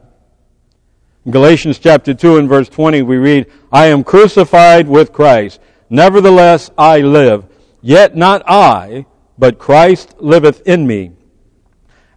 In 1.26 1.32
Galatians 1.32 1.80
chapter 1.80 2.14
2 2.14 2.38
and 2.38 2.48
verse 2.48 2.70
20 2.70 3.02
we 3.02 3.18
read, 3.18 3.52
I 3.72 3.88
am 3.88 4.04
crucified 4.04 4.88
with 4.88 5.12
Christ. 5.12 5.60
Nevertheless 5.90 6.70
I 6.78 7.00
live. 7.00 7.46
Yet 7.82 8.16
not 8.16 8.44
I, 8.48 9.08
but 9.38 9.58
Christ 9.58 10.16
liveth 10.20 10.62
in 10.68 10.86
me. 10.86 11.14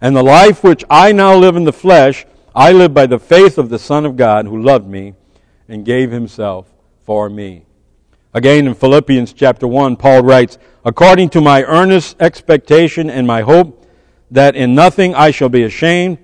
And 0.00 0.14
the 0.14 0.22
life 0.22 0.62
which 0.62 0.84
I 0.88 1.12
now 1.12 1.34
live 1.34 1.56
in 1.56 1.64
the 1.64 1.72
flesh, 1.72 2.24
I 2.54 2.72
live 2.72 2.94
by 2.94 3.06
the 3.06 3.18
faith 3.18 3.58
of 3.58 3.68
the 3.68 3.78
Son 3.78 4.06
of 4.06 4.16
God 4.16 4.46
who 4.46 4.62
loved 4.62 4.88
me 4.88 5.14
and 5.68 5.84
gave 5.84 6.10
himself 6.10 6.72
for 7.04 7.28
me. 7.28 7.64
Again 8.32 8.66
in 8.66 8.74
Philippians 8.74 9.32
chapter 9.32 9.66
1, 9.66 9.96
Paul 9.96 10.22
writes, 10.22 10.58
According 10.84 11.30
to 11.30 11.40
my 11.40 11.64
earnest 11.64 12.16
expectation 12.20 13.10
and 13.10 13.26
my 13.26 13.42
hope, 13.42 13.86
that 14.30 14.54
in 14.54 14.74
nothing 14.74 15.14
I 15.14 15.30
shall 15.30 15.48
be 15.48 15.64
ashamed, 15.64 16.18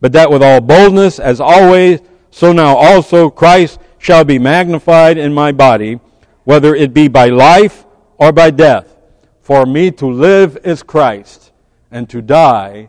but 0.00 0.12
that 0.12 0.30
with 0.30 0.42
all 0.42 0.60
boldness, 0.60 1.18
as 1.18 1.40
always, 1.40 2.00
so 2.30 2.52
now 2.52 2.76
also 2.76 3.28
Christ 3.28 3.78
shall 3.98 4.24
be 4.24 4.38
magnified 4.38 5.18
in 5.18 5.34
my 5.34 5.52
body, 5.52 6.00
whether 6.44 6.74
it 6.74 6.94
be 6.94 7.08
by 7.08 7.28
life 7.28 7.84
or 8.16 8.32
by 8.32 8.50
death. 8.50 8.96
For 9.40 9.66
me 9.66 9.90
to 9.92 10.06
live 10.06 10.56
is 10.64 10.82
Christ, 10.82 11.52
and 11.90 12.08
to 12.10 12.22
die 12.22 12.88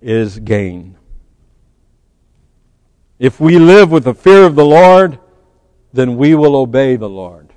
is 0.00 0.38
gain. 0.38 0.96
If 3.18 3.38
we 3.38 3.58
live 3.58 3.90
with 3.90 4.04
the 4.04 4.14
fear 4.14 4.44
of 4.44 4.54
the 4.54 4.64
Lord, 4.64 5.18
then 5.92 6.16
we 6.16 6.34
will 6.34 6.56
obey 6.56 6.96
the 6.96 7.08
Lord. 7.08 7.52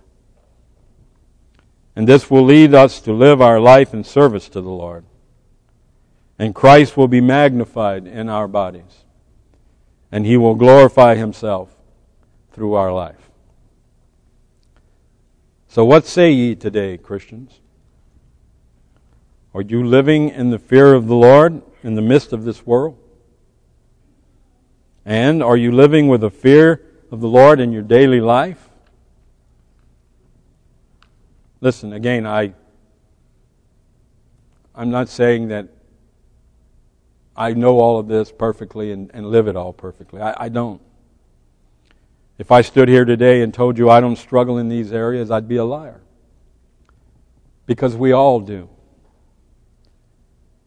And 1.96 2.08
this 2.08 2.30
will 2.30 2.44
lead 2.44 2.74
us 2.74 3.00
to 3.02 3.14
live 3.14 3.42
our 3.42 3.60
life 3.60 3.94
in 3.94 4.04
service 4.04 4.50
to 4.50 4.62
the 4.62 4.70
Lord. 4.70 5.06
And 6.40 6.56
Christ 6.56 6.98
will 6.98 7.08
be 7.08 7.22
magnified 7.22 8.08
in 8.08 8.28
our 8.28 8.48
bodies. 8.48 9.06
And 10.12 10.26
he 10.26 10.36
will 10.36 10.56
glorify 10.56 11.16
himself 11.16 11.76
through 12.52 12.74
our 12.74 12.92
life. 12.92 13.30
So, 15.68 15.86
what 15.86 16.06
say 16.06 16.32
ye 16.32 16.56
today, 16.56 16.98
Christians? 16.98 17.60
Are 19.54 19.62
you 19.62 19.84
living 19.84 20.30
in 20.30 20.50
the 20.50 20.58
fear 20.58 20.94
of 20.94 21.08
the 21.08 21.16
Lord 21.16 21.62
in 21.84 21.96
the 21.96 22.02
midst 22.02 22.34
of 22.34 22.44
this 22.44 22.66
world? 22.66 22.98
And 25.06 25.44
are 25.44 25.58
you 25.58 25.72
living 25.72 26.08
with 26.08 26.24
a 26.24 26.30
fear 26.30 26.82
of 27.12 27.22
the 27.22 27.28
Lord 27.28 27.60
in 27.60 27.72
your 27.72 27.84
daily 27.84 28.22
life? 28.22 28.70
Listen, 31.62 31.94
again, 31.94 32.26
I, 32.26 32.54
I'm 34.74 34.90
not 34.90 35.08
saying 35.08 35.50
that 35.50 35.70
I 37.36 37.54
know 37.54 37.80
all 37.80 38.00
of 38.00 38.08
this 38.08 38.32
perfectly 38.32 38.92
and, 38.92 39.12
and 39.14 39.28
live 39.28 39.48
it 39.48 39.56
all 39.56 39.74
perfectly. 39.74 40.22
I, 40.22 40.46
I 40.46 40.50
don't. 40.50 40.82
If 42.38 42.52
I 42.52 42.62
stood 42.62 42.90
here 42.90 43.06
today 43.06 43.42
and 43.42 43.54
told 43.54 43.78
you 43.78 43.90
I 43.90 44.02
don't 44.02 44.16
struggle 44.16 44.58
in 44.58 44.68
these 44.68 44.92
areas, 44.92 45.30
I'd 45.30 45.48
be 45.48 45.58
a 45.58 45.66
liar. 45.66 46.02
Because 47.66 47.96
we 47.96 48.12
all 48.12 48.40
do. 48.40 48.70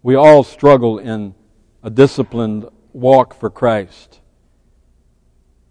We 0.07 0.15
all 0.15 0.45
struggle 0.45 1.01
in 1.01 1.35
a 1.83 1.91
disciplined 1.91 2.69
walk 2.93 3.35
for 3.35 3.51
Christ. 3.51 4.21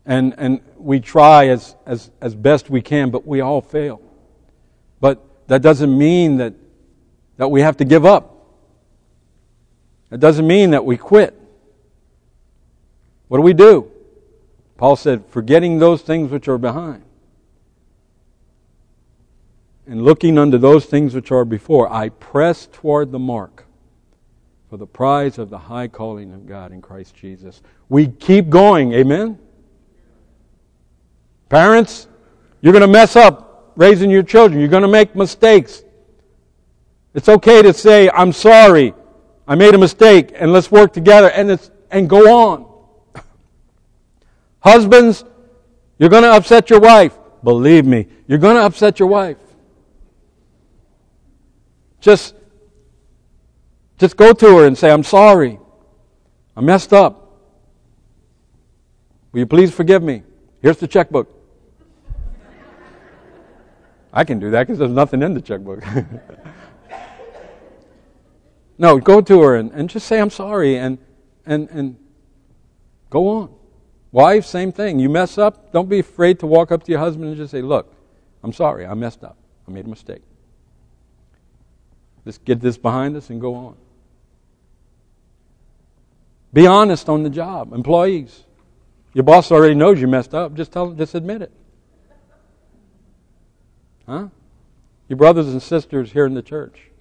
And, 0.06 0.36
and 0.38 0.60
we 0.76 1.00
try 1.00 1.48
as, 1.48 1.78
as, 1.86 2.12
as 2.20 2.36
best 2.36 2.70
we 2.70 2.82
can, 2.82 3.12
but 3.12 3.26
we 3.26 3.40
all 3.40 3.62
fail. 3.62 4.02
But 5.00 5.24
that 5.48 5.62
doesn't 5.62 5.98
mean 5.98 6.36
that, 6.40 6.54
that 7.38 7.48
we 7.48 7.62
have 7.62 7.78
to 7.78 7.86
give 7.86 8.06
up. 8.06 8.46
It 10.12 10.20
doesn't 10.20 10.46
mean 10.46 10.72
that 10.72 10.84
we 10.84 10.98
quit. 10.98 11.34
What 13.30 13.38
do 13.38 13.42
we 13.42 13.54
do? 13.54 13.90
Paul 14.76 14.98
said, 14.98 15.24
forgetting 15.30 15.80
those 15.80 16.02
things 16.02 16.30
which 16.30 16.50
are 16.50 16.58
behind 16.58 17.04
and 19.88 20.04
looking 20.04 20.38
unto 20.38 20.58
those 20.58 20.84
things 20.84 21.16
which 21.16 21.32
are 21.32 21.46
before, 21.46 21.90
I 21.90 22.10
press 22.10 22.68
toward 22.70 23.14
the 23.14 23.20
mark 23.20 23.65
for 24.70 24.78
the 24.78 24.88
prize 24.88 25.38
of 25.38 25.50
the 25.50 25.58
high 25.58 25.88
calling 25.88 26.34
of 26.34 26.48
God 26.48 26.72
in 26.72 26.82
Christ 26.82 27.16
Jesus. 27.16 27.62
We 27.90 28.08
keep 28.08 28.50
going, 28.50 28.94
amen? 28.94 29.40
Parents, 31.50 32.08
you're 32.62 32.74
going 32.74 32.82
to 32.82 32.88
mess 32.88 33.16
up 33.16 33.74
raising 33.76 34.10
your 34.10 34.24
children. 34.24 34.60
You're 34.60 34.70
going 34.70 34.82
to 34.82 34.88
make 34.88 35.16
mistakes. 35.16 35.84
It's 37.14 37.30
okay 37.30 37.62
to 37.62 37.74
say, 37.74 38.10
I'm 38.10 38.32
sorry. 38.32 38.94
I 39.48 39.56
made 39.56 39.76
a 39.76 39.78
mistake 39.78 40.32
and 40.36 40.52
let's 40.52 40.72
work 40.72 40.92
together 40.92 41.30
and, 41.30 41.60
and 41.92 42.10
go 42.10 42.36
on. 42.36 43.24
Husbands, 44.60 45.24
you're 45.98 46.10
going 46.10 46.24
to 46.24 46.32
upset 46.32 46.70
your 46.70 46.80
wife. 46.80 47.18
Believe 47.44 47.86
me, 47.86 48.08
you're 48.28 48.40
going 48.40 48.56
to 48.56 48.64
upset 48.64 49.00
your 49.00 49.08
wife. 49.08 49.38
Just, 52.02 52.36
just 53.98 54.18
go 54.18 54.34
to 54.34 54.58
her 54.58 54.68
and 54.68 54.78
say, 54.78 54.92
I'm 54.92 55.04
sorry. 55.04 55.60
I 56.56 56.62
messed 56.62 56.94
up. 56.94 57.26
Will 59.32 59.40
you 59.40 59.46
please 59.46 59.74
forgive 59.74 60.02
me? 60.02 60.24
Here's 60.62 60.78
the 60.78 60.88
checkbook. 60.88 61.32
I 64.14 64.24
can 64.24 64.40
do 64.40 64.50
that 64.52 64.66
because 64.66 64.80
there's 64.80 64.92
nothing 64.92 65.22
in 65.22 65.34
the 65.34 65.42
checkbook. 65.42 65.84
no, 68.78 68.98
go 68.98 69.20
to 69.20 69.42
her 69.42 69.58
and, 69.58 69.72
and 69.72 69.90
just 69.90 70.08
say, 70.08 70.22
I'm 70.22 70.30
sorry, 70.30 70.78
and, 70.78 70.98
and, 71.46 71.70
and 71.70 71.98
go 73.10 73.28
on. 73.28 73.54
Wife, 74.14 74.46
same 74.46 74.72
thing. 74.72 75.00
You 75.00 75.10
mess 75.10 75.38
up, 75.38 75.74
don't 75.74 75.90
be 75.90 76.00
afraid 76.00 76.40
to 76.40 76.48
walk 76.48 76.72
up 76.72 76.84
to 76.86 76.92
your 76.92 77.02
husband 77.02 77.28
and 77.28 77.36
just 77.36 77.52
say, 77.52 77.62
Look, 77.62 77.94
I'm 78.42 78.54
sorry, 78.54 78.86
I 78.86 78.94
messed 78.94 79.26
up. 79.26 79.36
I 79.68 79.72
made 79.72 79.86
a 79.86 79.90
mistake. 79.90 80.22
Let's 82.24 82.38
get 82.38 82.62
this 82.62 82.78
behind 82.78 83.18
us 83.18 83.30
and 83.30 83.42
go 83.42 83.54
on. 83.56 83.76
Be 86.56 86.66
honest 86.68 87.10
on 87.10 87.24
the 87.24 87.30
job. 87.30 87.74
Employees. 87.74 88.46
Your 89.14 89.26
boss 89.26 89.52
already 89.52 89.76
knows 89.76 90.00
you 90.00 90.08
messed 90.08 90.34
up. 90.34 90.54
Just 90.54 90.72
tell 90.72 90.92
just 90.92 91.14
admit 91.14 91.42
it. 91.42 91.52
Huh? 94.08 94.30
Your 95.10 95.18
brothers 95.18 95.50
and 95.50 95.62
sisters 95.62 96.14
here 96.14 96.26
in 96.26 96.34
the 96.34 96.42
church. 96.42 96.92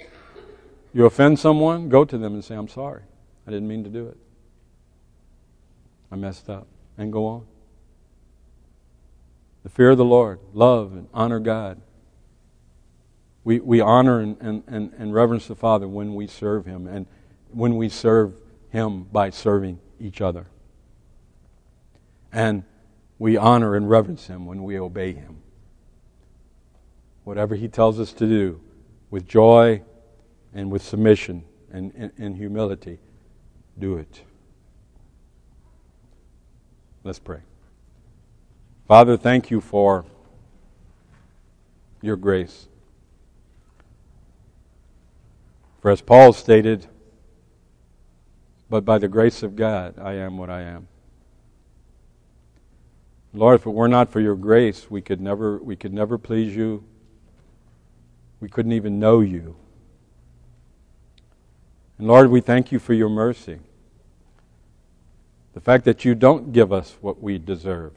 You 0.93 1.07
offend 1.07 1.39
someone, 1.39 1.89
go 1.89 2.05
to 2.05 2.19
them 2.19 2.35
and 2.35 2.45
say, 2.45 2.57
I'm 2.57 2.67
sorry. 2.67 3.03
I 3.47 3.53
didn't 3.53 3.69
mean 3.69 3.85
to 3.85 3.91
do 3.91 4.09
it. 4.09 4.17
I 6.11 6.17
messed 6.17 6.51
up. 6.51 6.67
And 6.99 7.13
go 7.13 7.25
on. 7.27 7.47
The 9.63 9.69
fear 9.69 9.91
of 9.91 9.99
the 9.99 10.05
Lord, 10.05 10.41
love 10.53 10.95
and 10.95 11.07
honor 11.15 11.39
God. 11.39 11.81
We, 13.45 13.61
we 13.61 13.81
honor 13.81 14.19
and, 14.19 14.37
and, 14.41 14.65
and, 14.67 14.93
and 14.99 15.15
reverence 15.15 15.47
the 15.47 15.55
Father 15.55 15.87
when 15.87 16.17
we 16.17 16.27
serve 16.27 16.67
Him 16.67 16.89
and 16.89 17.07
when 17.53 17.77
we 17.77 17.89
serve 17.89 18.35
Him 18.75 19.05
by 19.05 19.31
serving 19.31 19.79
each 20.01 20.21
other. 20.21 20.47
And 22.33 22.65
we 23.21 23.37
honor 23.37 23.77
and 23.77 23.89
reverence 23.89 24.27
Him 24.27 24.47
when 24.47 24.65
we 24.65 24.77
obey 24.81 25.13
Him. 25.13 25.43
Whatever 27.23 27.55
He 27.55 27.69
tells 27.69 28.01
us 28.01 28.13
to 28.15 28.27
do, 28.27 28.61
with 29.11 29.29
joy 29.29 29.81
and 30.53 30.73
with 30.73 30.83
submission 30.83 31.45
and, 31.71 32.11
and, 32.19 32.37
humility, 32.37 32.99
do 33.79 33.97
it. 33.97 34.23
Let's 37.05 37.21
pray. 37.21 37.43
Father, 38.89 39.17
thank 39.17 39.53
you 39.53 39.61
for 39.61 40.05
your 42.03 42.17
grace. 42.17 42.67
For 45.81 45.93
as 45.93 46.01
Paul 46.01 46.33
stated, 46.33 46.89
but 48.75 48.85
by 48.85 48.99
the 48.99 49.07
grace 49.07 49.45
of 49.45 49.55
God, 49.55 50.01
I 50.01 50.15
am 50.15 50.37
what 50.37 50.51
I 50.51 50.63
am. 50.63 50.89
Lord, 53.33 53.61
if 53.61 53.67
it 53.67 53.71
were 53.71 53.87
not 53.87 54.11
for 54.11 54.19
your 54.19 54.35
grace, 54.35 54.91
we 54.91 55.01
could 55.01 55.21
never, 55.21 55.59
we 55.59 55.77
could 55.77 55.93
never 55.93 56.19
please 56.19 56.57
you. 56.57 56.83
We 58.41 58.49
couldn't 58.49 58.73
even 58.73 58.99
know 58.99 59.21
you. 59.21 59.55
And 61.99 62.09
Lord, 62.09 62.31
we 62.31 62.41
thank 62.41 62.73
you 62.73 62.81
for 62.81 62.95
your 62.95 63.09
mercy. 63.09 63.61
The 65.53 65.61
fact 65.61 65.85
that 65.85 66.05
you 66.05 66.17
don't 66.17 66.53
give 66.53 66.73
us 66.73 66.97
what 67.01 67.23
we 67.23 67.39
deserve. 67.39 67.93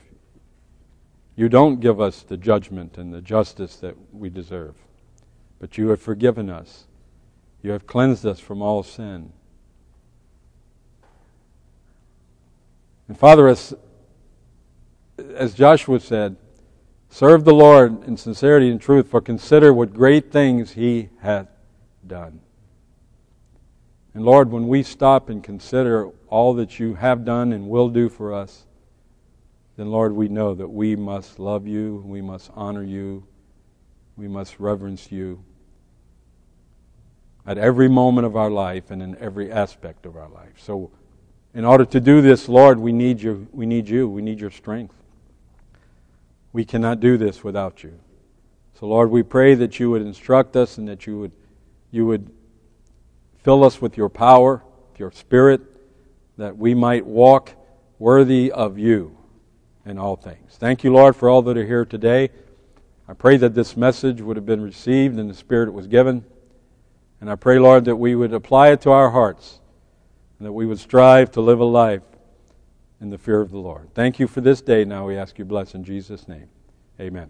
You 1.36 1.50
don't 1.50 1.80
give 1.80 2.00
us 2.00 2.22
the 2.22 2.38
judgment 2.38 3.00
and 3.00 3.12
the 3.12 3.22
justice 3.22 3.78
that 3.78 3.96
we 4.14 4.30
deserve. 4.30 4.76
But 5.60 5.80
you 5.80 5.88
have 5.88 6.04
forgiven 6.04 6.52
us. 6.52 6.86
You 7.64 7.72
have 7.72 7.88
cleansed 7.88 8.28
us 8.28 8.40
from 8.40 8.62
all 8.62 8.84
sin. 8.84 9.34
And 13.08 13.18
Father, 13.18 13.48
as, 13.48 13.74
as 15.18 15.54
Joshua 15.54 16.00
said, 16.00 16.36
serve 17.10 17.46
the 17.46 17.54
Lord 17.54 18.04
in 18.04 18.18
sincerity 18.18 18.70
and 18.70 18.82
truth, 18.82 19.10
for 19.10 19.22
consider 19.22 19.74
what 19.74 19.94
great 19.94 20.32
things 20.32 20.74
he 20.74 21.10
hath 21.22 21.48
done. 22.06 22.42
And 24.14 24.26
Lord, 24.26 24.52
when 24.52 24.68
we 24.68 24.84
stop 24.84 25.30
and 25.30 25.44
consider 25.44 26.10
all 26.28 26.54
that 26.56 26.80
you 26.80 26.96
have 26.96 27.24
done 27.24 27.54
and 27.54 27.70
will 27.70 27.90
do 27.90 28.10
for 28.10 28.34
us, 28.34 28.66
then 29.78 29.92
Lord, 29.92 30.14
we 30.14 30.28
know 30.28 30.56
that 30.56 30.68
we 30.68 30.96
must 30.96 31.38
love 31.38 31.68
you, 31.68 32.04
we 32.06 32.22
must 32.22 32.50
honor 32.56 32.84
you, 32.84 33.28
we 34.16 34.28
must 34.28 34.60
reverence 34.60 35.12
you 35.12 35.44
at 37.46 37.58
every 37.58 37.88
moment 37.88 38.26
of 38.26 38.36
our 38.36 38.50
life 38.50 38.90
and 38.90 39.02
in 39.02 39.16
every 39.20 39.52
aspect 39.52 40.06
of 40.06 40.18
our 40.18 40.28
life. 40.30 40.54
So, 40.58 40.92
in 41.58 41.66
order 41.66 41.84
to 41.84 42.00
do 42.00 42.22
this, 42.22 42.48
Lord, 42.48 42.80
we 42.80 42.94
need 42.94 43.22
you. 43.22 43.48
We 43.52 43.66
need 43.66 43.90
you. 43.90 44.08
We 44.08 44.22
need 44.22 44.40
your 44.40 44.52
strength. 44.52 44.96
We 46.54 46.64
cannot 46.64 47.02
do 47.02 47.18
this 47.18 47.44
without 47.44 47.84
you. 47.84 48.00
So, 48.80 48.88
Lord, 48.88 49.10
we 49.10 49.24
pray 49.24 49.56
that 49.56 49.78
you 49.80 49.90
would 49.90 50.02
instruct 50.02 50.56
us 50.56 50.78
and 50.78 50.88
that 50.88 51.06
you 51.06 51.20
would, 51.20 51.34
you 51.92 52.06
would 52.06 52.32
Fill 53.48 53.64
us 53.64 53.82
with 53.82 53.96
your 53.96 54.10
power, 54.10 54.62
with 54.92 55.00
your 55.00 55.10
spirit, 55.10 55.62
that 56.38 56.58
we 56.58 56.74
might 56.74 57.06
walk 57.06 57.52
worthy 57.98 58.52
of 58.52 58.78
you 58.78 59.18
in 59.86 59.98
all 59.98 60.18
things. 60.18 60.58
Thank 60.58 60.84
you, 60.84 60.92
Lord, 60.92 61.16
for 61.16 61.30
all 61.30 61.42
that 61.44 61.58
are 61.58 61.66
here 61.66 61.86
today. 61.86 62.30
I 63.08 63.14
pray 63.14 63.38
that 63.38 63.56
this 63.56 63.78
message 63.78 64.20
would 64.20 64.36
have 64.36 64.46
been 64.46 64.60
received 64.60 65.18
in 65.18 65.30
the 65.30 65.34
spirit 65.34 65.70
it 65.70 65.72
was 65.72 65.88
given. 65.88 66.26
And 67.22 67.30
I 67.30 67.36
pray, 67.36 67.58
Lord, 67.58 67.86
that 67.86 67.96
we 67.96 68.16
would 68.16 68.34
apply 68.34 68.72
it 68.72 68.82
to 68.82 68.92
our 68.92 69.12
hearts 69.12 69.62
and 70.38 70.48
that 70.48 70.54
we 70.54 70.66
would 70.66 70.80
strive 70.80 71.32
to 71.32 71.42
live 71.42 71.60
a 71.60 71.66
life 71.66 72.04
in 73.00 73.10
the 73.10 73.18
fear 73.18 73.42
of 73.42 73.52
the 73.52 73.58
Lord. 73.58 73.94
Thank 73.94 74.20
you 74.20 74.28
for 74.28 74.42
this 74.42 74.62
day. 74.62 74.86
Now 74.86 75.08
we 75.08 75.18
ask 75.18 75.40
you 75.40 75.46
bless 75.46 75.76
in 75.76 75.84
Jesus' 75.84 76.28
name. 76.28 76.50
Amen. 77.00 77.30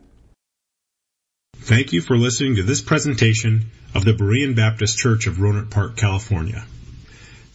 Thank 1.55 1.91
you 1.91 1.99
for 2.01 2.15
listening 2.17 2.55
to 2.57 2.63
this 2.63 2.81
presentation 2.81 3.71
of 3.93 4.05
the 4.05 4.13
Berean 4.13 4.55
Baptist 4.55 4.97
Church 4.97 5.27
of 5.27 5.35
Rohnert 5.35 5.69
Park, 5.69 5.97
California. 5.97 6.65